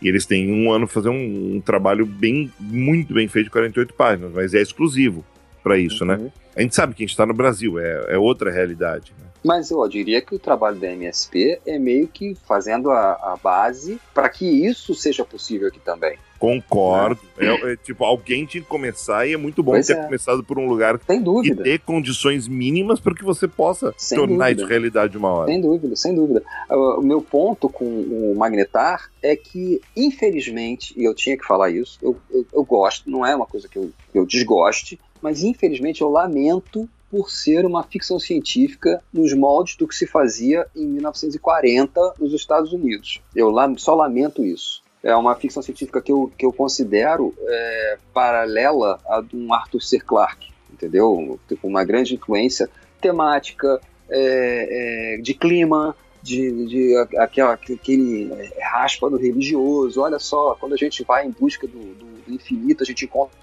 [0.00, 3.94] e eles têm um ano fazer um, um trabalho bem, muito bem feito de 48
[3.94, 5.24] páginas, mas é exclusivo
[5.62, 6.14] para isso, né?
[6.14, 6.30] Uhum.
[6.54, 9.12] A gente sabe que a gente tá no Brasil, é, é outra realidade.
[9.18, 9.26] Né?
[9.44, 14.00] Mas eu diria que o trabalho da MSP é meio que fazendo a, a base
[14.14, 16.18] para que isso seja possível aqui também.
[16.38, 17.20] Concordo.
[17.36, 20.04] É, é, tipo, alguém tinha que começar e é muito bom Pois ter é.
[20.04, 21.62] começado por um lugar Sem e dúvida.
[21.62, 24.62] ter condições mínimas para que você possa Sem tornar dúvida.
[24.62, 25.48] isso realidade uma hora.
[25.50, 26.42] Sem dúvida, sem dúvida.
[26.70, 31.70] Uh, O meu ponto com o Magnetar é que, infelizmente, e eu tinha que falar
[31.70, 36.00] isso, eu, eu, eu gosto, não é uma coisa que eu, eu desgoste, mas infelizmente
[36.00, 42.14] eu lamento por ser uma ficção científica nos moldes do que se fazia em 1940
[42.18, 43.22] nos Estados Unidos.
[43.34, 44.82] Eu só lamento isso.
[45.02, 49.80] É uma ficção científica que eu, que eu considero é, paralela à de um Arthur
[49.80, 49.98] C.
[50.00, 51.38] Clarke, entendeu?
[51.60, 52.68] Com uma grande influência
[53.00, 53.80] temática,
[54.10, 58.30] é, é, de clima, de, de a- aquela, aquele
[58.60, 60.00] raspa do religioso.
[60.00, 63.36] Olha só, quando a gente vai em busca do, do- do infinito, a gente encontra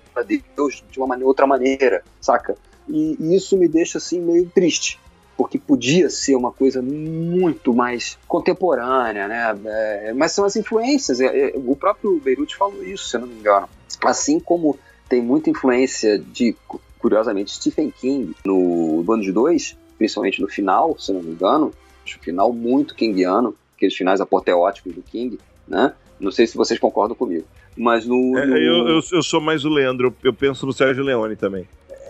[0.56, 2.58] Deus de uma maneira, outra maneira, saca?
[2.88, 5.00] E, e isso me deixa assim meio triste,
[5.38, 9.60] porque podia ser uma coisa muito mais contemporânea, né?
[9.66, 11.20] É, mas são as influências.
[11.20, 13.68] é, é, o próprio Beirute falou isso, se eu não me engano.
[14.04, 14.78] Assim como
[15.10, 16.56] tem muita influência de,
[17.00, 21.74] curiosamente, Stephen King no Bando de Dois, principalmente no final, se eu não me engano,
[22.06, 25.94] acho o final muito kingiano, aqueles finais apoteóticos do King, né?
[26.20, 27.46] Não sei se vocês concordam comigo.
[27.78, 28.38] Mas no.
[28.38, 31.36] É, no- eu, eu, eu sou mais o Leandro, eu, eu penso no Sérgio Leone
[31.36, 31.68] também.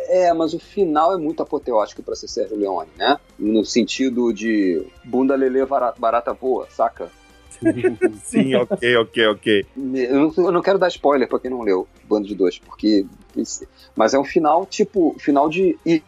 [0.07, 3.19] É, mas o final é muito apoteótico pra ser Sérgio Leone, né?
[3.37, 7.09] No sentido de bunda lelê barata, barata voa, saca?
[8.23, 9.65] Sim, ok, ok, ok.
[9.75, 13.05] Eu não, eu não quero dar spoiler pra quem não leu Bando de Dois, porque.
[13.95, 15.15] Mas é um final tipo.
[15.19, 15.77] Final de.
[15.85, 16.03] It.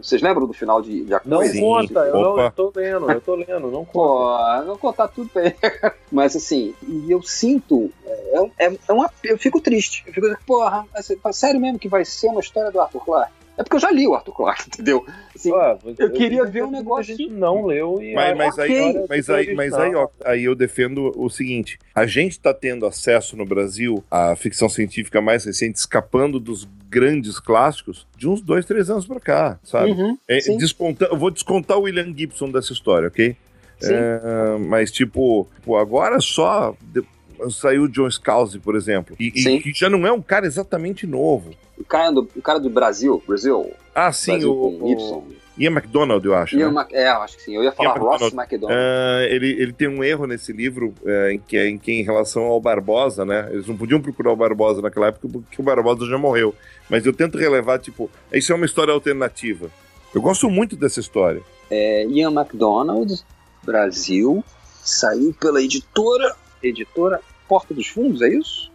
[0.00, 1.42] Vocês lembram do final de, de Não?
[1.44, 1.60] Sim.
[1.60, 3.92] conta, eu, não, eu tô lendo, eu tô lendo, não conta.
[3.92, 5.54] Pô, não contar tudo bem.
[6.10, 7.90] Mas assim, e eu sinto.
[8.04, 10.02] É, é, é uma, eu fico triste.
[10.06, 13.39] Eu fico porra, assim, sério mesmo que vai ser uma história do Arthur Clarke?
[13.60, 15.04] É porque eu já li o Arthur Clarke, entendeu?
[15.36, 18.54] Assim, Ah, você- eu queria ver que um negócio- gente não leu e Mas, mas
[18.54, 22.54] que aí, mas aí, mas aí, ó, aí eu defendo o seguinte: a gente está
[22.54, 28.40] tendo acesso no Brasil à ficção científica mais recente, escapando dos grandes clássicos, de uns
[28.40, 29.92] dois, três anos pra cá, sabe?
[29.92, 33.36] uhum, É, desconta- eu vou descontar o William Gibson dessa história, ok?
[33.78, 33.92] sim.
[33.94, 35.46] É, mas, tipo,
[35.78, 36.74] agora só
[37.48, 41.06] saiu o John Scalzi, por exemplo, e, e que já não é um cara exatamente
[41.06, 41.52] novo.
[41.78, 45.40] O cara do, o cara do Brasil, Brasil, Ah, sim, Brasil o.
[45.58, 46.56] Ian McDonald, eu acho.
[46.56, 46.86] Ian né?
[46.92, 47.54] É, eu acho que sim.
[47.54, 48.34] Eu ia falar Ian Ross McDonald.
[48.40, 48.78] McDonald.
[48.80, 52.44] Ah, ele, ele tem um erro nesse livro é, em, que, em que em relação
[52.44, 53.46] ao Barbosa, né?
[53.52, 56.54] Eles não podiam procurar o Barbosa naquela época porque o Barbosa já morreu.
[56.88, 59.70] Mas eu tento relevar, tipo, isso é uma história alternativa.
[60.14, 61.42] Eu gosto muito dessa história.
[61.70, 63.22] É, Ian McDonald,
[63.62, 64.42] Brasil,
[64.82, 66.34] saiu pela editora.
[66.62, 68.70] Editora Porta dos Fundos, é isso?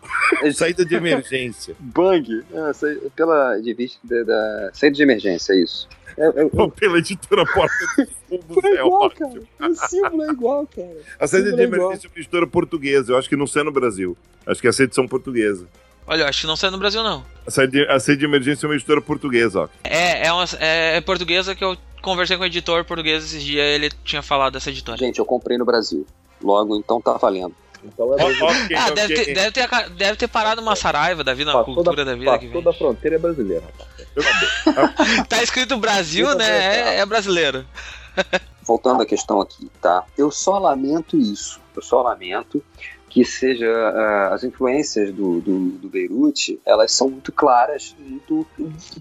[0.54, 1.74] Saída de emergência.
[1.78, 2.44] Bang!
[2.52, 5.88] É, sai- pela revista da, da saída de emergência, é isso.
[6.16, 8.64] É, é, Pô, Pela editora Porta dos Fundos.
[8.64, 9.46] é é igual, ótimo.
[9.58, 9.70] cara.
[9.70, 10.96] O símbolo é igual, cara.
[11.18, 11.80] A saída de é igual.
[11.82, 13.12] emergência é uma editora portuguesa.
[13.12, 14.16] Eu acho que não sei no Brasil.
[14.46, 15.66] Acho que essa é a edição portuguesa.
[16.06, 17.22] Olha, eu acho que não sai no Brasil, não.
[17.46, 19.68] A saída de, a saída de emergência é uma editora portuguesa, ó.
[19.84, 23.64] É, é, uma, é, é portuguesa que eu conversei com o editor português esses dias,
[23.66, 24.96] ele tinha falado dessa editora.
[24.96, 26.06] Gente, eu comprei no Brasil.
[26.42, 27.54] Logo, então tá valendo.
[27.84, 31.58] Então é ah, deve ter, deve, ter, deve ter parado uma Saraiva da vida, na
[31.58, 32.62] Passou cultura da, da vida passou vem.
[32.62, 35.26] da fronteira é brasileiro, rapaz.
[35.28, 36.96] Tá escrito Brasil, né?
[36.96, 37.64] É, é brasileiro.
[38.62, 40.04] Voltando à questão aqui, tá?
[40.16, 41.60] Eu só lamento isso.
[41.74, 42.62] Eu só lamento
[43.08, 48.46] que seja ah, as influências do, do, do Beirute, elas são muito claras, muito,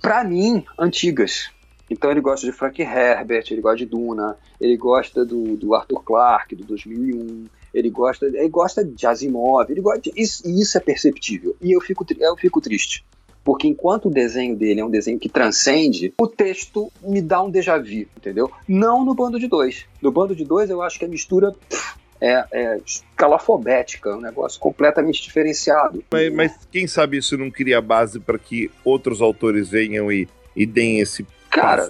[0.01, 1.49] para mim, antigas.
[1.89, 6.03] Então ele gosta de Frank Herbert, ele gosta de Duna, ele gosta do, do Arthur
[6.03, 10.77] Clarke, do 2001, ele gosta, ele gosta de Asimov, ele gosta de, isso, e isso
[10.77, 11.55] é perceptível.
[11.61, 13.05] E eu fico, eu fico triste.
[13.43, 17.49] Porque enquanto o desenho dele é um desenho que transcende, o texto me dá um
[17.49, 18.51] déjà vu, entendeu?
[18.68, 19.85] Não no bando de dois.
[20.01, 21.55] No bando de dois eu acho que a mistura
[22.19, 26.03] é, é escalafobética, é um negócio completamente diferenciado.
[26.11, 30.65] Mas, mas quem sabe isso não cria base para que outros autores venham e, e
[30.65, 31.90] deem esse Cara,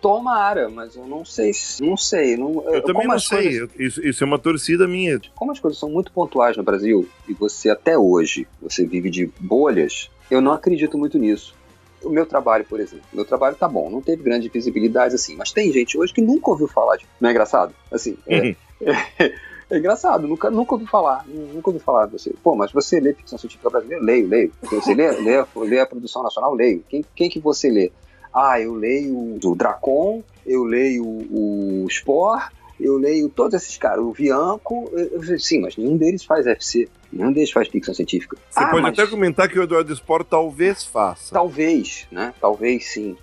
[0.00, 2.36] tomara, mas eu não sei, se- não sei.
[2.36, 3.58] Não, Eu também não sei.
[3.60, 5.20] coisas- Isso, isso é uma torcida minha.
[5.34, 9.30] como as coisas são muito pontuais no Brasil e você até hoje você vive de
[9.40, 11.54] bolhas, eu não acredito muito nisso.
[12.02, 15.50] O meu trabalho, por exemplo, meu trabalho tá bom, não teve grande visibilidade assim, mas
[15.50, 17.04] tem gente hoje que nunca ouviu falar de.
[17.20, 17.74] Não é engraçado?
[17.90, 18.54] Assim, é, Uhum.
[19.70, 22.32] é engraçado, nunca, nunca ouvi falar, nunca ouvi falar de você.
[22.40, 24.04] Pô, mas você lê ficção científica brasileira?
[24.04, 24.52] Leio, leio.
[24.70, 26.54] Você lê, lê, lê a produção nacional?
[26.54, 26.84] Leio.
[26.88, 27.90] Quem, quem que você lê?
[28.38, 32.44] Ah, eu leio o Dracon, eu leio o Spore,
[32.80, 36.88] eu leio todos esses caras, o Vianco, eu, eu sim, mas nenhum deles faz FC,
[37.12, 38.36] nenhum deles faz ficção científica.
[38.48, 41.34] Você Ah, pode mas até comentar que o Eduardo Sport talvez faça.
[41.34, 42.32] Talvez, né?
[42.40, 43.16] Talvez sim.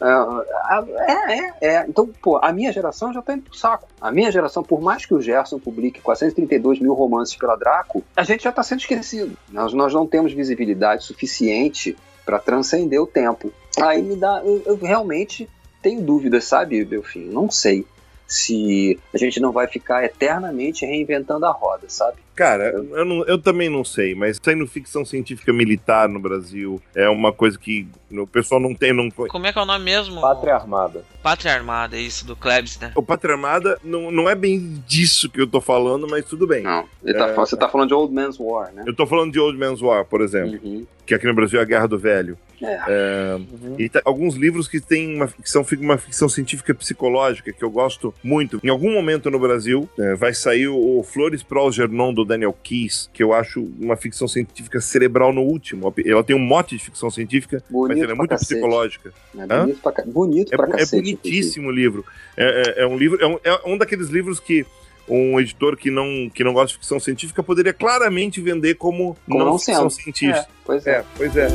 [0.00, 1.86] Ah, é, é, é.
[1.88, 3.88] Então, pô, a minha geração já tá indo pro saco.
[4.00, 8.22] A minha geração, por mais que o Gerson publique 432 mil romances pela Draco, a
[8.22, 9.36] gente já tá sendo esquecido.
[9.50, 13.52] Nós, nós não temos visibilidade suficiente para transcender o tempo.
[13.82, 14.42] Aí me dá.
[14.44, 15.48] Eu, eu realmente
[15.82, 17.26] tenho dúvidas, sabe, Delfim?
[17.26, 17.86] Não sei
[18.26, 22.18] se a gente não vai ficar eternamente reinventando a roda, sabe?
[22.36, 27.08] Cara, eu, não- eu também não sei, mas saindo ficção científica militar no Brasil é
[27.08, 28.92] uma coisa que o pessoal não tem.
[28.92, 29.10] Não...
[29.10, 30.20] Como é que é o nome mesmo?
[30.20, 31.02] Pátria Armada.
[31.22, 32.92] Pátria Armada, isso, do Klebs, né?
[32.94, 36.62] O Pátria Armada não, não é bem disso que eu tô falando, mas tudo bem.
[36.62, 36.84] Não.
[37.02, 37.34] Ele tá- É.
[37.34, 38.84] você tá falando de Old Man's War, né?
[38.86, 40.86] Eu tô falando de Old Man's War, por exemplo, Uhum.
[41.06, 42.36] que aqui no Brasil é a Guerra do Velho.
[42.62, 43.38] É.
[43.78, 48.14] E tá- alguns livros que têm uma ficção, uma ficção científica psicológica que eu gosto
[48.24, 48.58] muito.
[48.64, 52.54] Em algum momento no Brasil é, vai sair o, o Flores pro Algernon do Daniel
[52.62, 55.92] Keyes, que eu acho uma ficção científica cerebral no último.
[56.04, 58.54] Ela tem um mote de ficção científica, Bonito mas ela é muito cacete.
[58.54, 59.12] psicológica.
[59.36, 59.60] É Hã?
[59.62, 60.96] bonito pra, bonito É, pra é cacete.
[61.02, 62.04] bonitíssimo o livro.
[62.36, 64.66] É, é- é um livro, é um, é um daqueles livros que
[65.08, 69.38] um editor que não, que não gosta de ficção científica poderia claramente vender como, Como
[69.44, 70.40] não ficção científica.
[70.40, 70.90] É, pois é.
[70.98, 71.46] É, pois é.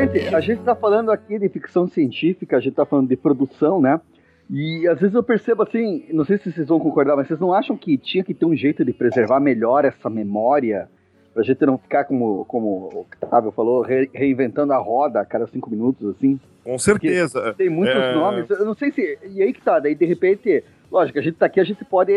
[0.00, 3.80] Gente, a gente tá falando aqui de ficção científica, a gente tá falando de produção,
[3.80, 4.00] né?
[4.48, 7.52] E às vezes eu percebo assim, não sei se vocês vão concordar, mas vocês não
[7.52, 10.88] acham que tinha que ter um jeito de preservar melhor essa memória?
[11.34, 15.46] Pra gente não ficar como, como o Octávio falou, re- reinventando a roda a cada
[15.46, 16.40] cinco minutos, assim?
[16.64, 17.54] Com certeza.
[17.56, 18.14] Tem muitos É.
[18.14, 19.18] nomes, eu não sei se.
[19.30, 22.10] E aí que tá, daí de repente, lógico, a gente tá aqui, a gente pode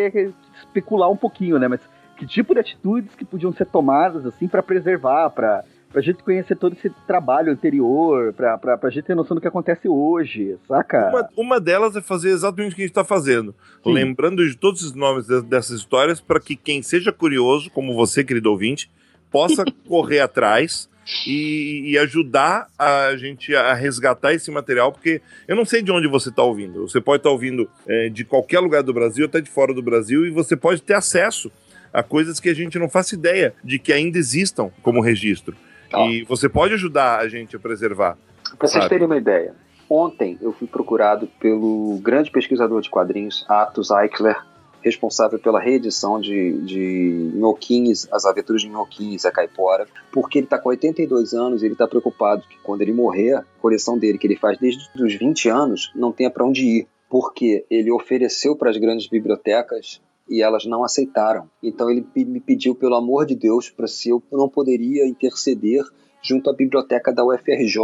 [0.58, 1.68] especular um pouquinho, né?
[1.68, 1.82] Mas
[2.18, 6.58] que tipo de atitudes que podiam ser tomadas, assim, pra preservar, pra, pra gente conhecer
[6.58, 11.10] todo esse trabalho anterior, pra, pra, pra gente ter noção do que acontece hoje, saca?
[11.10, 13.54] Uma, uma delas é fazer exatamente o que a gente está fazendo.
[13.84, 13.94] Sim.
[13.94, 18.24] Lembrando de todos os nomes de- dessas histórias para que quem seja curioso, como você,
[18.24, 18.90] querido ouvinte,
[19.32, 20.90] possa correr atrás
[21.28, 26.08] e, e ajudar a gente a resgatar esse material, porque eu não sei de onde
[26.08, 26.88] você está ouvindo.
[26.88, 30.26] Você pode estar ouvindo é, de qualquer lugar do Brasil, até de fora do Brasil,
[30.26, 31.52] e você pode ter acesso
[31.94, 35.56] a coisas que a gente não faça ideia de que ainda existam como registro.
[35.94, 36.08] Ó.
[36.08, 38.18] E você pode ajudar a gente a preservar.
[38.58, 39.56] Pra vocês terem uma ideia,
[39.90, 44.38] ontem eu fui procurado pelo grande pesquisador de quadrinhos, Atos Eichler,
[44.84, 50.46] responsável pela reedição de, de Nhoquinhos, As Aventuras de Nhoquinhos e a Caipora, porque ele
[50.46, 54.18] está com 82 anos e ele está preocupado que quando ele morrer, a coleção dele,
[54.18, 58.56] que ele faz desde os 20 anos, não tenha para onde ir, porque ele ofereceu
[58.56, 61.50] para as grandes bibliotecas e elas não aceitaram.
[61.62, 65.84] Então ele me pediu, pelo amor de Deus, para se eu não poderia interceder
[66.22, 67.78] junto à biblioteca da UFRJ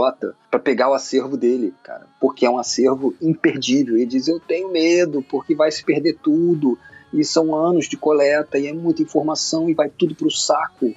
[0.49, 3.95] para pegar o acervo dele, cara, porque é um acervo imperdível.
[3.98, 6.78] Ele diz: Eu tenho medo, porque vai se perder tudo.
[7.11, 10.94] E são anos de coleta, e é muita informação, e vai tudo pro saco,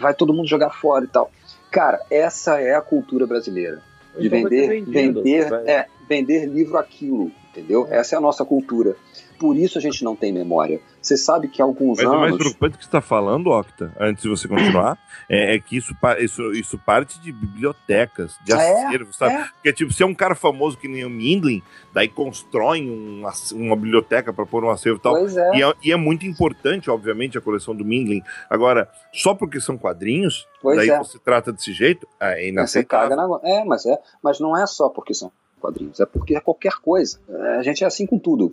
[0.00, 1.30] vai todo mundo jogar fora e tal.
[1.70, 3.80] Cara, essa é a cultura brasileira.
[4.18, 7.86] De Então vender, vendido, vender, vai- é, vender livro aquilo, entendeu?
[7.88, 8.96] Essa é a nossa cultura.
[9.38, 10.80] Por isso a gente não tem memória.
[11.00, 12.38] Você sabe que há alguns Mas o mais anos.
[12.38, 14.98] preocupante que você está falando, Octa, antes de você continuar,
[15.28, 19.34] é, é que isso, isso, isso parte de bibliotecas, de É, acervos, sabe?
[19.34, 19.44] é.
[19.54, 21.62] Porque, tipo, se é um cara famoso que nem o Mindlin,
[21.94, 25.14] daí constroem um ac- uma biblioteca para pôr um acervo e tal.
[25.14, 25.56] Pois é.
[25.56, 28.22] E é, e é muito importante, obviamente, a coleção do Mindlin.
[28.50, 30.98] Agora, só porque são quadrinhos, Pois daí é.
[30.98, 33.16] você trata desse jeito, é Você inaceitável.
[33.16, 33.40] caga na...
[33.44, 37.18] É, mas é, mas não é só porque são quadrinhos, é porque é qualquer coisa.
[37.28, 38.52] É, A gente é assim com tudo.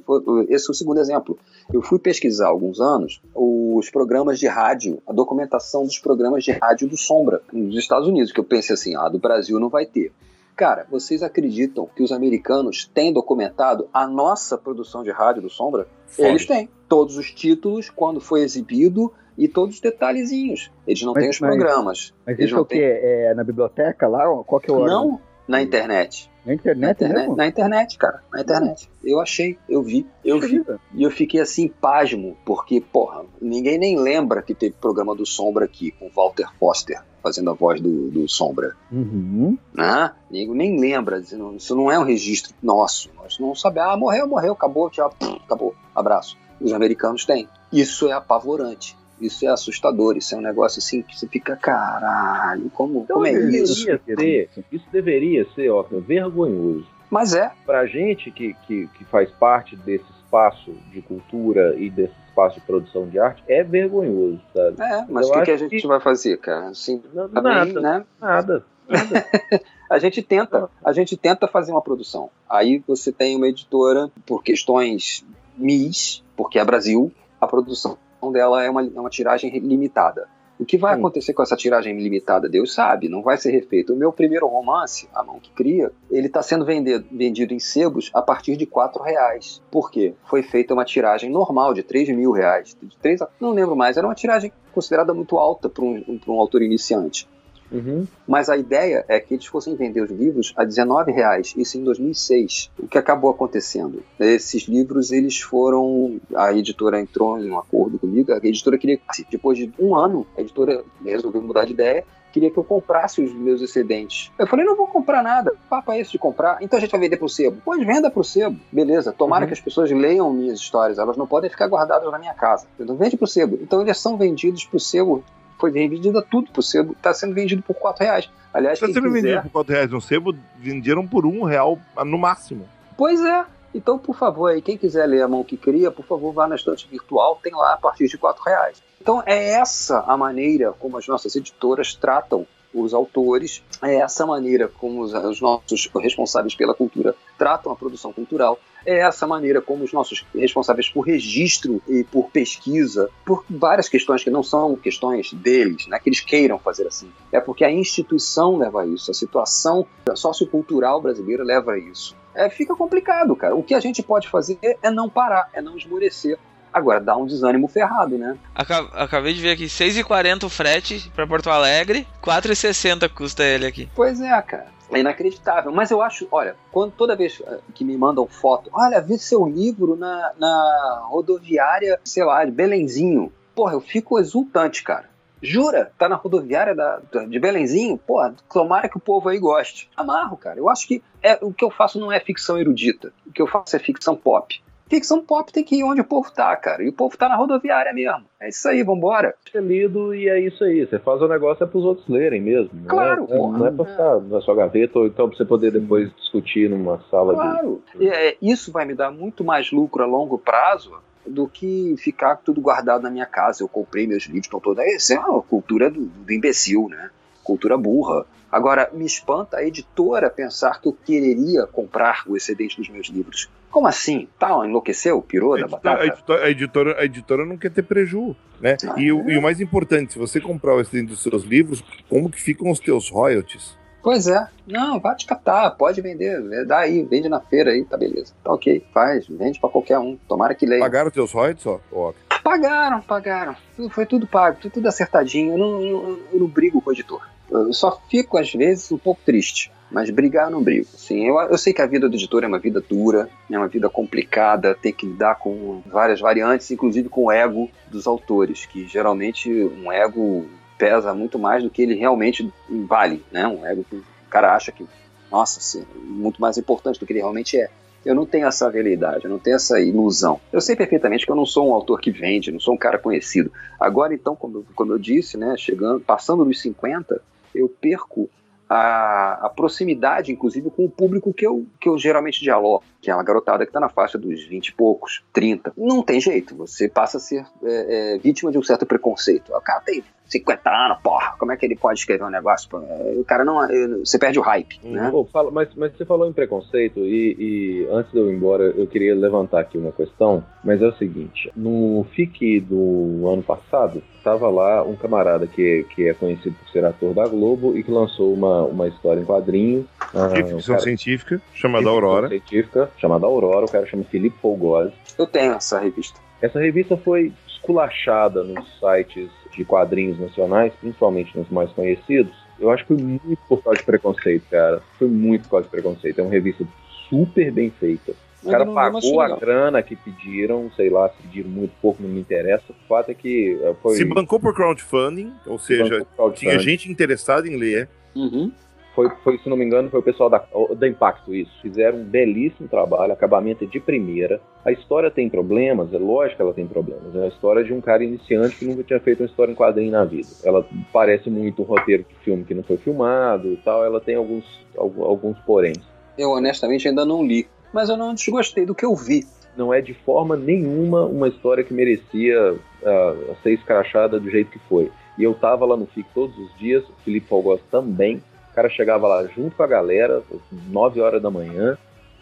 [0.50, 1.38] Esse é o segundo exemplo.
[1.74, 6.52] Eu fui pesquisar há alguns anos os programas de rádio, a documentação dos programas de
[6.52, 9.86] rádio do Sombra, nos Estados Unidos, que eu pensei assim, ah, do Brasil não vai
[9.86, 10.12] ter.
[10.56, 15.86] Cara, vocês acreditam que os americanos têm documentado a nossa produção de rádio do Sombra?
[16.08, 16.30] Foda.
[16.30, 16.70] Eles têm.
[16.88, 20.72] Todos os títulos, quando foi exibido e todos os detalhezinhos.
[20.88, 22.14] Eles não Mas- têm os mas- programas.
[22.26, 22.80] Mas Eles isso é o quê?
[22.82, 24.24] É na biblioteca lá?
[24.46, 24.86] Qual que é o?
[24.86, 26.32] Não na internet.
[26.46, 27.36] Na Na internet internet, mesmo?
[27.36, 28.24] na internet, cara.
[28.32, 28.90] Na internet.
[29.04, 30.64] Eu achei, eu vi, eu vi.
[30.94, 35.66] E eu fiquei assim, pasmo, porque, porra, ninguém nem lembra que teve programa do Sombra
[35.66, 38.76] aqui, com Walter Foster, fazendo a voz do, do Sombra.
[38.92, 39.58] Uhum.
[39.74, 40.12] Né?
[40.30, 43.10] Nego nem lembra, isso não é um registro nosso.
[43.16, 45.12] Nós não sabemos, ah, morreu, morreu, acabou, tchau,
[45.44, 46.38] acabou, abraço.
[46.62, 47.50] Os americanos têm.
[47.72, 48.96] Isso é apavorante.
[49.20, 53.28] Isso é assustador, isso é um negócio assim que você fica, caralho, como, Então, como
[53.28, 53.86] é ele- isso?
[54.06, 56.86] Deveria ser, isso deveria ser, ó, vergonhoso.
[57.10, 62.14] Mas é, Pra gente que, que, que faz parte desse espaço de cultura e desse
[62.28, 64.82] espaço de produção de arte, é vergonhoso, sabe?
[64.82, 66.68] é, mas o que, que a gente que- vai fazer, cara?
[66.70, 68.06] Assim, Não- também, nada, né?
[68.20, 69.26] nada, nada.
[69.88, 72.32] A gente tenta, a gente tenta fazer uma produção.
[72.50, 75.24] Aí você tem uma editora por questões
[75.56, 77.96] MIS, porque é Brasil, a produção
[78.32, 80.28] dela é uma, é uma tiragem limitada.
[80.58, 81.00] O que vai Sim.
[81.00, 83.94] acontecer com essa tiragem limitada, Deus sabe, não vai ser refeito.
[83.94, 88.10] O meu primeiro romance, A Mão que Cria, ele está sendo vendido, vendido em sebos
[88.14, 89.62] a partir de R$ reais.
[89.70, 90.14] Por quê?
[90.24, 92.76] Foi feita uma tiragem normal de 3 mil reais.
[92.82, 96.32] De 3 a, não lembro mais, era uma tiragem considerada muito alta para um, pra
[96.32, 97.28] um autor iniciante.
[97.72, 98.06] Uhum.
[98.28, 102.72] Mas a ideia é que eles fossem vender os livros a R$19,00, isso em 2006.
[102.80, 104.04] O que acabou acontecendo?
[104.20, 106.20] Esses livros, eles foram...
[106.36, 109.00] A editora entrou em um acordo comigo, a editora queria...
[109.30, 113.34] Depois de um ano, a editora resolveu mudar de ideia, queria que eu comprasse os
[113.34, 114.30] meus excedentes.
[114.38, 115.54] Eu falei, não vou comprar nada.
[115.70, 116.58] Papo é esse de comprar?
[116.62, 117.62] Então a gente vai vender pro sebo.
[117.64, 118.60] Pois venda pro sebo.
[118.72, 119.14] Beleza.
[119.14, 119.48] Tomara Uhum.
[119.48, 120.98] que as pessoas leiam minhas histórias.
[120.98, 122.68] Elas não podem ficar guardadas na minha casa.
[122.78, 123.58] Então vende pro sebo.
[123.62, 125.24] Então eles são vendidos pro sebo.
[125.60, 126.94] Foi vendido tudo pro sebo.
[126.94, 128.30] Está sendo vendido por 4 reais.
[128.54, 129.22] Aliás, Está sendo quiser...
[129.22, 132.68] vendido por 4 reais no sebo, venderam por um real no máximo.
[132.98, 133.46] Pois é.
[133.74, 136.56] Então, por favor, aí, quem quiser ler A Mão que Cria, por favor, vá na
[136.56, 138.82] estante virtual, tem lá a partir de 4 reais.
[139.02, 144.68] Então, é essa a maneira como as nossas editoras tratam os autores, é essa maneira
[144.68, 149.84] como os, os nossos responsáveis pela cultura tratam a produção cultural, é essa maneira como
[149.84, 155.34] os nossos responsáveis por registro e por pesquisa, por várias questões que não são questões
[155.34, 157.12] deles, né, que eles queiram fazer assim.
[157.32, 162.16] É porque a instituição leva isso, a situação sociocultural brasileira leva a isso.
[162.36, 163.56] É, fica complicado, cara.
[163.56, 166.38] O que a gente pode fazer é não parar, é não esmorecer.
[166.76, 168.38] Agora, dá um desânimo ferrado, né?
[168.54, 173.90] Aca- Acabei de ver aqui, 6,40 o frete pra Porto Alegre, 4,60 custa ele aqui.
[173.96, 174.68] Pois é, cara.
[174.92, 175.72] É inacreditável.
[175.72, 179.46] Mas eu acho, olha, quando toda vez eh, que me mandam foto, olha, vi seu
[179.48, 183.32] livro na, na rodoviária, sei lá, de Belenzinho.
[183.56, 185.06] Porra, eu fico exultante, cara.
[185.42, 185.92] Jura?
[185.98, 187.98] Tá na rodoviária da, de Belenzinho?
[187.98, 189.90] Porra, tomara que o povo aí goste.
[189.96, 190.60] Amarro, cara.
[190.60, 193.14] Eu acho que é, o que eu faço não é ficção erudita.
[193.26, 194.62] O que eu faço é ficção pop.
[194.88, 196.84] Ficção pop tem que ir onde o povo tá, cara.
[196.84, 198.24] E o povo tá na rodoviária mesmo.
[198.40, 199.34] É isso aí, vambora.
[199.52, 200.86] Ser lido e é isso aí.
[200.86, 202.70] Você faz o negócio é pros outros lerem mesmo.
[202.74, 203.52] Não Claro, é, pô.
[203.52, 207.00] Não é pra ficar na sua gaveta ou então pra você poder depois discutir numa
[207.10, 207.40] sala de.
[207.40, 207.84] Claro.
[208.00, 210.94] E, é, isso vai me dar muito mais lucro a longo prazo
[211.26, 213.64] do que ficar tudo guardado na minha casa.
[213.64, 214.84] Eu comprei meus livros, estão todos.
[214.86, 217.10] Isso é uma cultura do, do imbecil, né?
[217.46, 218.26] Cultura burra.
[218.52, 223.50] Agora, me espanta a editora pensar que eu quereria comprar o excedente dos meus livros.
[223.70, 224.28] Como assim?
[224.40, 225.22] Tá, enlouqueceu?
[225.22, 226.02] Pirou da batata?
[226.02, 228.78] a editora- a editora- a editora não quer ter preju, né?
[228.88, 229.34] Ah, E, o, é.
[229.34, 232.72] e o mais importante, se você comprar o excedente dos seus livros, como que ficam
[232.72, 233.78] os teus royalties?
[234.02, 234.48] Pois é.
[234.66, 236.40] Não, vai te catar, pode vender.
[236.66, 238.34] Dá aí, vende na feira aí, tá beleza.
[238.44, 240.16] Tá ok, faz, vende pra qualquer um.
[240.28, 240.80] Tomara que leia.
[240.80, 241.80] Pagaram teus royalties, ó?
[241.92, 242.14] ó.
[242.44, 243.56] Pagaram, pagaram.
[243.90, 245.54] Foi tudo pago, tudo, tudo acertadinho.
[245.54, 247.22] Eu não, eu, eu não brigo com o editor.
[247.50, 249.72] Eu só fico, às vezes, um pouco triste.
[249.92, 250.88] Mas brigar não brigo.
[250.94, 253.68] Assim, eu, eu sei que a vida do editor é uma vida dura, é uma
[253.68, 258.88] vida complicada, tem que lidar com várias variantes, inclusive com o ego dos autores, que
[258.88, 260.46] geralmente um ego
[260.78, 262.52] pesa muito mais do que ele realmente
[262.88, 263.48] vale, né?
[263.48, 264.86] Um ego que o cara acha que,
[265.32, 267.70] nossa, assim, é muito mais importante do que ele realmente é.
[268.04, 270.40] Eu não tenho essa realidade, eu não tenho essa ilusão.
[270.54, 273.00] Eu sei perfeitamente que eu não sou um autor que vende, não sou um cara
[273.00, 273.52] conhecido.
[273.80, 277.20] Agora, então, como, como eu disse, né, chegando, passando dos 50,
[277.56, 278.30] eu perco
[278.70, 283.14] a, a, proximidade, inclusive, com o público que eu, que eu geralmente dialogo, que é
[283.16, 285.74] uma garotada que está na faixa dos 20 e poucos, 30.
[285.78, 289.54] Não tem jeito, você passa a ser é, é, vítima de um certo preconceito.
[289.54, 292.70] O cara tem 50 anos, porra, como é que ele pode escrever um negócio?
[293.18, 293.60] O cara não.
[294.00, 295.10] Você perde o hype, hum, né?
[295.12, 298.64] Pô, fala, mas, mas você falou em preconceito, e, e, antes de eu ir embora,
[298.64, 304.02] eu queria levantar aqui uma questão, mas é o seguinte: no FIC do ano passado,
[304.18, 307.92] estava lá um camarada que, que é conhecido por ser ator da Globo e que
[307.92, 309.88] lançou uma, uma história em quadrinho.
[310.14, 312.30] Ah, de ficção cara, científica, chamada Aurora.
[312.30, 314.94] científica, chamada Aurora, o cara chama Felipe Folgosi.
[315.18, 316.20] Eu tenho essa revista.
[316.42, 317.32] Essa revista foi
[317.66, 323.38] esculachada nos sites de quadrinhos nacionais, principalmente nos mais conhecidos, eu acho que foi muito
[323.50, 324.82] por causa de preconceito, cara.
[324.98, 326.20] Foi muito por causa de preconceito.
[326.20, 326.66] É uma revista
[327.10, 328.14] super bem feita.
[328.44, 332.20] O cara pagou a grana que pediram, sei lá, se pediram muito pouco, não me
[332.20, 332.64] interessa.
[332.70, 333.96] O fato é que eh, foi.
[333.96, 336.36] Se bancou por crowdfunding, ou seja, crowdfunding.
[336.36, 337.90] tinha gente interessada em ler.
[338.16, 338.52] Uhum.
[338.96, 340.42] Foi, foi, se não me engano, foi o pessoal da,
[340.78, 341.52] da Impacto isso.
[341.62, 344.40] Fizeram um belíssimo trabalho, acabamento é de primeira.
[344.64, 347.14] A história tem problemas, é lógico que ela tem problemas.
[347.14, 349.92] É a história de um cara iniciante que nunca tinha feito uma história em quadrinho
[349.92, 350.30] na vida.
[350.46, 353.84] Ela parece muito um roteiro de filme que não foi filmado e tal.
[353.84, 354.46] Ela tem alguns,
[354.78, 355.84] alguns poréns.
[356.18, 359.26] Eu honestamente ainda não li, mas eu não desgostei do que eu vi.
[359.58, 364.60] Não é de forma nenhuma uma história que merecia uh, ser escrachada do jeito que
[364.70, 364.90] foi.
[365.18, 368.22] E eu tava lá no FIC todos os dias, o Felipe Fogos também
[368.56, 370.24] cara chegava lá junto com a galera,
[370.70, 371.78] 9 horas da manhã,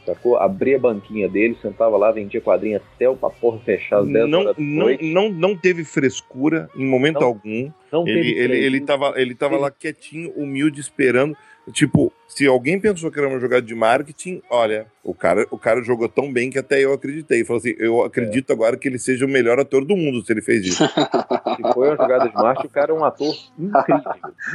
[0.05, 0.37] sacou?
[0.37, 4.53] Abria a banquinha dele, sentava lá, vendia quadrinha até o porra fechar às 10 não.
[4.57, 7.71] Não, não, não teve frescura em momento não, algum.
[7.91, 11.37] Não ele, ele, ele tava, ele tava lá quietinho, humilde, esperando.
[11.71, 15.81] Tipo, se alguém pensou que era uma jogada de marketing, olha, o cara, o cara
[15.81, 17.45] jogou tão bem que até eu acreditei.
[17.45, 18.53] Falou assim, eu acredito é.
[18.53, 20.83] agora que ele seja o melhor ator do mundo se ele fez isso.
[20.85, 24.01] se foi uma jogada de marketing, o cara é um ator incrível.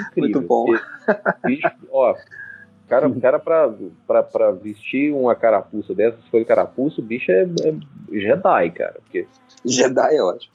[0.01, 0.67] incrível Muito bom.
[0.67, 2.15] Porque, bicho, ó,
[2.89, 3.73] cara, cara pra,
[4.07, 7.75] pra, pra vestir uma carapuça dessa, se for carapuça, o bicho é, é
[8.13, 8.97] Jedi, cara.
[9.03, 9.27] Porque
[9.65, 10.55] Jedi é ótimo.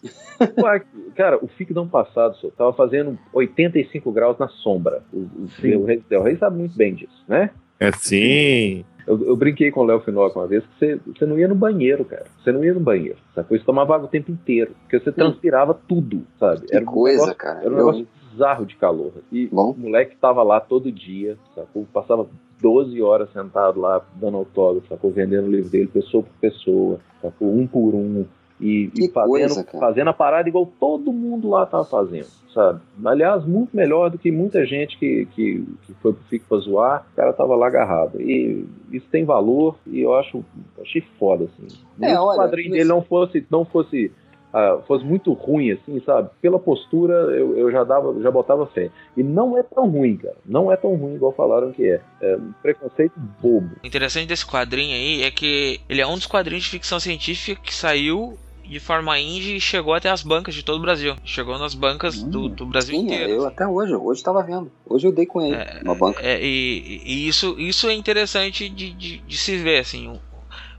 [1.16, 5.02] cara, o FIC do ano passado só, tava fazendo 85 graus na sombra.
[5.14, 5.48] O, o,
[5.80, 7.52] o, Rei, o Rei sabe muito bem disso, né?
[7.80, 8.86] É sim.
[9.06, 11.56] Eu, eu brinquei com o Léo Finoca uma vez que você, você não ia no
[11.56, 12.26] banheiro, cara.
[12.42, 13.18] Você não ia no banheiro.
[13.36, 13.58] Sacou?
[13.58, 14.72] Você tomava água o tempo inteiro.
[14.82, 15.86] Porque você transpirava hum.
[15.88, 16.68] tudo, sabe?
[16.68, 17.60] Que era coisa, negócio, cara.
[17.60, 19.14] Era um negócio bizarro de calor.
[19.32, 19.72] E Bom.
[19.72, 21.86] o moleque tava lá todo dia, sacou?
[21.94, 22.28] Passava
[22.62, 25.12] 12 horas sentado lá dando autógrafo, sacou?
[25.12, 27.54] Vendendo o livro dele, pessoa por pessoa, sacou?
[27.54, 28.26] Um por um
[28.60, 32.80] e, e fazendo, coisa, fazendo a parada igual todo mundo lá tava fazendo, sabe?
[33.04, 37.06] Aliás, muito melhor do que muita gente que, que, que foi pro FIC pra zoar,
[37.12, 38.22] o cara tava lá agarrado.
[38.22, 40.46] E isso tem valor e eu acho,
[40.82, 41.76] achei foda, assim.
[42.00, 44.12] É, olha, o quadrinho dele não fosse, não fosse
[44.54, 46.30] Uh, fosse muito ruim, assim, sabe?
[46.40, 48.92] Pela postura, eu, eu, já dava, já botava fé.
[49.18, 50.36] E não é tão ruim, cara.
[50.46, 52.00] Não é tão ruim igual falaram que é.
[52.22, 53.72] É um preconceito bobo.
[53.84, 57.60] O interessante desse quadrinho aí é que ele é um dos quadrinhos de ficção científica
[57.64, 61.16] que saiu de forma indie e chegou até as bancas de todo o Brasil.
[61.26, 63.32] Chegou nas bancas hum, do, do, Brasil sim, inteiro.
[63.32, 64.72] Eu até hoje, hoje estava vendo.
[64.86, 66.22] Hoje eu dei com ele, é, uma banca.
[66.22, 70.20] É, e, e, isso, isso é interessante de, de, de se ver, assim.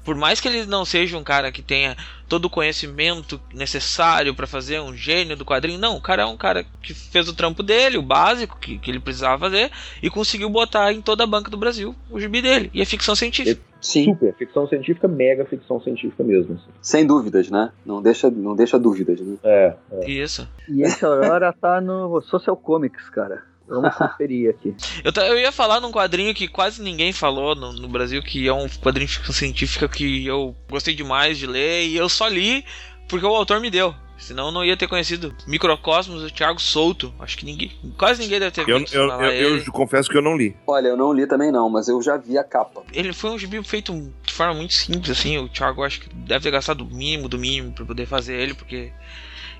[0.04, 1.96] Por mais que ele não seja um cara que tenha
[2.28, 5.78] todo o conhecimento necessário para fazer um gênio do quadrinho.
[5.78, 8.90] Não, o cara é um cara que fez o trampo dele, o básico que, que
[8.90, 9.70] ele precisava fazer,
[10.02, 12.70] e conseguiu botar em toda a banca do Brasil o gibi dele.
[12.72, 13.60] E é ficção científica.
[13.80, 14.04] Sim.
[14.04, 16.54] Super, ficção científica, mega ficção científica mesmo.
[16.54, 16.70] Assim.
[16.80, 17.70] Sem dúvidas, né?
[17.84, 19.36] Não deixa, não deixa dúvidas, né?
[19.44, 20.10] É, é.
[20.10, 20.48] Isso.
[20.68, 23.42] E essa hora tá no Social Comics, cara.
[23.68, 24.74] Vamos conferir aqui.
[25.02, 28.52] Eu, eu ia falar num quadrinho que quase ninguém falou no, no, Brasil, que é
[28.52, 32.64] um quadrinho de ficção científica que eu gostei demais de ler e eu só li
[33.08, 33.94] porque o autor me deu.
[34.16, 37.12] Senão eu não ia ter conhecido Microcosmos do Thiago Souto.
[37.18, 37.72] Acho que ninguém.
[37.98, 38.94] Quase ninguém deve ter eu, visto.
[38.94, 40.56] Eu, eu, eu, confesso que eu não li.
[40.66, 42.82] Olha, eu não li também não, mas eu já vi a capa.
[42.92, 43.92] Ele foi um gibi feito
[44.24, 45.36] de forma muito simples, assim.
[45.38, 48.54] O Thiago acho que deve ter gastado o mínimo do mínimo para poder fazer ele,
[48.54, 48.92] porque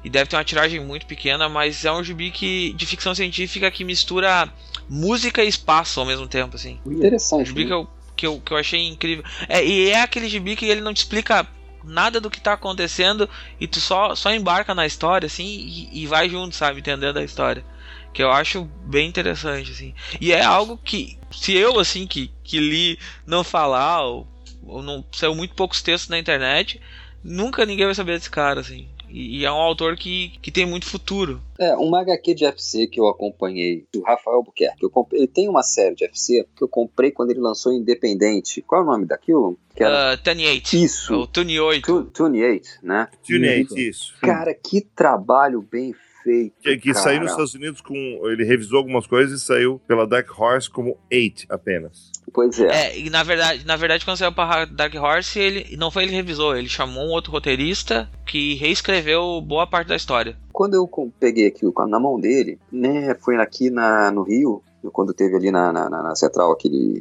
[0.04, 3.70] e deve ter uma tiragem muito pequena, mas é um gibi que, de ficção científica
[3.70, 4.52] que mistura
[4.88, 6.78] música e espaço ao mesmo tempo, assim.
[6.86, 7.42] Interessante.
[7.42, 7.66] Um gibi né?
[7.68, 9.24] que, eu, que, eu, que eu achei incrível.
[9.48, 11.46] É, e é aquele gibi que ele não te explica
[11.82, 13.28] nada do que tá acontecendo
[13.58, 17.24] e tu só, só embarca na história, assim, e, e vai junto, sabe, entendendo a
[17.24, 17.64] história.
[18.12, 19.94] que eu acho bem interessante, assim.
[20.20, 24.28] E é algo que, se eu, assim, que, que li não falar, ou,
[24.62, 26.80] ou não saiu muito poucos textos na internet,
[27.22, 28.88] nunca ninguém vai saber desse cara, assim.
[29.14, 31.40] E, e é um autor que, que tem muito futuro.
[31.56, 34.82] É, uma HQ de FC que eu acompanhei, do Rafael Buquerque.
[34.82, 38.60] Eu comprei, ele tem uma série de FC que eu comprei quando ele lançou Independente.
[38.62, 39.56] Qual é o nome daquilo?
[39.76, 40.14] Que era...
[40.14, 40.76] Uh, Tune 8.
[40.76, 41.14] Isso.
[41.14, 41.84] O Tune 8.
[41.86, 43.08] Tu- Tune 8, né?
[43.24, 44.14] Tune 8, isso.
[44.20, 46.13] Cara, que trabalho bem feito.
[46.24, 47.94] Que, que saiu nos Estados Unidos com.
[47.94, 52.10] Ele revisou algumas coisas e saiu pela Dark Horse como 8 apenas.
[52.32, 52.88] Pois é.
[52.88, 56.10] É, e na verdade, na verdade, quando saiu pra Dark Horse, ele não foi ele
[56.12, 60.36] que revisou, ele chamou um outro roteirista que reescreveu boa parte da história.
[60.50, 60.88] Quando eu
[61.20, 65.72] peguei aquilo na mão dele, né, foi aqui na, no Rio, quando teve ali na,
[65.72, 67.00] na, na- na Central aquele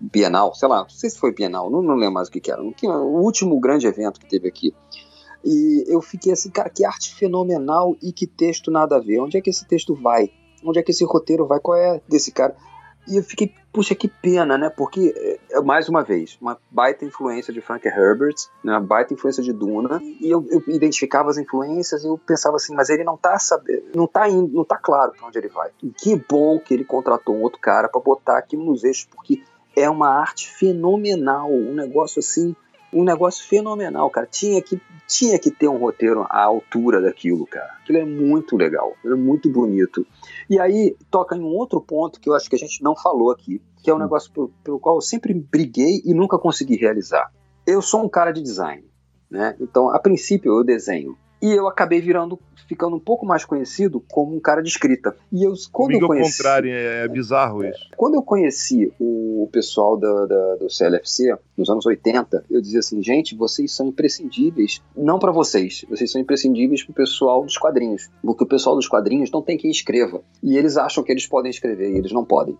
[0.00, 2.50] Bienal, sei lá, não sei se foi Bienal, não, não lembro mais o que, que
[2.50, 4.74] era, o último grande evento que teve aqui.
[5.46, 9.20] E eu fiquei assim, cara, que arte fenomenal e que texto nada a ver.
[9.20, 10.28] Onde é que esse texto vai?
[10.64, 11.60] Onde é que esse roteiro vai?
[11.60, 12.56] Qual é desse cara?
[13.08, 14.68] E eu fiquei, puxa, que pena, né?
[14.68, 15.14] Porque,
[15.50, 18.72] é, mais uma vez, uma baita influência de Frank Herbert, né?
[18.72, 22.74] uma baita influência de Duna, e eu, eu identificava as influências e eu pensava assim,
[22.74, 25.70] mas ele não tá sabendo, não tá indo, não tá claro pra onde ele vai.
[25.80, 29.44] E que bom que ele contratou um outro cara pra botar aqui nos eixos, porque
[29.76, 32.56] é uma arte fenomenal, um negócio assim,
[32.96, 34.26] um negócio fenomenal, cara.
[34.26, 37.74] Tinha que, tinha que ter um roteiro à altura daquilo, cara.
[37.82, 40.06] Aquilo é muito legal, é muito bonito.
[40.48, 43.30] E aí toca em um outro ponto que eu acho que a gente não falou
[43.30, 47.30] aqui, que é um negócio pelo, pelo qual eu sempre briguei e nunca consegui realizar.
[47.66, 48.84] Eu sou um cara de design,
[49.30, 49.54] né?
[49.60, 51.16] Então, a princípio eu desenho.
[51.46, 55.14] E eu acabei virando, ficando um pouco mais conhecido como um cara de escrita.
[55.32, 57.88] E eu, quando Comigo eu ao conheci, contrário, é, é bizarro isso.
[57.96, 63.02] quando eu conheci o pessoal da, da- do CLFC, nos anos 80, eu dizia assim,
[63.02, 68.42] gente, vocês são imprescindíveis, não para vocês, vocês são imprescindíveis pro pessoal dos quadrinhos, porque
[68.44, 71.92] o pessoal dos quadrinhos não tem quem escreva, e eles acham que eles podem escrever,
[71.92, 72.58] e eles não podem.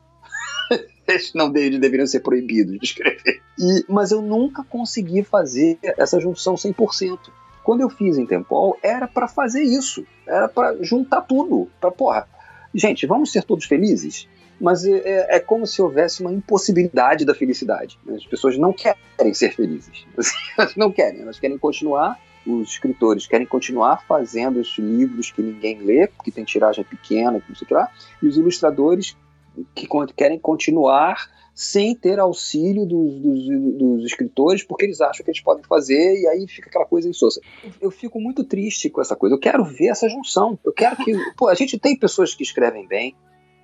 [1.09, 3.41] eles não eles deveriam ser proibidos de escrever.
[3.59, 7.19] E, mas eu nunca consegui fazer essa junção 100%.
[7.67, 12.29] Quando eu fiz em Tempol, era para fazer isso, era para juntar tudo, para porra,
[12.73, 14.29] gente, vamos ser todos felizes?
[14.61, 17.99] mas é, é- é como se houvesse uma impossibilidade da felicidade.
[18.07, 18.15] né?
[18.15, 20.07] As pessoas não querem ser felizes.
[20.57, 22.19] Elas não querem, elas querem continuar.
[22.47, 27.49] Os escritores querem continuar fazendo os livros que ninguém lê, porque tem tiragem pequena, que
[27.51, 27.91] não sei o que lá,
[28.23, 29.17] e os ilustradores
[29.75, 35.41] que querem continuar sem ter auxílio dos, dos- dos escritores, porque eles acham que eles
[35.41, 37.41] podem fazer, e aí fica aquela coisa insossa.
[37.65, 39.35] Eu, eu fico muito triste com essa coisa.
[39.35, 40.59] Eu quero ver essa junção.
[40.63, 41.15] Eu quero que.
[41.35, 43.15] Pô, a gente tem pessoas que escrevem bem,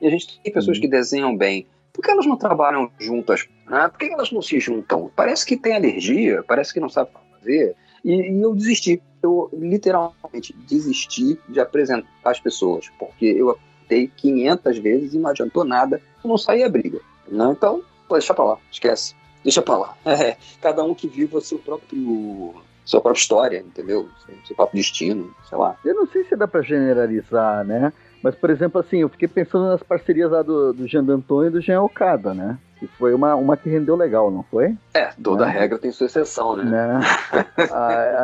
[0.01, 1.66] e a gente tem pessoas que desenham bem.
[1.93, 3.47] Por que elas não trabalham juntas?
[3.69, 3.86] Né?
[3.89, 5.10] Por que elas não se juntam?
[5.14, 7.77] Parece que tem alergia, parece que não sabe fazer.
[8.02, 9.02] E, e eu desisti.
[9.23, 13.51] Eu literalmente desisti de apresentar as pessoas, porque eu
[13.82, 16.00] apresentei 500 vezes e não adiantou nada.
[16.24, 17.00] Não saí a briga.
[17.28, 17.44] Né?
[17.50, 19.14] Então, deixa pra lá, esquece.
[19.42, 19.94] Deixa pra lá.
[20.06, 22.54] É, cada um que viva seu próprio.
[22.84, 24.09] Sua própria história, entendeu?
[24.44, 25.76] Seu, próprio destino, sei lá.
[25.84, 27.92] Eu não sei se dá pra generalizar, né?
[28.20, 31.50] Mas, por exemplo, assim, eu fiquei pensando nas parcerias lá do, do Jean D'Antoni e
[31.52, 32.59] do Jean Okada, né?
[32.82, 34.74] Que foi uma, uma que rendeu legal, não foi?
[34.92, 35.52] É, toda Né?
[35.52, 36.64] regra tem sua exceção, né?
[36.64, 37.00] Né?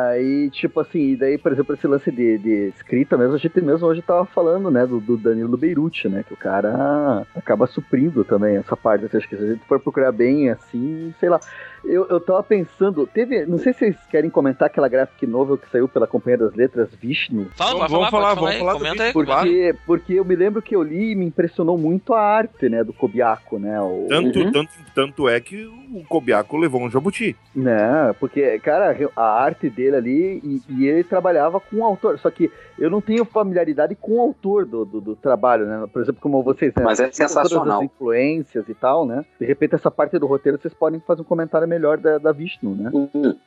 [0.09, 3.61] Aí, tipo assim, e daí, por exemplo, esse lance de, de escrita mesmo, a gente
[3.61, 8.25] mesmo hoje tava falando, né, do, do Danilo Beirute, né, que o cara acaba suprindo
[8.25, 11.39] também essa parte, assim, acho que se a gente for procurar bem, assim, sei lá,
[11.83, 15.69] eu, eu tava pensando, teve, não sei se vocês querem comentar aquela graphic novel que
[15.69, 19.13] saiu pela Companhia das Letras, Vishnu, Fala, Vamos- pode vamos falar, falar, vamos falar aí.
[19.13, 22.83] Porque, porque eu me lembro que eu li e me impressionou muito a arte, né,
[22.83, 24.51] do Kobiako, né, o, Tanto, Uhum.
[24.51, 27.35] tanto, tanto é que o Kobiako levou um jabuti.
[27.55, 32.29] Né, porque, cara, a arte dele ali, e, e ele trabalhava com o autor, só
[32.29, 35.85] que eu não tenho familiaridade com o autor do, do, do trabalho, né?
[35.91, 36.83] Por exemplo, como vocês, né?
[36.83, 37.79] Mas é Todas sensacional.
[37.79, 39.25] as influências e tal, né?
[39.39, 42.75] De repente, essa parte do roteiro, vocês podem fazer um comentário melhor da, da Vishnu,
[42.75, 42.91] né?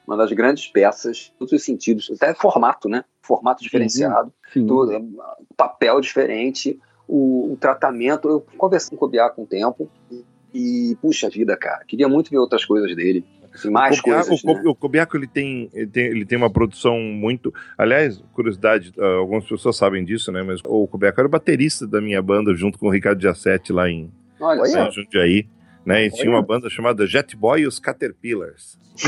[0.07, 3.05] Uma das grandes peças, todos os sentidos, até formato, né?
[3.21, 4.67] Formato diferenciado, Sim.
[4.67, 5.03] tudo, é,
[5.57, 8.29] papel diferente, o, o tratamento.
[8.29, 9.91] Eu conversei com o Kobiaco um tempo
[10.55, 13.25] e, puxa vida, cara, queria muito ver outras coisas dele.
[13.53, 14.45] assim, mais o Kobiako, coisas.
[14.45, 14.63] o, né?
[14.67, 17.53] O Kobiako, ele tem, ele tem ele tem uma produção muito.
[17.77, 20.43] Aliás, curiosidade, ah, algumas pessoas sabem disso, né?
[20.43, 23.89] Mas o Kobiako era o baterista da minha banda junto com o Ricardo Giassetti lá
[23.89, 24.67] em Olha.
[24.67, 25.47] São Jundiaí.
[25.85, 26.07] Né?
[26.07, 28.81] E tinha uma banda chamada Jet Boy e os Caterpillars.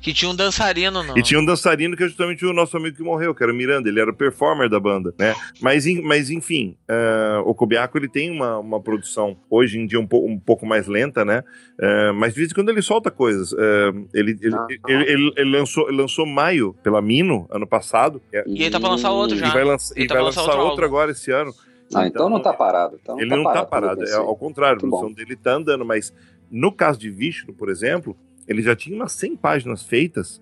[0.00, 1.16] Que tinha um dançarino, não.
[1.16, 3.54] E tinha um dançarino que é justamente o nosso amigo que morreu, que era o
[3.54, 5.34] Miranda, ele era o performer da banda, né?
[5.60, 10.06] Mas, mas enfim, ah, o Kobiaco ele tem uma, uma produção hoje em dia um,
[10.06, 11.42] po- um pouco mais lenta, né?
[11.80, 13.52] Ah, mas de vez em quando ele solta coisas.
[13.52, 14.66] Ah, ele, ele, Ah.
[14.88, 18.22] ele, ele- ele lançou, ele lançou Maio pela Mino ano passado.
[18.46, 19.50] E ele tá pra lançar outro E já.
[19.52, 20.96] vai, lança- Ele e tá vai lançar lançar outro outro álbum.
[20.96, 21.52] agora esse ano.
[21.94, 22.98] Ah, então não tá parado.
[23.02, 24.18] Então ele não tá parado, é pensei.
[24.18, 26.14] ao contrário, a Muito produção dele tá andando, mas
[26.50, 28.16] no caso de Vishnu, por exemplo,
[28.46, 30.40] ele já tinha umas 100 páginas feitas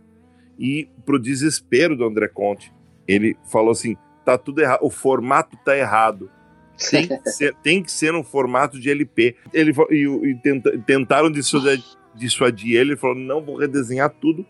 [0.59, 2.73] e pro desespero do André Conte,
[3.09, 6.31] ele falou assim, tá tudo errado, o formato tá errado.
[6.91, 9.37] Tem que ser, tem que ser um formato de LP.
[9.53, 11.83] Ele e, e tenta- tentaram dissuadir,
[12.15, 14.45] dissuadir ele, ele falou, não vou redesenhar tudo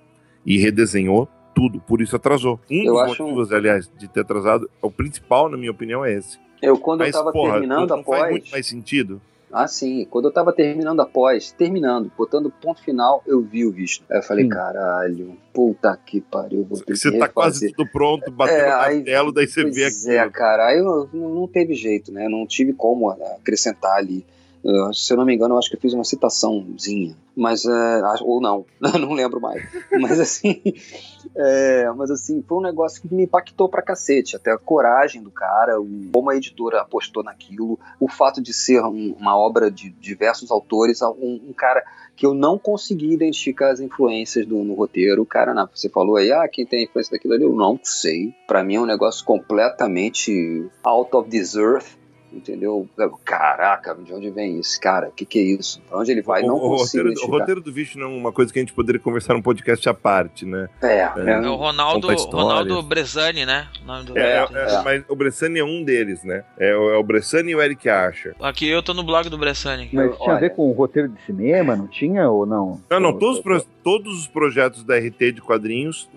[0.45, 2.59] e redesenhou tudo, por isso atrasou.
[2.71, 6.05] Um Eu dos acho um- motivos, aliás, de ter atrasado, o principal, na minha opinião,
[6.05, 6.39] é esse.
[6.63, 8.31] Eu, quando Mas, eu tava porra, terminando não, não faz após.
[8.31, 9.21] muito mais sentido.
[9.55, 10.07] Ah, sim.
[10.09, 14.03] Quando eu tava terminando após, terminando, botando ponto final, eu vi o visto.
[14.11, 14.51] Aí eu falei, Sim.
[14.51, 18.81] caralho, puta que pariu, vou ter que Você tá quase tudo pronto, batendo É, o
[18.81, 20.21] aí- martelo, daí você vê Pois aquilo.
[20.23, 22.29] é, cara, aí eu, não, não teve jeito, né?
[22.31, 24.25] Não tive como acrescentar ali.
[24.65, 28.03] Eu, se eu não me engano, eu acho que eu fiz uma citaçãozinha, mas é,
[28.23, 29.63] ou não, não lembro mais.
[30.01, 30.63] Mas assim,
[31.35, 34.37] é, mas assim, foi um negócio que me impactou pra cacete.
[34.37, 38.83] Até a coragem do cara, o, como a editora apostou naquilo, o fato de ser
[38.85, 41.83] um- uma obra de diversos autores, um, um cara
[42.15, 45.23] que eu não consegui identificar as influências do, no roteiro.
[45.23, 47.43] O cara, na- você falou aí, ah, quem tem influência daquilo ali?
[47.43, 48.33] Eu não sei.
[48.47, 52.01] Pra mim é um negócio completamente out of this earth.
[52.33, 52.89] Entendeu?
[53.25, 54.81] Caraca, de onde vem isso?
[54.81, 55.81] Cara, o que, que é isso?
[55.89, 56.43] Pra onde ele vai?
[56.43, 58.73] o, não o consigo roteiro, o roteiro do não é uma coisa que a gente
[58.73, 60.69] poderia conversar num podcast à parte, né?
[60.83, 61.13] É, É.
[61.17, 62.09] é, É o Ronaldo.
[62.09, 63.69] Ronaldo Brezani, né?
[63.83, 64.83] O nome do- É, É, é, é.
[64.83, 66.45] Mas o Bressani é um deles, né?
[66.59, 68.35] É, o- é o Bressani e o Eric Asher.
[68.41, 69.85] Aqui eu tô no blog do Bressani.
[69.85, 69.95] aqui.
[69.97, 70.41] Mas tinha a Olha.
[70.41, 72.81] ver com o roteiro de cinema, não tinha ou não?
[72.91, 76.09] Não, não, todos, pro- todos os projetos da RT de quadrinhos,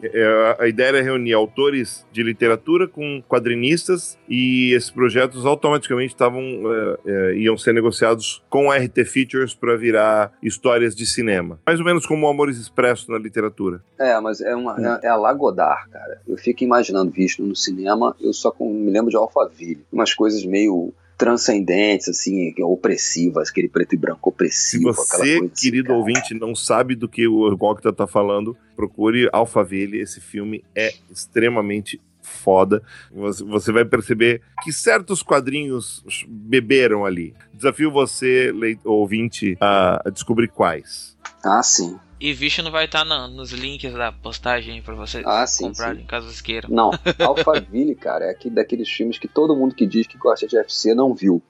[0.60, 6.98] a ideia era reunir autores de literatura com quadrinistas e esses projetos automaticamente estavam é,
[7.06, 11.60] é, iam ser negociados com RT Features para virar histórias de cinema.
[11.66, 13.84] Mais ou menos como o Amores Expresso na literatura.
[14.00, 16.22] É, mas é, uma, é, é a Lagodar, cara.
[16.28, 19.86] Eu fico imaginando Vishnu no cinema, eu só com- me lembro de Alphaville.
[19.92, 25.54] Umas coisas meio transcendentes, assim, opressivas, aquele preto e branco Se opressivo, aquela você, coisa
[25.54, 25.98] assim, querido cara.
[26.00, 30.00] ouvinte, não sabe do que o Octa tá falando, procure Alphaville.
[30.02, 32.82] Esse filme é extremamente foda.
[33.12, 37.34] Você, você vai perceber que certos quadrinhos beberam ali.
[37.54, 38.52] Desafio você,
[38.84, 41.16] ouvinte, a a descobrir quais.
[41.44, 41.98] Ah, sim.
[42.20, 46.06] E Vishnu vai estar nos links da postagem aí pra vocês Ah, sim, comprarem sim.
[46.08, 46.70] caso vocês queiram.
[46.70, 50.56] Não, Alphaville, cara, é aquele daqueles filmes que todo mundo que diz que gosta de
[50.58, 51.42] UFC não viu.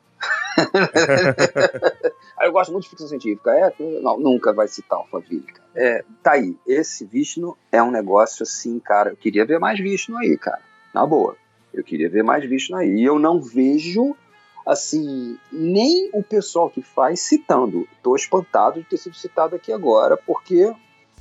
[2.41, 3.51] Eu gosto muito de ficção científica.
[3.51, 5.69] É, não, nunca vai citar Alphaville, cara.
[5.75, 6.57] É, tá aí.
[6.67, 9.11] Esse Vishnu é um negócio assim, cara.
[9.11, 10.61] Eu queria ver mais Vishnu aí, cara.
[10.93, 11.35] Na boa.
[11.73, 12.95] Eu queria ver mais Vishnu aí.
[12.95, 14.15] E eu não vejo,
[14.65, 17.87] assim, nem o pessoal que faz citando.
[18.03, 20.75] Tô espantado de ter sido citado aqui agora, porque que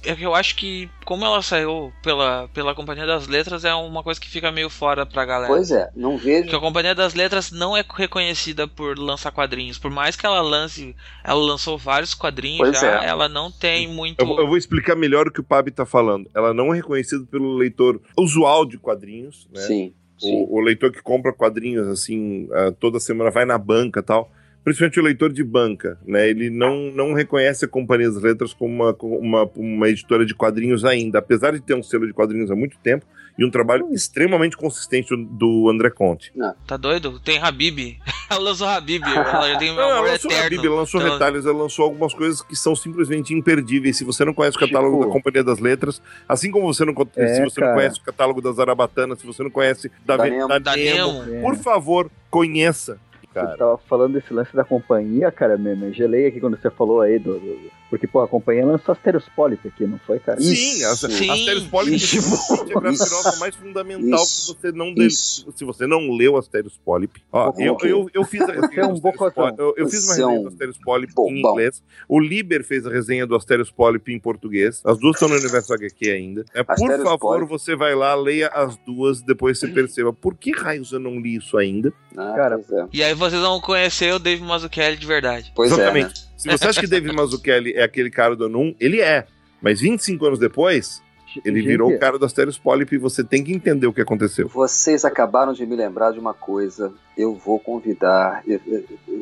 [0.06, 4.28] eu acho que, como ela saiu pela, pela Companhia das Letras, é uma coisa que
[4.28, 5.52] fica meio fora pra galera.
[5.52, 6.42] Pois é, não vejo.
[6.42, 9.78] Porque a Companhia das Letras não é reconhecida por lançar quadrinhos.
[9.78, 10.94] Por mais que ela lance.
[11.22, 13.06] Ela lançou vários quadrinhos Pois já, é.
[13.08, 14.20] ela não tem muito.
[14.20, 16.28] Eu, vou- eu vou explicar melhor o que o Pab tá falando.
[16.34, 19.60] Ela não é reconhecida pelo leitor usual de quadrinhos, né?
[19.62, 20.34] Sim, sim.
[20.48, 24.30] O, o leitor que compra quadrinhos assim ah, toda semana vai na banca e tal.
[24.64, 26.28] Principalmente o leitor de banca, né?
[26.28, 30.84] Ele não, não reconhece a Companhia das Letras como uma, uma, uma editora de quadrinhos
[30.86, 33.04] ainda, apesar de ter um selo de quadrinhos há muito tempo
[33.38, 36.32] e um trabalho extremamente consistente do- André Conte.
[36.66, 37.18] Tá doido?
[37.20, 37.98] Tem Habib.
[38.30, 39.02] ela lançou Habib.
[39.04, 40.64] Ela já tem um Não, ela amor lançou a eterno.
[40.66, 43.98] Ela lançou Então, retalhos, ela lançou algumas coisas que são simplesmente imperdíveis.
[43.98, 46.94] Se você não conhece o catálogo Tipo- da Companhia das Letras, assim como você não,
[47.16, 50.24] É, se você não conhece o catálogo da Zarabatana, se você não conhece da, Da
[50.24, 50.48] Nemo.
[50.48, 51.42] da Da Nemo, Nemo.
[51.42, 52.98] Por favor, conheça.
[53.34, 53.56] Você Cara.
[53.56, 57.18] tava falando desse lance da companhia, cara, me, me gelei aqui quando você falou aí
[57.18, 57.34] do.
[57.40, 60.40] do- porque, pô, a companhia lançou Asterios Polyp aqui, não foi, cara?
[60.40, 64.52] Sim, as, Sim, Asterios Polyp é a mais fundamental Isso.
[64.52, 64.92] que você não.
[64.94, 65.52] Isso.
[65.54, 68.98] Se você não leu Asterios Polyp, ó, eu, eu, eu fiz a resenha é um
[68.98, 71.84] do Asterios eu, eu fiz uma é resenha do Asterios Polyp em inglês.
[72.08, 74.82] O Liber fez a resenha do Asterios Polyp em português.
[74.84, 76.44] As duas estão no universo HQ ainda.
[76.52, 77.48] É, por Asterios favor, Polyp.
[77.48, 81.36] você vai lá, leia as duas, depois você perceba por que raios eu não li
[81.36, 81.92] isso ainda.
[82.16, 82.86] Ah, Cara, é.
[82.92, 85.52] E aí vocês vão conhecer o Dave Mazzucchelli de verdade.
[85.54, 86.10] Pois é, né?
[86.44, 89.26] Se você acha que David Mazzucchelli é aquele cara do Anum, ele é.
[89.62, 91.02] Mas 25 anos depois,
[91.44, 91.68] Ele Gente.
[91.68, 94.48] virou o cara do Asterios Polyp e você tem que entender o que aconteceu.
[94.48, 96.92] Vocês acabaram de me lembrar de uma coisa.
[97.16, 98.42] Eu vou convidar.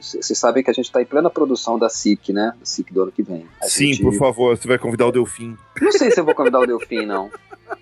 [0.00, 2.54] Vocês sabem que a gente está em plena produção da SIC, né?
[2.58, 3.46] Da SIC do ano que vem.
[3.62, 5.56] A Sim, gente- por favor, você vai convidar o Delfim.
[5.80, 7.30] Não sei se eu vou convidar o Delfim, não.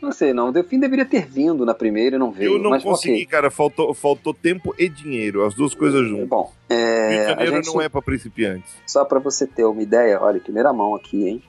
[0.00, 0.48] Não sei, não.
[0.48, 2.52] O Delfim deveria ter vindo na primeira e não veio.
[2.54, 3.26] Eu não mas, consegui, ok.
[3.26, 3.50] cara.
[3.50, 6.28] Faltou, faltou tempo e dinheiro, as duas coisas juntas.
[6.28, 8.72] Bom, Rio de é, a Janeiro gente, não é pra principiantes.
[8.86, 11.42] só para você ter uma ideia, olha, primeira mão aqui, hein?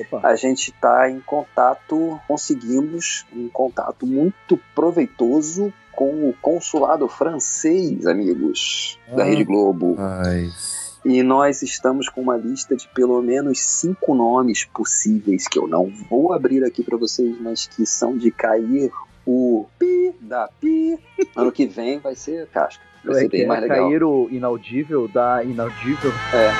[0.00, 0.20] Opa.
[0.22, 8.98] A gente está em contato, conseguimos um contato muito proveitoso com o consulado francês, amigos,
[9.14, 9.26] da Ah.
[9.26, 9.94] Rede Globo.
[9.96, 10.84] Mas.
[11.04, 15.92] E nós estamos com uma lista de pelo menos cinco nomes possíveis que eu não
[16.08, 18.90] vou abrir aqui para vocês, mas que são de cair
[19.26, 20.98] o pi da pi.
[21.36, 22.82] Ano que vem vai ser casca.
[23.04, 23.86] Vai É ser bem é mais legal.
[23.88, 26.10] cair o inaudível da inaudível.
[26.32, 26.50] É,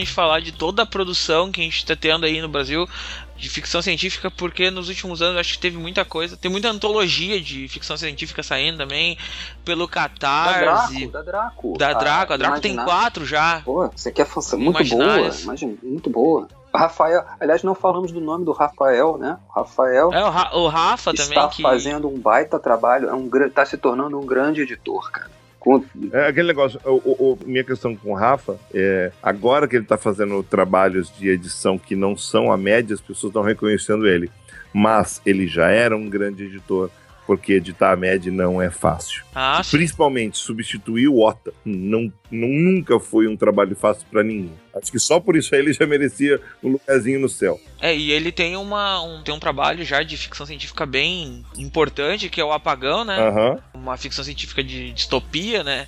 [0.00, 2.88] gente falar de toda a produção que a gente tá tendo aí no Brasil
[3.36, 6.36] de ficção científica, porque nos últimos anos acho que teve muita coisa.
[6.36, 9.16] Tem muita antologia de ficção científica saindo também,
[9.64, 11.78] pelo Da Catarse, Draco, da Draco.
[11.78, 12.32] da Draco.
[12.34, 13.62] A Draco tem quatro já.
[13.64, 16.48] Pô, você quer fazer muito boa, imagina, muito boa.
[16.72, 19.38] Rafael, aliás, não falamos do nome do Rafael, né?
[19.48, 21.62] O Rafael É, o, Ra- o Rafa está também, que.
[21.62, 25.30] fazendo um baita trabalho, é um, gran- tá se tornando um grande editor, cara.
[25.60, 29.84] Com- É aquele negócio, o, o- minha questão com o Rafa é agora que ele
[29.84, 34.30] tá fazendo trabalhos de edição que não são a média, as pessoas estão reconhecendo ele.
[34.72, 36.90] Mas ele já era um grande editor,
[37.26, 39.24] porque editar a média não é fácil.
[39.34, 39.62] Ah.
[39.70, 41.52] Principalmente substituir o Ota.
[41.64, 44.52] Não, não- nunca foi um trabalho fácil pra ninguém.
[44.74, 47.60] Acho que só por isso aí ele já merecia um lugarzinho no céu.
[47.80, 52.28] É, e ele tem, uma, um, tem um trabalho já de ficção científica bem importante,
[52.28, 53.16] que é o Apagão, né?
[53.18, 53.58] Aham.
[53.74, 55.86] Uma ficção científica de distopia, né?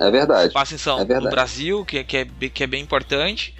[0.00, 0.52] É verdade.
[0.52, 1.24] passa em São É verdade.
[1.24, 3.54] no Brasil, que, é- que, é, que é bem importante.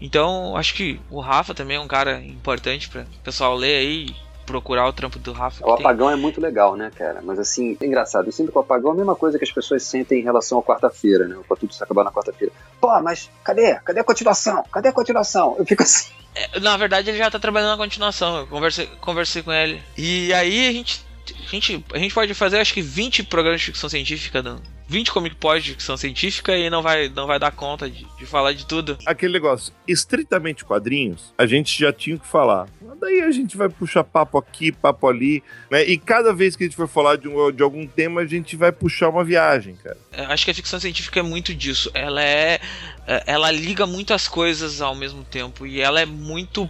[0.00, 4.06] Então, acho que o Rafa também é um cara importante para o pessoal ler aí,
[4.44, 5.64] procurar o trampo do Rafa.
[5.64, 5.86] O que tem.
[5.86, 7.20] apagão é muito legal, né, cara?
[7.22, 8.26] Mas assim, é engraçado.
[8.26, 10.58] Eu sinto que o apagão é a mesma coisa que as pessoas sentem em relação
[10.58, 11.36] à quarta-feira, né?
[11.46, 12.52] Pra tudo se acabar na quarta-feira.
[12.80, 13.74] Pô, mas cadê?
[13.84, 14.62] Cadê a continuação?
[14.70, 15.56] Cadê a continuação?
[15.58, 16.12] Eu fico assim.
[16.34, 18.38] É, Na verdade, ele já tá trabalhando na continuação.
[18.38, 19.80] Eu conversei, conversei com ele.
[19.96, 21.04] E aí a gente,
[21.46, 21.84] a gente.
[21.92, 24.60] A gente pode fazer acho que 20 programas de ficção científica, não?
[24.86, 28.26] 20 comic pod de ficção científica e não vai, não vai dar conta de, de
[28.26, 28.98] falar de tudo.
[29.06, 32.68] Aquele negócio, estritamente quadrinhos, a gente já tinha que falar.
[33.04, 35.84] Daí a gente vai puxar papo aqui, papo ali, né?
[35.84, 38.56] E cada vez que a gente for falar de, um- de algum tema, a gente
[38.56, 39.96] vai puxar uma viagem, cara.
[40.10, 41.90] É, Acho que a ficção científica é muito disso.
[41.92, 42.60] Ela é.
[43.06, 45.66] é, Ela liga muitas coisas ao mesmo tempo.
[45.66, 46.68] E ela é muito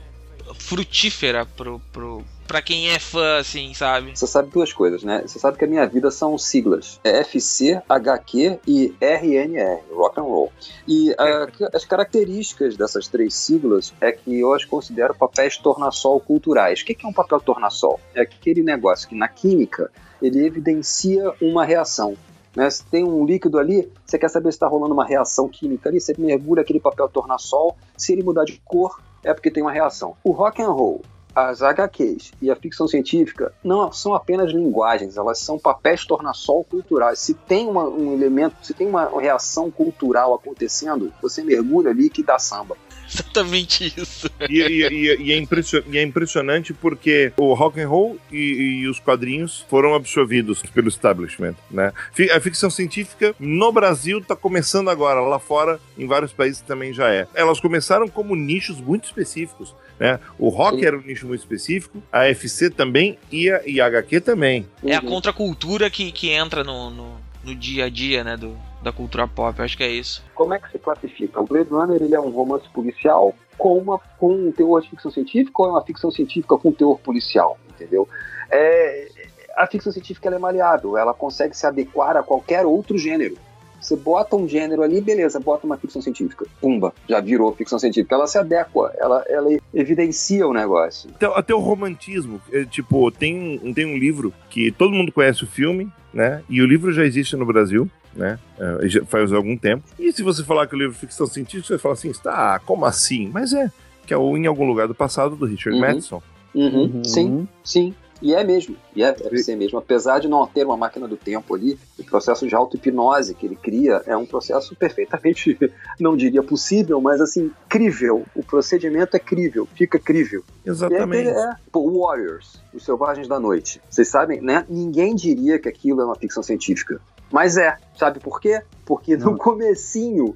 [0.59, 4.17] frutífera pro, pro, pra quem é fã, assim, sabe?
[4.17, 5.23] Você sabe duas coisas, né?
[5.27, 7.01] Você sabe que a minha vida são siglas.
[7.05, 10.53] É FC, HQ e RNR, Rock and Roll.
[10.87, 16.81] E ah, as características dessas três siglas é que eu as considero papéis tornassol culturais.
[16.81, 18.01] O que que é um papel tornassol?
[18.15, 19.91] É aquele negócio que na química
[20.21, 22.17] ele evidencia uma reação.
[22.55, 22.71] Né?
[22.71, 26.01] Se tem um líquido ali, você quer saber se está rolando uma reação química ali,
[26.01, 30.17] você mergulha aquele papel tornassol, se ele mudar de cor, é porque tem uma reação.
[30.23, 31.03] O rock and roll,
[31.35, 37.19] as HQs e a ficção científica não são apenas linguagens, elas são papéis tornassol culturais.
[37.19, 42.23] Se tem uma- um elemento, se tem uma reação cultural acontecendo, você mergulha ali que
[42.23, 42.77] dá samba.
[43.13, 44.31] Exatamente isso.
[44.49, 48.81] E, e- e- e é impressio- e é impressionante porque o rock and roll e,
[48.83, 51.93] e os quadrinhos foram absorvidos pelo establishment, né?
[52.35, 57.13] A ficção científica no Brasil está começando agora, lá fora, em vários países também já
[57.13, 57.27] é.
[57.35, 60.19] Elas começaram como nichos muito específicos, né?
[60.39, 60.87] O rock Sim.
[60.87, 64.67] era um nicho muito específico, a FC também e a, e a HQ também.
[64.85, 65.09] É a Uhum.
[65.09, 68.37] contracultura que, que entra no, no, no dia a dia, né?
[68.37, 69.61] Do, da cultura pop.
[69.61, 70.25] Acho que é isso.
[70.35, 71.41] Como é que se classifica?
[71.41, 75.11] O Blade Runner ele é um romance policial com, uma, com um teor de ficção
[75.11, 77.59] científica ou é uma ficção científica com teor policial?
[77.71, 78.09] Entendeu?
[78.51, 79.09] É,
[79.57, 83.37] a ficção científica é maleável, ela consegue se adequar a qualquer outro gênero.
[83.85, 86.47] Você bota um gênero ali, beleza, bota uma ficção científica.
[86.59, 88.15] Pumba, já virou ficção científica.
[88.15, 91.11] Ela se adequa, ela, ela evidencia o negócio.
[91.15, 92.41] Até, até o romantismo.
[92.51, 96.43] É, tipo, tem, um- tem um livro que todo mundo conhece o filme, né?
[96.49, 98.39] E o livro já existe no Brasil, né?
[98.59, 99.85] É, já faz algum tempo.
[99.99, 102.87] E se você falar que o livro é ficção científica, você fala assim, tá, como
[102.87, 103.29] assim?
[103.35, 103.71] Mas é,
[104.07, 105.87] que é o Em Algum Lugar do Passado, do Richard Uhum.
[105.87, 106.23] Madison.
[106.55, 107.05] Uhum, Uhum.
[107.05, 107.95] Sim, sim.
[108.25, 109.79] E é mesmo, e é, deve ser mesmo.
[109.79, 113.55] Apesar de não ter uma máquina do tempo ali, o processo de auto-hipnose que ele
[113.55, 115.59] cria é um processo perfeitamente,
[116.01, 118.25] não diria possível, mas assim, crível.
[118.35, 120.43] O procedimento é crível, fica crível.
[120.65, 121.29] E é, Exatamente.
[121.29, 123.79] é, pô, Warriors, os Selvagens da Noite.
[123.91, 124.65] Vocês sabem, né?
[124.71, 126.99] Ninguém diria que aquilo é uma ficção científica.
[127.31, 127.77] Mas é.
[127.95, 128.63] Sabe por quê?
[128.87, 130.35] Porque no comecinho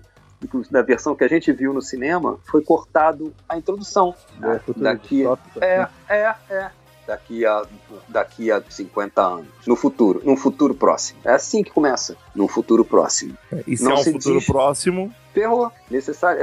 [0.71, 4.15] da versão que a gente viu no cinema, foi cortado a introdução.
[4.43, 5.25] É, futuro daqui,
[5.61, 5.93] é, assim.
[6.09, 6.71] é, é.
[7.09, 7.63] Daqui a,
[8.07, 9.47] daqui a 50 anos.
[9.67, 10.21] No futuro.
[10.25, 11.19] Num futuro próximo.
[11.25, 12.15] É assim que começa.
[12.35, 13.35] Num futuro próximo.
[13.67, 15.71] E se não é um futuro diz- próximo, Ferrou.
[15.89, 16.41] Necessário.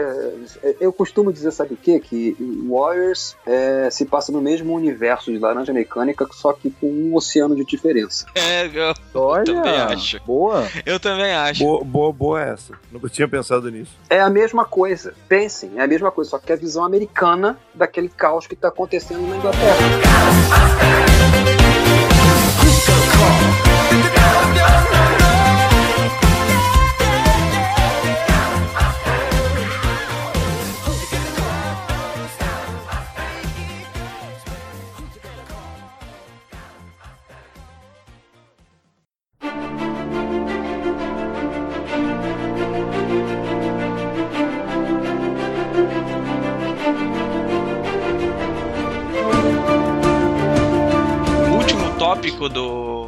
[0.63, 1.99] é, eu costumo dizer, sabe o quê?
[1.99, 2.35] Que
[2.69, 7.55] Warriors é, se passa no mesmo universo de Laranja Mecânica, só que com um oceano
[7.55, 8.25] de diferença.
[8.35, 10.19] É, eu, Olha, também acho.
[10.25, 10.67] boa.
[10.85, 11.63] eu também acho.
[11.63, 12.73] boa, boa, boa essa.
[12.91, 13.91] Nunca tinha pensado nisso.
[14.09, 15.13] É a mesma coisa.
[15.27, 18.69] Pensem, é a mesma coisa, só que é a visão americana daquele caos que está
[18.69, 19.75] acontecendo na Inglaterra.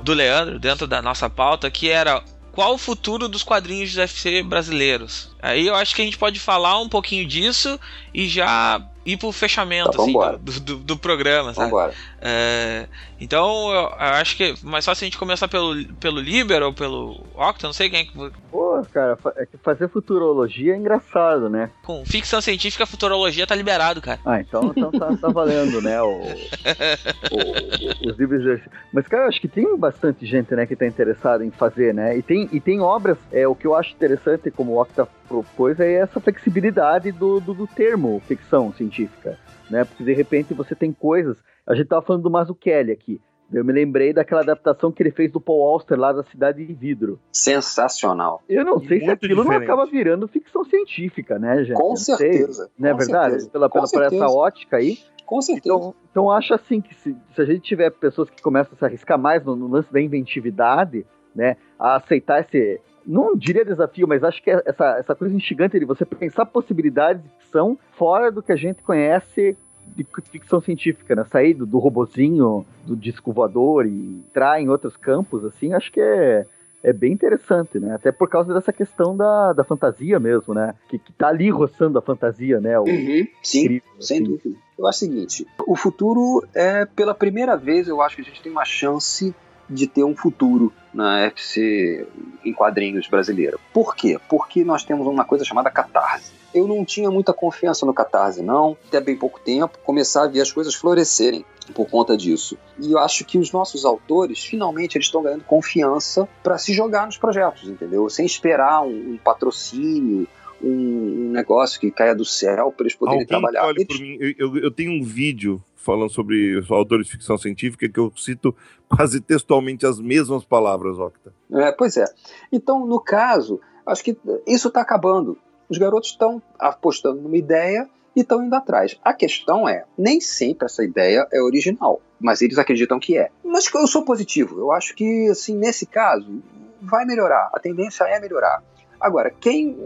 [0.07, 2.23] Do, Leandro, dentro da nossa pauta, que era
[2.53, 5.35] qual o futuro dos quadrinhos de UFC brasileiros.
[5.41, 7.79] Aí eu acho que a gente pode falar um pouquinho disso
[8.13, 11.67] e já ir pro fechamento Tá, assim, do, do, do programa, sabe?
[11.71, 11.93] Vambora.
[12.19, 12.87] É,
[13.21, 16.73] então eu, eu acho que é mais fácil a gente começar pelo, pelo Liber ou
[16.73, 18.31] pelo Octa, não sei quem é que.
[18.51, 21.69] Pô, cara, é que fazer futurologia é engraçado, né?
[21.85, 24.19] Com ficção científica, futurologia tá liberado, cara.
[24.25, 26.01] Ah, então, então tá, tá valendo, né?
[26.01, 26.09] O,
[27.31, 28.61] o- os livros de...
[28.91, 32.17] Mas, cara, eu acho que tem bastante gente, né, que tá interessada em fazer, né?
[32.17, 35.79] E tem, e tem obras, é, o que eu acho interessante, como o Octa propôs,
[35.79, 39.37] é essa flexibilidade do, do, do termo ficção científica,
[39.69, 39.83] né?
[39.83, 41.37] Porque, de repente, você tem coisas...
[41.65, 43.19] A gente tava falando do Mazzucchelli aqui.
[43.51, 46.73] Eu me lembrei daquela adaptação que ele fez do Paul Auster lá da Cidade de
[46.73, 47.17] Vidro.
[47.31, 48.41] Sensacional.
[48.47, 49.63] Eu não sei se aquilo não diferente.
[49.63, 51.77] acaba virando ficção científica, né, gente?
[51.77, 52.15] Com Não sei.
[52.15, 52.69] certeza.
[52.77, 53.29] Não é com verdade?
[53.31, 54.97] certeza, Pela, pela, por essa ótica aí.
[55.25, 55.75] Com certeza.
[55.75, 58.85] Então, então acho assim que se, se a gente tiver pessoas que começam a se
[58.85, 64.23] arriscar mais no, no lance da inventividade, né, a aceitar esse, não diria desafio, mas
[64.23, 68.43] acho que é essa, essa coisa instigante de você pensar possibilidades de ficção fora do
[68.43, 69.55] que a gente conhece
[69.95, 71.23] de ficção científica, né?
[71.31, 76.01] Sair do, do robozinho, do disco voador e entrar em outros campos, assim, acho que
[76.01, 76.45] é,
[76.83, 77.95] é bem interessante, né?
[77.95, 80.75] Até por causa dessa questão da, da fantasia mesmo, né?
[80.89, 82.77] Que, que tá ali roçando a fantasia, né?
[82.77, 84.23] O Uhum, sim, incrível, sem assim.
[84.31, 84.55] dúvida.
[84.77, 88.41] Eu acho o seguinte: o futuro é, pela primeira vez, eu acho que a gente
[88.41, 89.33] tem uma chance
[89.69, 92.07] de ter um futuro na FC
[92.43, 93.57] em quadrinhos brasileira.
[93.73, 94.19] Por quê?
[94.29, 96.31] Porque nós temos uma coisa chamada catarse.
[96.53, 100.41] Eu não tinha muita confiança no catarse, não, até bem pouco tempo, começar a ver
[100.41, 102.57] as coisas florescerem por conta disso.
[102.79, 107.05] E eu acho que os nossos autores, finalmente, eles estão ganhando confiança para se jogar
[107.05, 108.09] nos projetos, entendeu?
[108.09, 110.27] Sem esperar um, um patrocínio,
[110.61, 113.65] um, um negócio que caia do céu para eles poderem Alguém trabalhar.
[113.65, 114.17] olhe Eles- por mim.
[114.19, 118.55] Eu, eu- eu tenho um vídeo falando sobre autores de ficção científica que eu cito
[118.89, 121.33] quase textualmente as mesmas palavras, Octa.
[121.53, 122.05] É, pois é.
[122.51, 125.37] Então, no caso, acho que isso está acabando.
[125.69, 128.97] Os garotos estão apostando numa ideia e estão indo atrás.
[129.03, 133.29] A questão é, nem sempre essa ideia é original, mas eles acreditam que é.
[133.43, 134.59] Mas eu sou positivo.
[134.59, 136.41] Eu acho que, assim, nesse caso,
[136.81, 137.49] vai melhorar.
[137.53, 138.61] A tendência é melhorar.
[138.99, 139.77] Agora, quem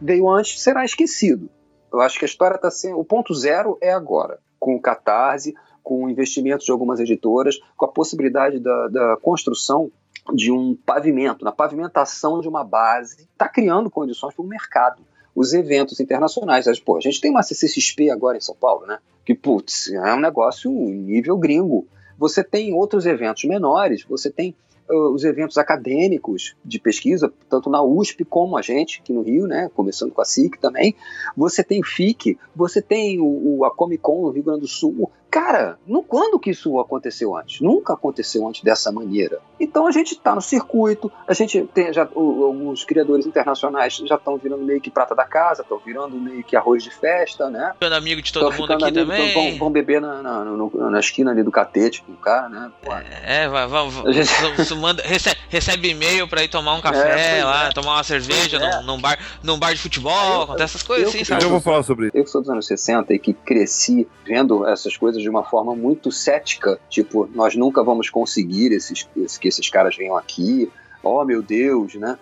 [0.00, 1.48] veio antes será esquecido.
[1.92, 2.98] Eu acho que a história está sendo.
[2.98, 7.84] O ponto zero é agora, com o Catarse, com o investimento de algumas editoras, com
[7.84, 9.90] a possibilidade da, da construção
[10.32, 15.02] de um pavimento, na pavimentação de uma base, está criando condições para o mercado.
[15.34, 18.98] Os eventos internacionais, pô, a gente tem uma CCXP agora em São Paulo, né?
[19.24, 21.86] Que, putz, é um negócio nível gringo.
[22.18, 24.54] Você tem outros eventos menores, você tem
[24.90, 29.70] os eventos acadêmicos de pesquisa, tanto na USP como a gente, aqui no Rio, né?
[29.74, 30.94] Começando com a SIC também.
[31.36, 35.10] Você tem o FIC, você tem o- a Comic Con no Rio Grande do Sul.
[35.32, 37.60] Cara, no, quando que isso aconteceu antes?
[37.62, 39.38] Nunca aconteceu antes dessa maneira.
[39.58, 44.16] Então a gente está no circuito, a gente tem já o, alguns criadores internacionais já
[44.16, 47.70] estão virando meio que prata da casa, estão virando meio que arroz de festa, né?
[47.72, 49.32] Ficando amigo de todo Tão mundo aqui amigo, também.
[49.32, 52.70] Vão, vão beber na, na, no- na esquina ali do catete com o cara, né?
[52.82, 52.92] Pô,
[53.24, 57.44] É, vai, vai, vai, gente- manda, recebe, recebe e-mail pra ir tomar um café pois
[57.44, 57.72] lá, é.
[57.72, 58.76] tomar uma cerveja é.
[58.80, 61.44] num, num bar, num bar de futebol, Eu- acontece essas coisas eu- assim, eu- sabe?
[61.44, 62.16] Eu vou falar sobre isso.
[62.16, 65.74] Eu que sou dos anos 60 e que cresci vendo essas coisas de uma forma
[65.74, 70.70] muito cética, tipo, nós nunca vamos conseguir esses, esse- que esses caras venham aqui,
[71.02, 72.18] oh meu Deus, né?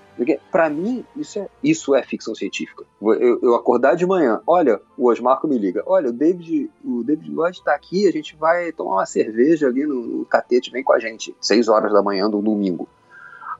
[0.50, 2.84] Pra mim, isso é, isso é ficção científica.
[3.00, 7.30] Eu, eu acordar de manhã, olha, o Osmarco me liga, olha, o David, o David
[7.30, 10.92] Lloyd tá aqui, a gente vai tomar uma cerveja ali no, no catete, vem com
[10.92, 12.88] a gente, 6 horas da manhã do domingo,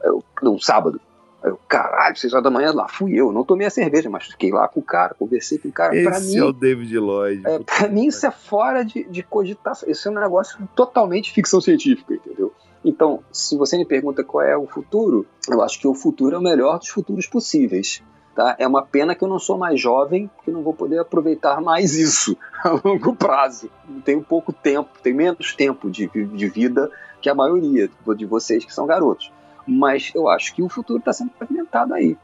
[0.05, 1.01] eu, num sábado.
[1.43, 4.27] Aí Eu, caralho, 6 horas da manhã lá fui eu, não tomei a cerveja, mas
[4.27, 5.91] fiquei lá com o cara, conversei com o cara.
[5.91, 7.43] pra Esse mim, é o David Lloyd.
[7.47, 9.89] é, pra mim isso é fora de, de cogitação.
[9.89, 12.53] Isso é um negócio totalmente ficção científica, entendeu?
[12.85, 16.39] Então, se você me pergunta qual é o futuro, eu acho que o futuro é
[16.39, 18.03] o melhor dos futuros possíveis.
[18.35, 18.55] Tá?
[18.59, 21.95] É uma pena que eu não sou mais jovem, que não vou poder aproveitar mais
[21.95, 23.69] isso a longo prazo.
[24.05, 26.91] Tenho pouco tempo, tenho menos tempo de, de vida
[27.21, 29.31] que a maioria de vocês que são garotos.
[29.66, 32.16] Mas eu acho que o futuro está sendo pavimentado aí.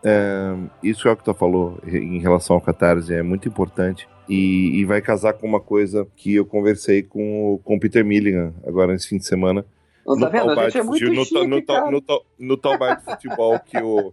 [0.82, 4.08] Isso é o que tu falou em relação ao Catarse, é muito importante.
[4.28, 8.04] E, e vai casar com uma coisa que eu conversei com, o- com o Peter
[8.04, 9.64] Milligan agora nesse fim de semana.
[10.04, 10.50] Não tá vendo?
[10.50, 11.60] A gente é muito no, chique, no,
[11.90, 14.12] no tal- no tal bar de futebol que o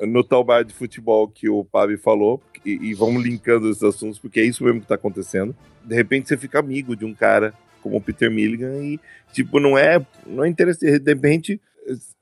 [0.00, 4.16] no tal bar de futebol que o Pabi falou e, e vamos linkando esses assuntos
[4.18, 5.54] porque é isso mesmo que tá acontecendo.
[5.84, 7.52] De repente você fica amigo de um cara
[7.82, 9.00] como o Peter Milligan e
[9.32, 10.98] tipo não é não é interessante.
[11.00, 11.60] De repente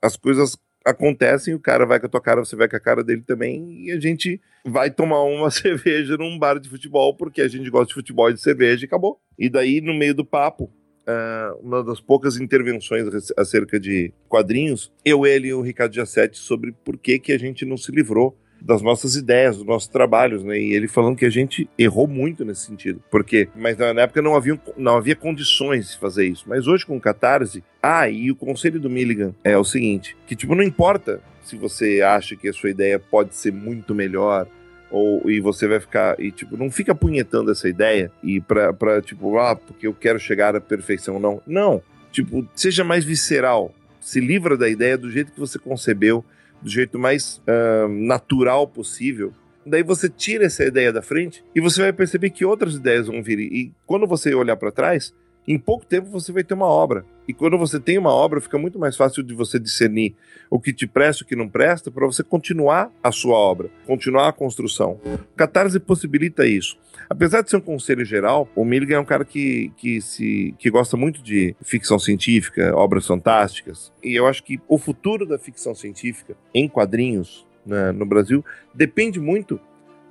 [0.01, 3.03] as coisas acontecem, o cara vai com a tua cara, você vai com a cara
[3.03, 7.47] dele também, e a gente vai tomar uma cerveja num bar de futebol, porque a
[7.47, 9.19] gente gosta de futebol e de cerveja e acabou.
[9.37, 10.71] E daí, no meio do papo,
[11.05, 16.71] ah, uma das poucas intervenções acerca de quadrinhos, eu, ele e o Ricardo Giassetti sobre
[16.71, 20.59] por que, que a gente não se livrou das nossas ideias, dos nossos trabalhos, né?
[20.59, 23.01] E ele falando que a gente errou muito nesse sentido.
[23.09, 26.45] Porque, mas na época não havia, não havia condições de fazer isso.
[26.47, 30.35] Mas hoje com o Catarse, ah, e o conselho do Milligan é o seguinte, que
[30.35, 34.47] tipo, não importa se você acha que a sua ideia pode ser muito melhor,
[34.91, 39.01] ou e você vai ficar e tipo não fica punhetando essa ideia e pra, pra
[39.01, 41.81] tipo ah porque eu quero chegar à perfeição não não
[42.11, 46.25] tipo seja mais visceral se livra da ideia do jeito que você concebeu
[46.61, 49.33] do jeito mais ah, natural possível.
[49.65, 53.21] Daí você tira essa ideia da frente e você vai perceber que outras ideias vão
[53.21, 53.39] vir.
[53.39, 55.13] E quando você olhar para trás
[55.47, 58.57] em pouco tempo você vai ter uma obra e quando você tem uma obra fica
[58.57, 60.15] muito mais fácil de você discernir
[60.49, 63.69] o que te presta e o que não presta para você continuar a sua obra,
[63.87, 64.99] continuar a construção.
[65.05, 66.77] O Catarse possibilita isso.
[67.09, 70.69] Apesar de ser um conselho geral, o Milligan é um cara que, que, se, que
[70.69, 73.93] gosta muito de ficção científica, obras fantásticas.
[74.03, 78.43] E eu acho que o futuro da ficção científica em quadrinhos né, no Brasil
[78.73, 79.59] depende muito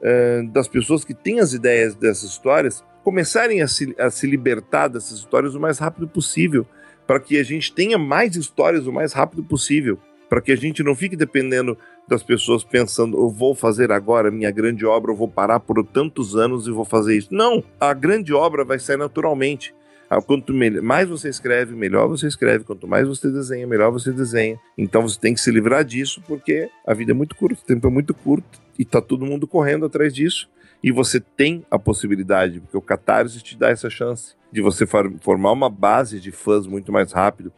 [0.03, 4.89] eh, das pessoas que têm as ideias dessas histórias começarem a se, a se libertar
[4.89, 6.67] dessas histórias o mais rápido possível,
[7.07, 9.99] para que a gente tenha mais histórias o mais rápido possível
[10.31, 14.51] para que a gente não fique dependendo das pessoas pensando, eu vou fazer agora minha
[14.53, 17.29] grande obra, eu vou parar por tantos anos e vou fazer isso.
[17.33, 19.75] Não, a grande obra vai sair naturalmente.
[20.09, 20.53] Ah, Quanto
[20.83, 22.65] mais você escreve, melhor você escreve.
[22.65, 24.59] Quanto mais você desenha, melhor você desenha.
[24.79, 27.89] Então você tem que se livrar disso, porque a vida é muito curta, o tempo
[27.89, 30.49] é muito curto e tá todo mundo correndo atrás disso.
[30.83, 35.13] E você tem a possibilidade, porque o Catarse te dá essa chance de você for-
[35.21, 37.53] formar uma base de fãs muito mais rápido,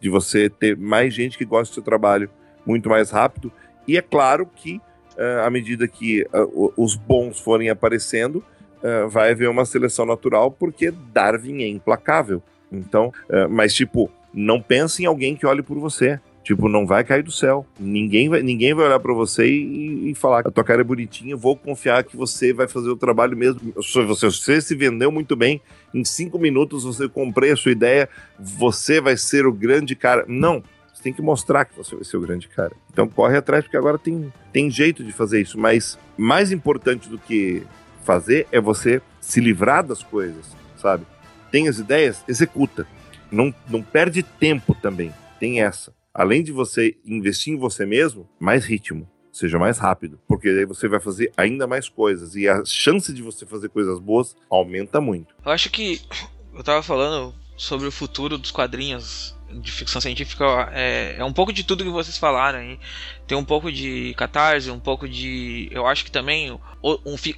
[0.00, 2.30] de você ter mais gente que gosta do seu trabalho
[2.66, 3.50] muito mais rápido.
[3.88, 4.80] E é claro que,
[5.16, 8.44] eh, à medida que o- os bons forem aparecendo,
[8.82, 12.42] eh, vai haver uma seleção natural, porque Darwin é implacável.
[12.70, 13.12] Então,
[13.48, 16.20] mas tipo, não pense em alguém que olhe por você.
[16.46, 17.66] Tipo, não vai cair do céu.
[17.76, 21.36] Ninguém vai, ninguém vai olhar pra você e, e falar: a tua cara é bonitinha,
[21.36, 23.60] vou confiar que você vai fazer o trabalho mesmo.
[23.82, 25.60] Se você, você se vendeu muito bem,
[25.92, 28.08] em cinco minutos você comprei a sua ideia,
[28.38, 30.24] você vai ser o grande cara.
[30.28, 30.62] Não.
[30.94, 32.70] Você tem que mostrar que você vai ser o grande cara.
[32.92, 35.58] Então corre atrás, porque agora tem, tem jeito de fazer isso.
[35.58, 37.64] Mas mais importante do que
[38.04, 40.46] fazer é você se livrar das coisas,
[40.76, 41.04] sabe?
[41.50, 42.86] Tem as ideias, executa.
[43.32, 45.12] Não, não perde tempo também.
[45.40, 45.95] Tem essa.
[46.16, 49.06] Além de você investir em você mesmo, mais ritmo.
[49.30, 50.18] Seja mais rápido.
[50.26, 52.34] Porque aí você vai fazer ainda mais coisas.
[52.34, 55.34] E a chance de você fazer coisas boas aumenta muito.
[55.44, 56.00] Eu acho que
[56.56, 61.52] eu tava falando sobre o futuro dos quadrinhos de ficção científica é, é um pouco
[61.52, 62.78] de tudo que vocês falaram aí.
[63.26, 65.68] Tem um pouco de catarse, um pouco de.
[65.70, 66.60] Eu acho que também um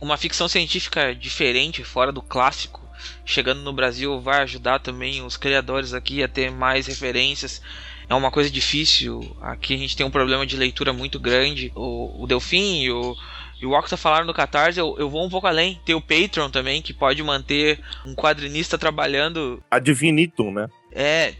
[0.00, 2.80] uma ficção científica diferente, fora do clássico,
[3.24, 7.60] chegando no Brasil vai ajudar também os criadores aqui a ter mais referências.
[8.08, 9.36] É uma coisa difícil.
[9.40, 11.70] Aqui a gente tem um problema de leitura muito grande.
[11.74, 13.14] O, o Delfim e o,
[13.60, 15.80] e o Octa falaram no Catarse, eu, eu vou um pouco além.
[15.84, 19.62] Tem o Patreon também, que pode manter um quadrinista trabalhando.
[19.70, 20.68] Ad infinitum, né?
[20.90, 21.34] É,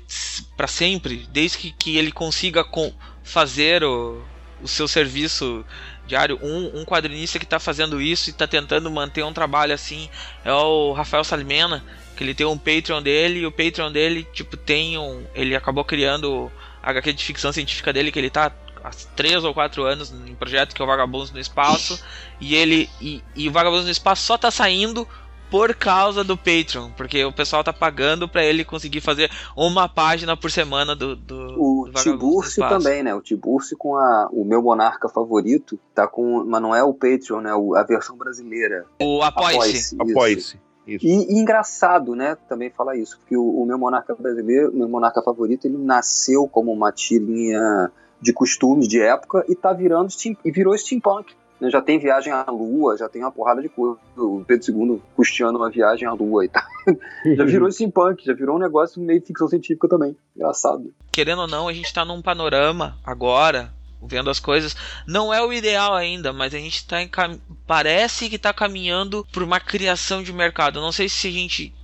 [0.57, 1.27] para sempre.
[1.33, 2.93] Desde que, que ele consiga com,
[3.23, 4.23] fazer o,
[4.61, 5.65] o seu serviço
[6.07, 6.39] diário.
[6.43, 10.09] Um, um quadrinista que está fazendo isso e está tentando manter um trabalho assim
[10.45, 11.85] é o Rafael Salimena,
[12.19, 15.23] que ele tem um Patreon dele e o Patreon dele, tipo, tem um.
[15.37, 16.51] Ele acabou criando
[16.83, 18.51] a HQ de ficção científica dele, que ele tá
[18.83, 22.03] há três ou quatro anos em projeto que é o Vagabundos no Espaço.
[22.41, 22.91] E ele.
[23.01, 25.07] E, e o Vagabundos no Espaço só tá saindo
[25.49, 30.37] por causa do Patreon, porque o pessoal tá pagando para ele conseguir fazer uma página
[30.37, 33.15] por semana do, do o do Tiburcio também, né?
[33.15, 37.41] O Tiburcio com a, o meu monarca favorito, tá com, mas não é o Patreon,
[37.41, 37.55] né?
[37.55, 38.85] O, a versão brasileira.
[39.01, 39.97] O Apoia-se.
[40.01, 40.59] Apoia-se.
[40.89, 45.23] E, e, engraçado, né, também falar isso, porque o, o meu monarca brasileiro, meu monarca
[45.23, 47.91] favorito, ele nasceu como uma tirinha
[48.21, 50.09] de costumes de época e tá virando
[50.45, 51.35] e virou steampunk.
[51.61, 51.71] Né?
[51.71, 53.97] Já tem viagem à Lua, já tem uma porrada de coisa.
[54.17, 56.63] O Pedro II custeando uma viagem à Lua e tal.
[57.37, 60.17] já virou steampunk, já virou um negócio meio ficção científica também.
[60.37, 60.93] Engraçado.
[61.13, 64.77] Querendo ou não, a gente tá num panorama agora, vendo as coisas.
[65.07, 67.39] Não é o ideal ainda, mas a gente tá em cam...
[67.67, 70.81] parece que tá caminhando por uma criação de mercado.
[70.81, 71.75] Não sei se a gente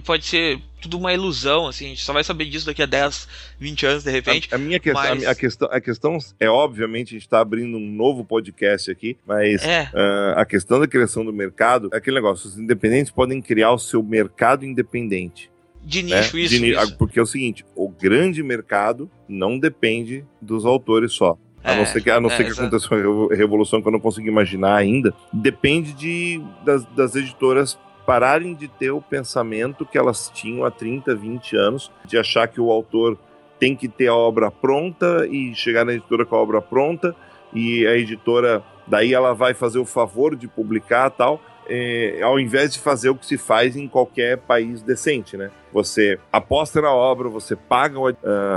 [0.00, 3.28] pode ser tudo uma ilusão, assim, a gente só vai saber disso daqui a 10,
[3.58, 4.48] 20 anos, de repente.
[4.50, 5.26] A, a minha questão, mas...
[5.26, 9.62] a, questão, a questão é, obviamente, a gente está abrindo um novo podcast aqui, mas
[9.64, 9.90] é.
[9.94, 13.78] uh, a questão da criação do mercado é aquele negócio, os independentes podem criar o
[13.78, 15.50] seu mercado independente.
[15.84, 16.20] De né?
[16.20, 16.42] nicho, né?
[16.42, 16.96] isso, De, isso.
[16.96, 21.38] Porque é o seguinte, o grande mercado não depende dos autores só.
[21.64, 23.92] A não é, ser que, a não é, ser que aconteça uma revolução que eu
[23.92, 25.14] não consigo imaginar ainda.
[25.32, 31.14] Depende de, das, das editoras pararem de ter o pensamento que elas tinham há 30,
[31.14, 33.16] 20 anos, de achar que o autor
[33.60, 37.14] tem que ter a obra pronta e chegar na editora com a obra pronta
[37.54, 42.72] e a editora daí ela vai fazer o favor de publicar tal, é, ao invés
[42.72, 45.50] de fazer o que se faz em qualquer país decente, né?
[45.72, 48.14] Você aposta na obra, você paga uh,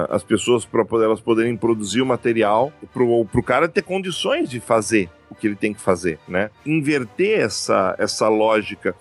[0.09, 5.09] as pessoas para elas poderem produzir o material, para o cara ter condições de fazer
[5.29, 6.49] o que ele tem que fazer, né?
[6.65, 8.95] Inverter essa, essa lógica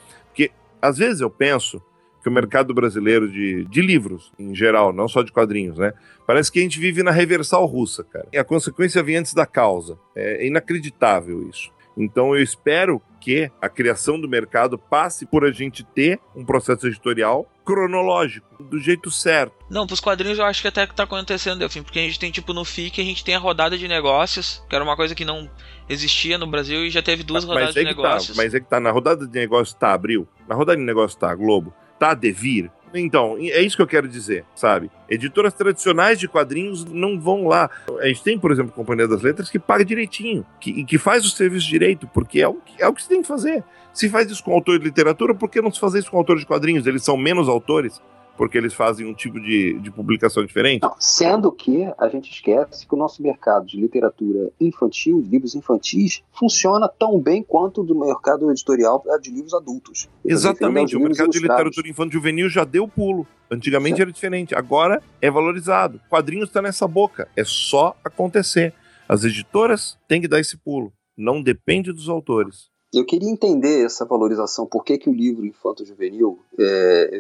[0.85, 1.83] às vezes eu penso
[2.23, 5.93] que o mercado brasileiro de, de livros, em geral, não só de quadrinhos, né?
[6.27, 8.27] Parece que a gente vive na reversal russa, cara.
[8.33, 9.99] E a consequência vem antes da causa.
[10.15, 11.71] É inacreditável isso.
[11.97, 16.87] Então eu espero que a criação do mercado passe por a gente ter um processo
[16.87, 19.55] editorial cronológico, do jeito certo.
[19.71, 22.31] Não, pros quadrinhos eu acho que até que tá acontecendo, Delfim, porque a gente tem,
[22.31, 25.25] tipo, no FIC, a gente tem a rodada de negócios, que era uma coisa que
[25.25, 25.51] não
[25.89, 28.37] existia no Brasil e já teve duas mas, rodadas mas é de tá, negócios.
[28.37, 31.15] Tá, mas é que tá, na rodada de negócios tá Abril, na rodada de negócios
[31.19, 34.91] tá Globo, tá Devir, então, é isso que eu quero dizer, sabe?
[35.09, 37.69] Editoras tradicionais de quadrinhos não vão lá.
[38.01, 41.25] A gente tem, por exemplo, a Companhia das Letras que paga direitinho, que, que faz
[41.25, 43.65] o serviço direito, porque é o, é o que se tem que fazer.
[43.93, 46.43] Se faz isso com autor de literatura, por que não se fazer isso com autores
[46.43, 46.87] de quadrinhos?
[46.87, 48.01] Eles são menos autores
[48.37, 50.83] porque eles fazem um tipo de, de publicação diferente?
[50.83, 55.55] Não, sendo que a gente esquece que o nosso mercado de literatura infantil, de livros
[55.55, 60.09] infantis, funciona tão bem quanto o do mercado editorial de livros adultos.
[60.25, 63.27] Exatamente, o mercado de literatura infantil juvenil já deu pulo.
[63.51, 64.03] Antigamente certo.
[64.03, 66.01] era diferente, agora é valorizado.
[66.09, 68.73] Quadrinhos está nessa boca, é só acontecer.
[69.09, 70.93] As editoras têm que dar esse pulo.
[71.17, 72.71] Não depende dos autores.
[72.95, 77.11] Eu queria entender essa valorização, por que, que o livro infanto-juvenil, é,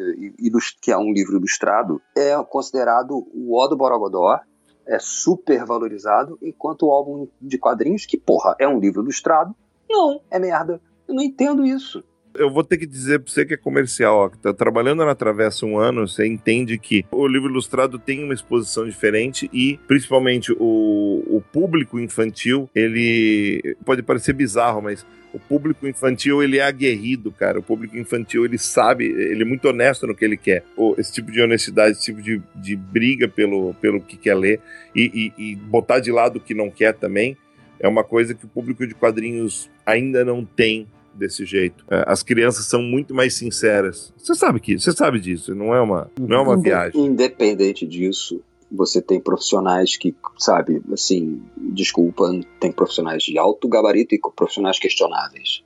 [0.80, 4.38] que é um livro ilustrado, é considerado o ó do Borogodó,
[4.86, 9.52] é super valorizado, enquanto o álbum de quadrinhos, que porra, é um livro ilustrado,
[9.90, 10.80] não, é merda.
[11.08, 12.04] Eu não entendo isso.
[12.36, 15.14] Eu vou ter que dizer pra você que é comercial, ó, que tá trabalhando na
[15.14, 20.52] Travessa um ano, você entende que o livro ilustrado tem uma exposição diferente e, principalmente,
[20.52, 27.32] o, o público infantil, ele pode parecer bizarro, mas o público infantil ele é aguerrido,
[27.32, 27.58] cara.
[27.58, 30.64] O público infantil ele sabe, ele é muito honesto no que ele quer.
[30.96, 34.60] Esse tipo de honestidade, esse tipo de, de briga pelo, pelo que quer ler
[34.94, 37.36] e, e, e botar de lado o que não quer também
[37.80, 41.84] é uma coisa que o público de quadrinhos ainda não tem desse jeito.
[41.90, 44.12] É, as crianças são muito mais sinceras.
[44.16, 47.00] Você sabe que, você sabe disso, não é uma, não é uma viagem.
[47.00, 48.42] Independente disso,
[48.74, 52.30] você tem profissionais que, sabe, assim, desculpa,
[52.60, 55.62] tem profissionais de alto gabarito e profissionais questionáveis.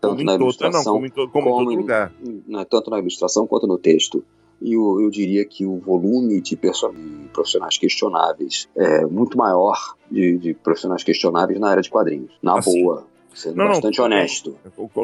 [0.00, 2.12] Tanto como na ilustração, não, como, como, como em todo lugar.
[2.46, 4.24] Né, tanto na ilustração quanto no texto.
[4.60, 6.56] E eu, eu diria que o volume de
[7.32, 12.32] profissionais questionáveis é muito maior de, de profissionais questionáveis na área de quadrinhos.
[12.40, 14.04] Na assim, boa Sendo Não, não, bastante bem.
[14.06, 14.56] honesto.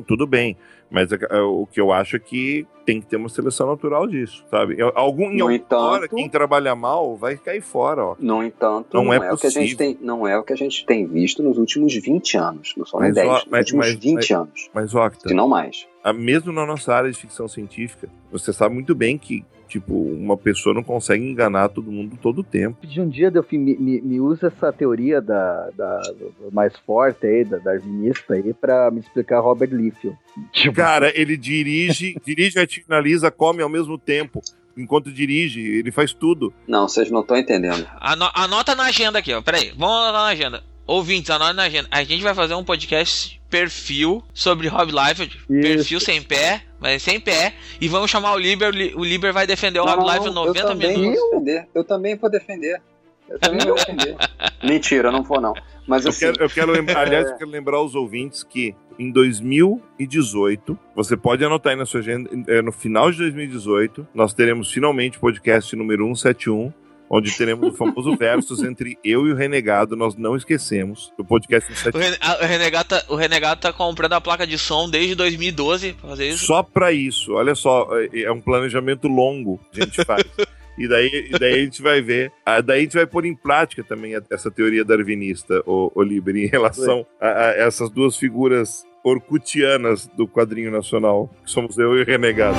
[0.07, 0.57] Tudo bem,
[0.91, 4.07] mas é- é o que eu acho é que tem que ter uma seleção natural
[4.07, 4.77] disso, sabe?
[4.95, 8.17] Algum, em No alguma entanto- hora, quem trabalha mal vai cair fora, ó.
[8.19, 10.53] No entanto, Não não, é é, o que a gente tem, não é o que
[10.53, 12.75] a gente tem visto nos últimos 20 anos.
[12.77, 14.71] Não nem Mas, 10, ó, nos mas- últimos mas- 20 anos.
[14.73, 15.87] Mas, Octa, Se não mais.
[16.15, 20.75] mesmo na nossa área de ficção científica, você sabe muito bem que, tipo, uma pessoa
[20.75, 22.87] não consegue enganar todo mundo todo o tempo.
[22.87, 26.03] De um dia, Delfim, me, me, me usa essa teoria da, da-
[26.53, 30.17] mais forte aí, da darwinista aí, pra me explicar Robert Liefeld.
[30.53, 34.41] Tipo, Cara, ele dirige, dirige, finaliza, come ao mesmo tempo.
[34.77, 36.53] Enquanto dirige, ele faz tudo.
[36.67, 37.87] Não, vocês não estão entendendo.
[38.01, 39.43] Ano- anota na agenda aqui, ó.
[39.43, 40.63] Peraí, vamos anotar na agenda.
[40.87, 41.89] Ouvintes, anota na agenda.
[41.91, 45.37] A gente vai fazer um podcast perfil sobre Rob Liefeld.
[45.37, 45.61] Isso.
[45.63, 47.55] Perfil sem pé, mas sem pé.
[47.81, 48.73] E vamos chamar o Liber.
[48.97, 51.21] O Liber vai defender o Não, Rob Liefeld eu 90 também minutos.
[51.21, 51.69] vou defender.
[51.75, 52.83] Eu também vou defender.
[53.29, 54.17] Eu também vou defender.
[54.63, 55.55] Mentira, eu não vou não.
[55.87, 59.11] Mas Eu assim, quero, eu quero lembrar, aliás, eu quero lembrar aos ouvintes que em
[59.11, 64.71] 2018, você pode anotar aí na sua agenda, é, no final de 2018, nós teremos
[64.73, 66.73] finalmente o podcast número 171,
[67.11, 71.71] onde teremos o famoso versus entre eu e o Renegado, nós não esquecemos, o podcast
[71.73, 72.01] O, 171.
[72.01, 75.95] Ren- a- o Renegado tá, o Renegado tá comprando a placa de som desde 2012
[75.95, 76.47] pra fazer isso.
[76.47, 80.23] Só pra isso, olha só, é é um planejamento longo que a gente faz.
[80.79, 82.31] E daí, e daí a gente vai ver.
[82.65, 86.47] Daí a gente vai pôr em prática também essa teoria darwinista, o, o Liber, em
[86.47, 92.05] relação a, a essas duas figuras orcutianas do quadrinho nacional, que somos eu e o
[92.07, 92.57] Renegado.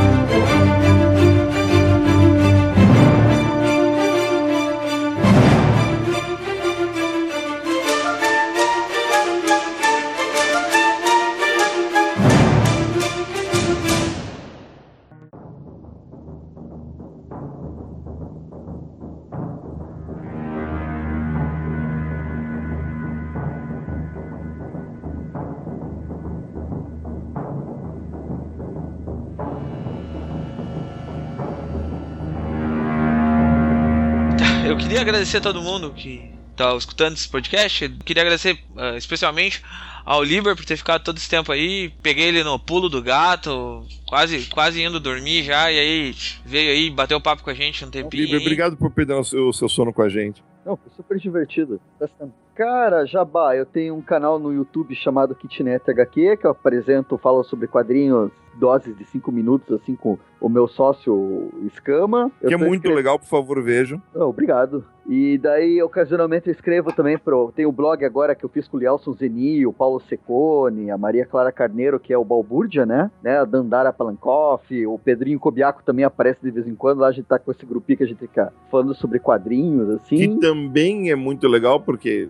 [35.19, 37.83] Agradecer a todo mundo que tá escutando esse podcast.
[37.83, 39.61] Eu queria agradecer ah, especialmente
[40.05, 41.89] ao Liber por ter ficado todo esse tempo aí.
[42.01, 45.69] Peguei ele no pulo do gato, quase, quase indo dormir já.
[45.71, 46.15] E aí
[46.45, 48.23] veio aí, bateu papo com a gente um tempinho.
[48.23, 50.41] Liber, obrigado por perder o seu, o seu sono com a gente.
[50.65, 51.81] Não, foi super divertido.
[51.99, 52.33] Tá sendo.
[52.60, 57.41] Cara, Jabá, eu tenho um canal no YouTube chamado Kitnet HQ, que eu apresento, falo
[57.41, 62.30] sobre quadrinhos, doses de 5 minutos, assim, com o meu sócio Escama.
[62.45, 64.02] Que é muito escre- legal, por favor, vejam.
[64.14, 64.84] Oh, obrigado.
[65.07, 67.52] E daí, ocasionalmente, eu escrevo também pro.
[67.56, 70.98] Tem o blog agora que eu fiz com o Lielson Zeni, o Paulo Secone, a
[70.99, 73.10] Maria Clara Carneiro, que é o Balbúrdia, né?
[73.23, 73.40] né?
[73.40, 76.99] A Dandara Palankoff, o Pedrinho Cobiaco também aparece de vez em quando.
[76.99, 80.15] Lá a gente tá com esse grupinho que a gente fica falando sobre quadrinhos, assim.
[80.15, 82.30] Que também é muito legal, porque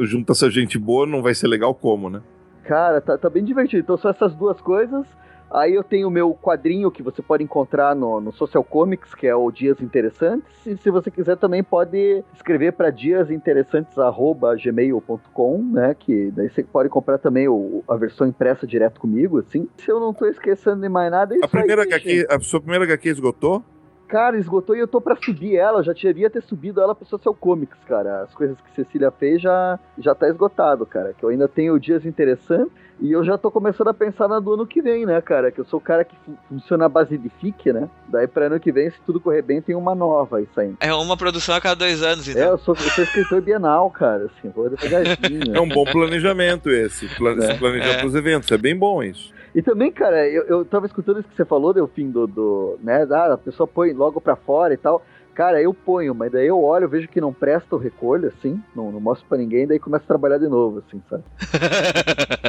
[0.00, 2.20] junta essa gente boa, não vai ser legal como, né?
[2.64, 3.80] Cara, tá, tá bem divertido.
[3.82, 5.06] Então são essas duas coisas.
[5.50, 9.26] Aí eu tenho o meu quadrinho que você pode encontrar no, no Social Comics, que
[9.26, 10.66] é o Dias Interessantes.
[10.66, 15.96] E se você quiser também pode escrever para diasinteressantes@gmail.com, né?
[15.98, 19.66] Que daí você pode comprar também o, a versão impressa direto comigo, assim.
[19.78, 22.26] Se eu não tô esquecendo de mais nada, é A isso primeira aí, HQ, gente.
[22.30, 23.64] a sua primeira HQ esgotou?
[24.08, 25.80] Cara, esgotou e eu tô pra subir ela.
[25.80, 28.22] Eu já devia ter subido ela pro Social Comics, cara.
[28.22, 31.12] As coisas que Cecília fez já, já tá esgotado, cara.
[31.12, 32.72] Que eu ainda tenho dias interessantes.
[33.00, 35.52] E eu já tô começando a pensar na do ano que vem, né, cara?
[35.52, 37.88] Que eu sou o cara que fu- funciona à base de FIC, né?
[38.08, 40.76] Daí pra ano que vem, se tudo correr bem, tem uma nova aí saindo.
[40.80, 42.42] É uma produção a cada dois anos, É, então.
[42.50, 44.24] eu sou, eu sou escritor bienal, cara.
[44.24, 45.54] Assim, vou devagarzinho.
[45.56, 47.06] É um bom planejamento esse.
[47.14, 47.52] Plan É.
[47.52, 47.98] Se planejar É.
[48.00, 48.50] pros eventos.
[48.50, 49.32] É bem bom isso.
[49.58, 52.78] E também, cara, eu, eu tava escutando isso que você falou, deu fim do, do.
[52.80, 53.04] né?
[53.10, 55.04] Ah, a pessoa põe logo pra fora e tal.
[55.34, 58.92] Cara, eu ponho, mas daí eu olho, vejo que não presta, eu recolho, assim, não,
[58.92, 61.24] não mostro pra ninguém, daí começo a trabalhar de novo, assim, sabe?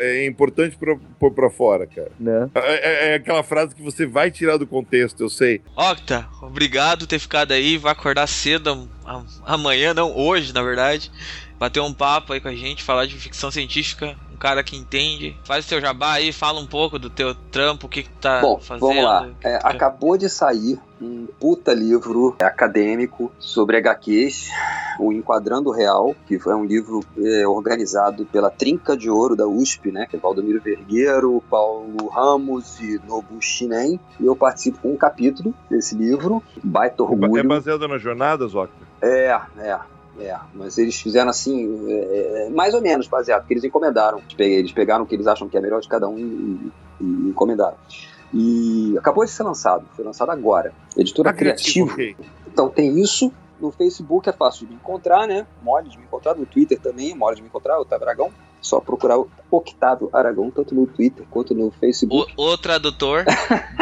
[0.00, 2.10] É importante pra- pôr pra fora, cara.
[2.20, 2.48] Né?
[2.54, 5.60] É, é- é aquela frase que você vai tirar do contexto, eu sei.
[5.76, 7.76] Octa, obrigado por ter ficado aí.
[7.76, 11.10] Vai acordar cedo am- am- amanhã, não, hoje, na verdade.
[11.58, 14.14] Bater um papo aí com a gente, falar de ficção científica.
[14.38, 15.36] Cara que entende.
[15.44, 18.40] Faz o teu jabá aí, fala um pouco do teu trampo, o que, que tá
[18.40, 18.86] Bom, fazendo.
[18.86, 19.28] vamos lá.
[19.42, 24.48] É, acabou de sair um puta livro acadêmico sobre HQs,
[24.98, 29.92] o Enquadrando Real, que foi um livro é, organizado pela Trinca de Ouro da USP,
[29.92, 30.06] né?
[30.08, 34.00] Que é Valdomiro Vergueiro, Paulo Ramos e Nobu Shinen.
[34.20, 36.42] E eu participo com um capítulo desse livro.
[36.62, 37.48] Baita É orgulho.
[37.48, 38.74] baseado nas jornadas, Octa?
[39.00, 39.78] É, é.
[40.20, 44.18] É, mas eles fizeram assim, é, é, mais ou menos baseado, porque eles encomendaram.
[44.18, 46.72] Eles pe- Eles pegaram o que eles acham que é melhor de cada um e,
[47.00, 47.76] e encomendaram.
[48.32, 50.72] E acabou de ser lançado, foi lançado agora.
[50.96, 51.92] Editora Criativa.
[51.92, 52.16] ok.
[52.46, 53.32] Então tem isso.
[53.60, 55.46] No Facebook é fácil de me encontrar, né?
[55.62, 56.34] Mole de me encontrar.
[56.34, 58.30] No Twitter também, mole de me encontrar, o Tabragão.
[58.60, 62.32] Só procurar o Octávio Aragão, tanto no Twitter quanto no Facebook.
[62.36, 63.24] O, o tradutor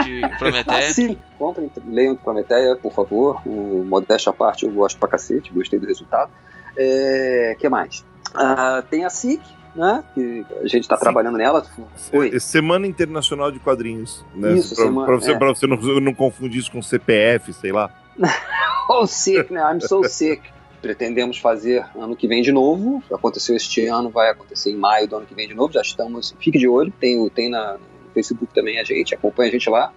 [0.05, 0.79] de Prometeia.
[0.89, 1.19] Ah, sim.
[1.39, 3.41] Comprem, leiam Prometeia, por favor.
[3.47, 6.31] O Modéstia à parte, eu gosto pra cacete, gostei do resultado.
[6.77, 8.05] É, que mais?
[8.35, 9.41] Ah, tem a SIC,
[9.75, 10.05] né?
[10.15, 11.65] Que a gente está trabalhando nela.
[12.13, 12.39] Oi.
[12.39, 14.25] Semana Internacional de Quadrinhos.
[14.35, 14.53] Né?
[14.53, 15.39] Isso, pra, semana- pra você, é.
[15.39, 17.91] pra você não, não confundir isso com CPF, sei lá.
[18.89, 19.61] Oh, sick, né?
[19.63, 20.41] I'm so sick.
[20.81, 23.03] Pretendemos fazer ano que vem de novo.
[23.13, 25.73] Aconteceu este ano, vai acontecer em maio do ano que vem de novo.
[25.73, 26.35] Já estamos.
[26.39, 26.93] Fique de olho.
[26.99, 29.93] Tem, tem na, no Facebook também a gente, acompanha a gente lá.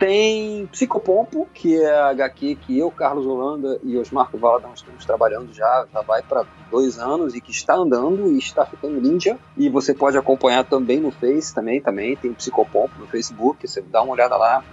[0.00, 5.52] Tem Psicopompo, que é a HQ que eu, Carlos Holanda e Osmar Valadão estamos trabalhando
[5.52, 9.38] já, já vai para dois anos e que está andando e está ficando ninja.
[9.58, 14.00] E você pode acompanhar também no Face, também, também tem Psicopompo no Facebook, você dá
[14.00, 14.64] uma olhada lá,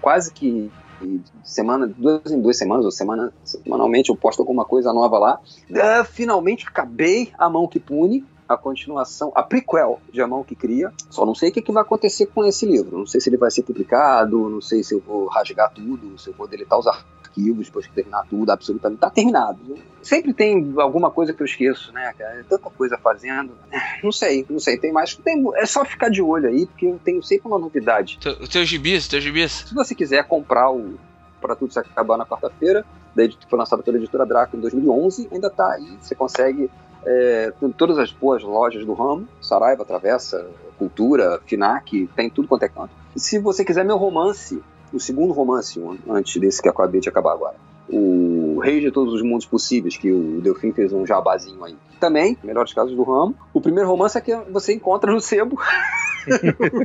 [0.00, 0.70] quase que
[1.06, 5.40] de semana, duas em duas semanas, ou semana, semanalmente eu posto alguma coisa nova lá.
[5.74, 10.54] Ah, finalmente acabei A Mão que Pune, a continuação, a prequel de A Mão que
[10.54, 10.92] Cria.
[11.10, 12.98] Só não sei o que, que vai acontecer com esse livro.
[12.98, 16.28] Não sei se ele vai ser publicado, não sei se eu vou rasgar tudo, se
[16.28, 19.00] eu vou deletar os arquivos depois que terminar tudo, absolutamente.
[19.00, 19.58] Tá terminado.
[20.02, 22.40] Sempre tem alguma coisa que eu esqueço, né, cara?
[22.40, 23.52] É tanta coisa fazendo.
[24.02, 24.76] Não sei, não sei.
[24.76, 25.14] Tem mais.
[25.14, 28.18] Tem, é só ficar de olho aí, porque eu tenho sempre uma novidade.
[28.20, 29.64] Teu- Os teus gibis, teus gibis.
[29.68, 30.94] Se você quiser comprar o
[31.40, 32.84] Para Tudo Se Acabar na quarta-feira,
[33.16, 35.96] que foi lançado pela editora Draco em 2011, ainda tá aí.
[36.00, 36.70] Você consegue
[37.04, 40.46] é, em todas as boas lojas do ramo, Saraiva, Travessa,
[40.78, 42.90] Cultura, Finac, tem tudo quanto é canto.
[43.16, 44.62] Se você quiser meu romance,
[44.92, 47.56] o segundo romance, antes desse que acabei de acabar agora,
[47.88, 51.76] o Rei de Todos os Mundos Possíveis, que o Delfim fez um jabazinho aí.
[52.00, 53.34] Também, melhores casos do ramo.
[53.52, 55.58] O primeiro romance é que você encontra no sebo.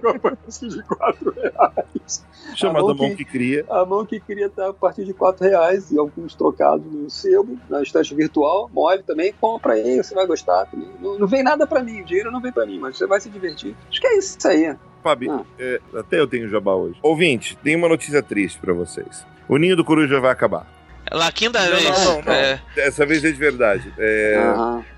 [0.08, 2.26] a partir de 4 reais.
[2.56, 3.66] Chamada mão Mão que- que Cria.
[3.70, 7.58] A mão que queria estar a partir de 4 reais e alguns trocados no sebo,
[7.70, 10.90] na estante virtual, mole também, compra aí, você vai gostar também.
[11.02, 13.20] Não, não vem nada pra mim, o dinheiro não vem pra mim, mas você vai
[13.22, 13.76] se divertir.
[13.90, 14.76] Acho que é isso aí.
[15.04, 15.42] Fabi, Ah.
[15.60, 16.96] é, até eu tenho jabá hoje.
[17.02, 19.26] Ouvinte, tem uma notícia triste pra vocês.
[19.48, 20.76] O Ninho do Coruja vai acabar.
[21.10, 21.84] É lá, quinta Não, vez.
[21.86, 22.34] não, não, não.
[22.34, 23.94] É, Dessa vez é de verdade.
[23.98, 24.36] É,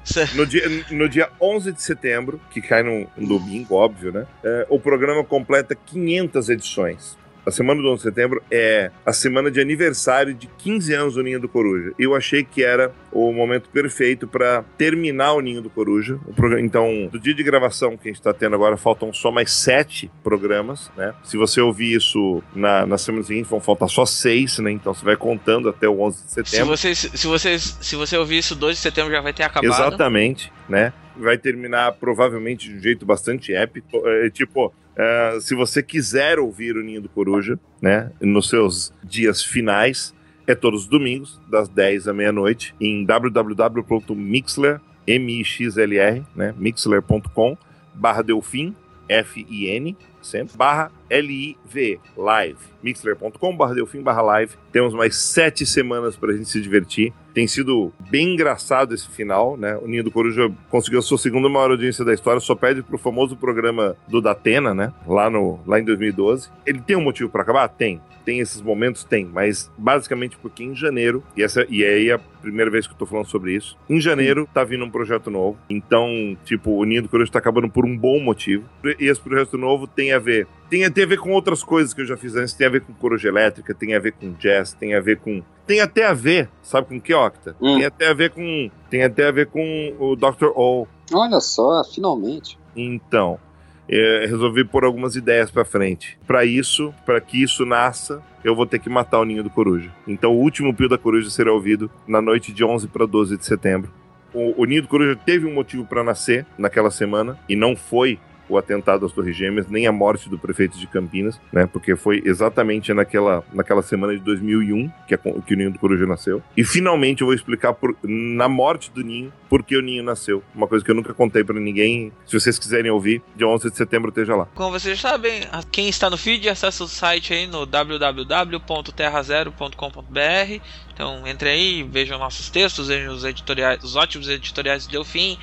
[0.04, 4.26] cê- no, dia, no dia 11 de setembro, que cai num, num domingo, óbvio, né?
[4.44, 7.16] é, o programa completa 500 edições.
[7.50, 11.24] A semana do 11 de setembro é a semana de aniversário de 15 anos do
[11.24, 11.92] Ninho do Coruja.
[11.98, 16.20] Eu achei que era o momento perfeito para terminar o Ninho do Coruja.
[16.60, 20.12] Então, do dia de gravação que a gente está tendo agora, faltam só mais sete
[20.24, 21.12] programas, né?
[21.24, 24.70] Se você ouvir isso na, na semana seguinte, vão faltar só seis, né?
[24.70, 26.78] Então você vai contando até o 11 de se, setembro.
[26.78, 29.74] vocês, se, vocês, se você ouvir isso 2 de setembro já vai ter acabado.
[29.74, 30.94] Exatamente, né?
[31.18, 34.08] Vai terminar provavelmente de um jeito bastante épico.
[34.08, 38.12] É, tipo, é, se você quiser ouvir o Ninho do Coruja, né?
[38.20, 40.14] Nos seus dias finais,
[40.46, 46.54] é todos os domingos, das 10 à meia-noite, em www.mixler, M-I-X-L-R, né?
[46.58, 47.58] Mixler.com,
[47.94, 48.76] barra Delfim,
[49.08, 52.58] F-I-N, sempre, barra L-I-V, live.
[52.82, 54.54] Mixler.com, barra Delfim, barra live.
[54.72, 57.14] Temos mais sete semanas pra gente se divertir.
[57.34, 59.78] Tem sido bem engraçado esse final, né?
[59.78, 62.98] O Ninho do Coruja conseguiu a sua segunda maior audiência da história, só perde pro
[62.98, 64.94] famoso programa do Datena, né?
[65.08, 66.50] Lá, no, lá em 2012.
[66.66, 67.68] Ele tem um motivo pra acabar?
[67.68, 68.02] Tem.
[68.26, 69.04] Tem esses momentos?
[69.04, 69.26] Tem.
[69.26, 72.98] Mas basicamente porque em janeiro, e, essa, e aí é a primeira vez que eu
[72.98, 75.58] tô falando sobre isso, em janeiro tá vindo um projeto novo.
[75.70, 78.66] Então, tipo, o Ninho do Coruja tá acabando por um bom motivo.
[79.00, 82.02] E esse projeto novo tem a ver tem, tem a ver com outras coisas que
[82.02, 82.54] eu já fiz antes.
[82.54, 85.42] Tem a ver com coruja elétrica, tem a ver com jazz, tem a ver com.
[85.66, 87.56] Tem até a ver, sabe com que, Octa?
[87.62, 87.78] Hum.
[87.78, 88.72] Tem até a ver com.
[88.90, 90.48] Tem até a ver com o Dr.
[90.56, 90.88] O.
[91.14, 92.58] Olha só, finalmente.
[92.76, 93.40] Então,
[93.88, 96.18] é, resolvi pôr algumas ideias pra frente.
[96.28, 99.92] Pra isso, pra que isso nasça, eu vou ter que matar o ninho do coruja.
[100.08, 103.46] Então, o último pio da coruja será ouvido na noite de 11 para 12 de
[103.46, 103.92] setembro.
[104.32, 108.20] O, o ninho do coruja teve um motivo pra nascer naquela semana e não foi
[108.50, 111.68] o atentado às Torres Gêmeas, nem a morte do prefeito de Campinas, né?
[111.72, 116.06] Porque foi exatamente naquela, naquela semana de 2001 que, a, que o Ninho do Coruja
[116.06, 116.42] nasceu.
[116.58, 120.44] E finalmente eu vou explicar por, na morte do Ninho por que o Ninho nasceu.
[120.54, 122.14] Uma coisa que eu nunca contei pra ninguém.
[122.26, 124.46] Se vocês quiserem ouvir, dia 11 de setembro esteja lá.
[124.54, 130.62] Como vocês sabem, quem está no feed acessa o site aí no www.terrazero.com.br.
[130.94, 135.40] Então entre aí, vejam nossos textos, vejam os editoriais, os ótimos editoriais do Delfim.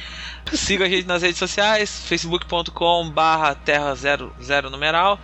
[0.52, 5.18] Siga a gente nas redes sociais, facebook.com barra terra zero, zero numeral,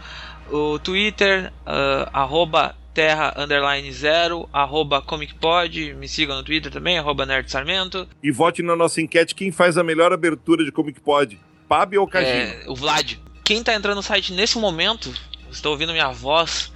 [0.50, 7.24] o Twitter, ah, arroba terra underline zero, arroba comicpod, me sigam no Twitter também, arroba
[7.27, 8.09] nerd sarmento.
[8.23, 11.39] E vote na nossa enquete quem faz a melhor abertura de Comic Pod.
[11.69, 12.32] Pab ou Kajima?
[12.32, 13.14] É, o Vlad.
[13.44, 15.12] Quem tá entrando no site nesse momento,
[15.51, 16.70] está ouvindo minha voz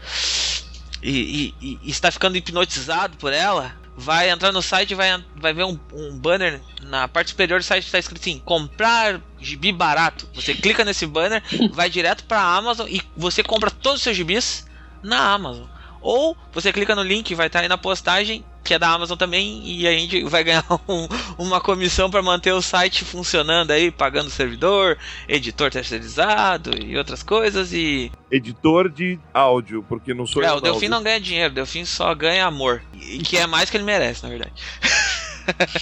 [1.03, 5.23] e, e- e- e está ficando hipnotizado por ela, vai entrar no site e vai,
[5.37, 9.21] vai ver um, um banner na parte superior do site que está escrito assim: comprar
[9.39, 10.29] gibi barato.
[10.35, 14.17] Você clica nesse banner, vai direto para a Amazon e você compra todos os seus
[14.17, 14.67] gibis
[15.03, 15.67] na Amazon.
[16.07, 19.61] Ou você clica no link, vai estar aí na postagem, que é da Amazon também,
[19.65, 24.31] e a gente vai ganhar um, uma comissão para manter o site funcionando aí, pagando
[24.31, 24.97] servidor,
[25.29, 30.55] editor terceirizado e outras coisas e editor de áudio, porque não sou é, eu.
[30.55, 33.77] o Delfim não ganha dinheiro, o Delfim só ganha amor, e que é mais que
[33.77, 34.53] ele merece, na verdade.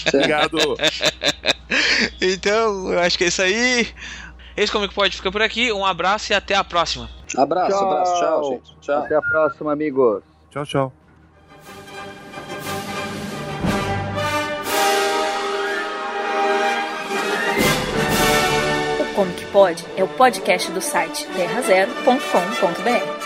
[0.08, 0.56] Obrigado.
[2.18, 3.88] então, eu acho que é isso aí.
[4.56, 5.72] Esse Como que Pode ficar por aqui.
[5.72, 7.10] Um abraço e até a próxima.
[7.36, 7.90] Abraço, tchau.
[7.90, 8.20] abraço.
[8.20, 8.76] Tchau, gente.
[8.80, 9.02] Tchau.
[9.02, 10.22] Até a próxima, amigos.
[10.50, 10.92] Tchau, tchau.
[19.00, 23.23] O Como que Pode é o podcast do site terrazero.com.br.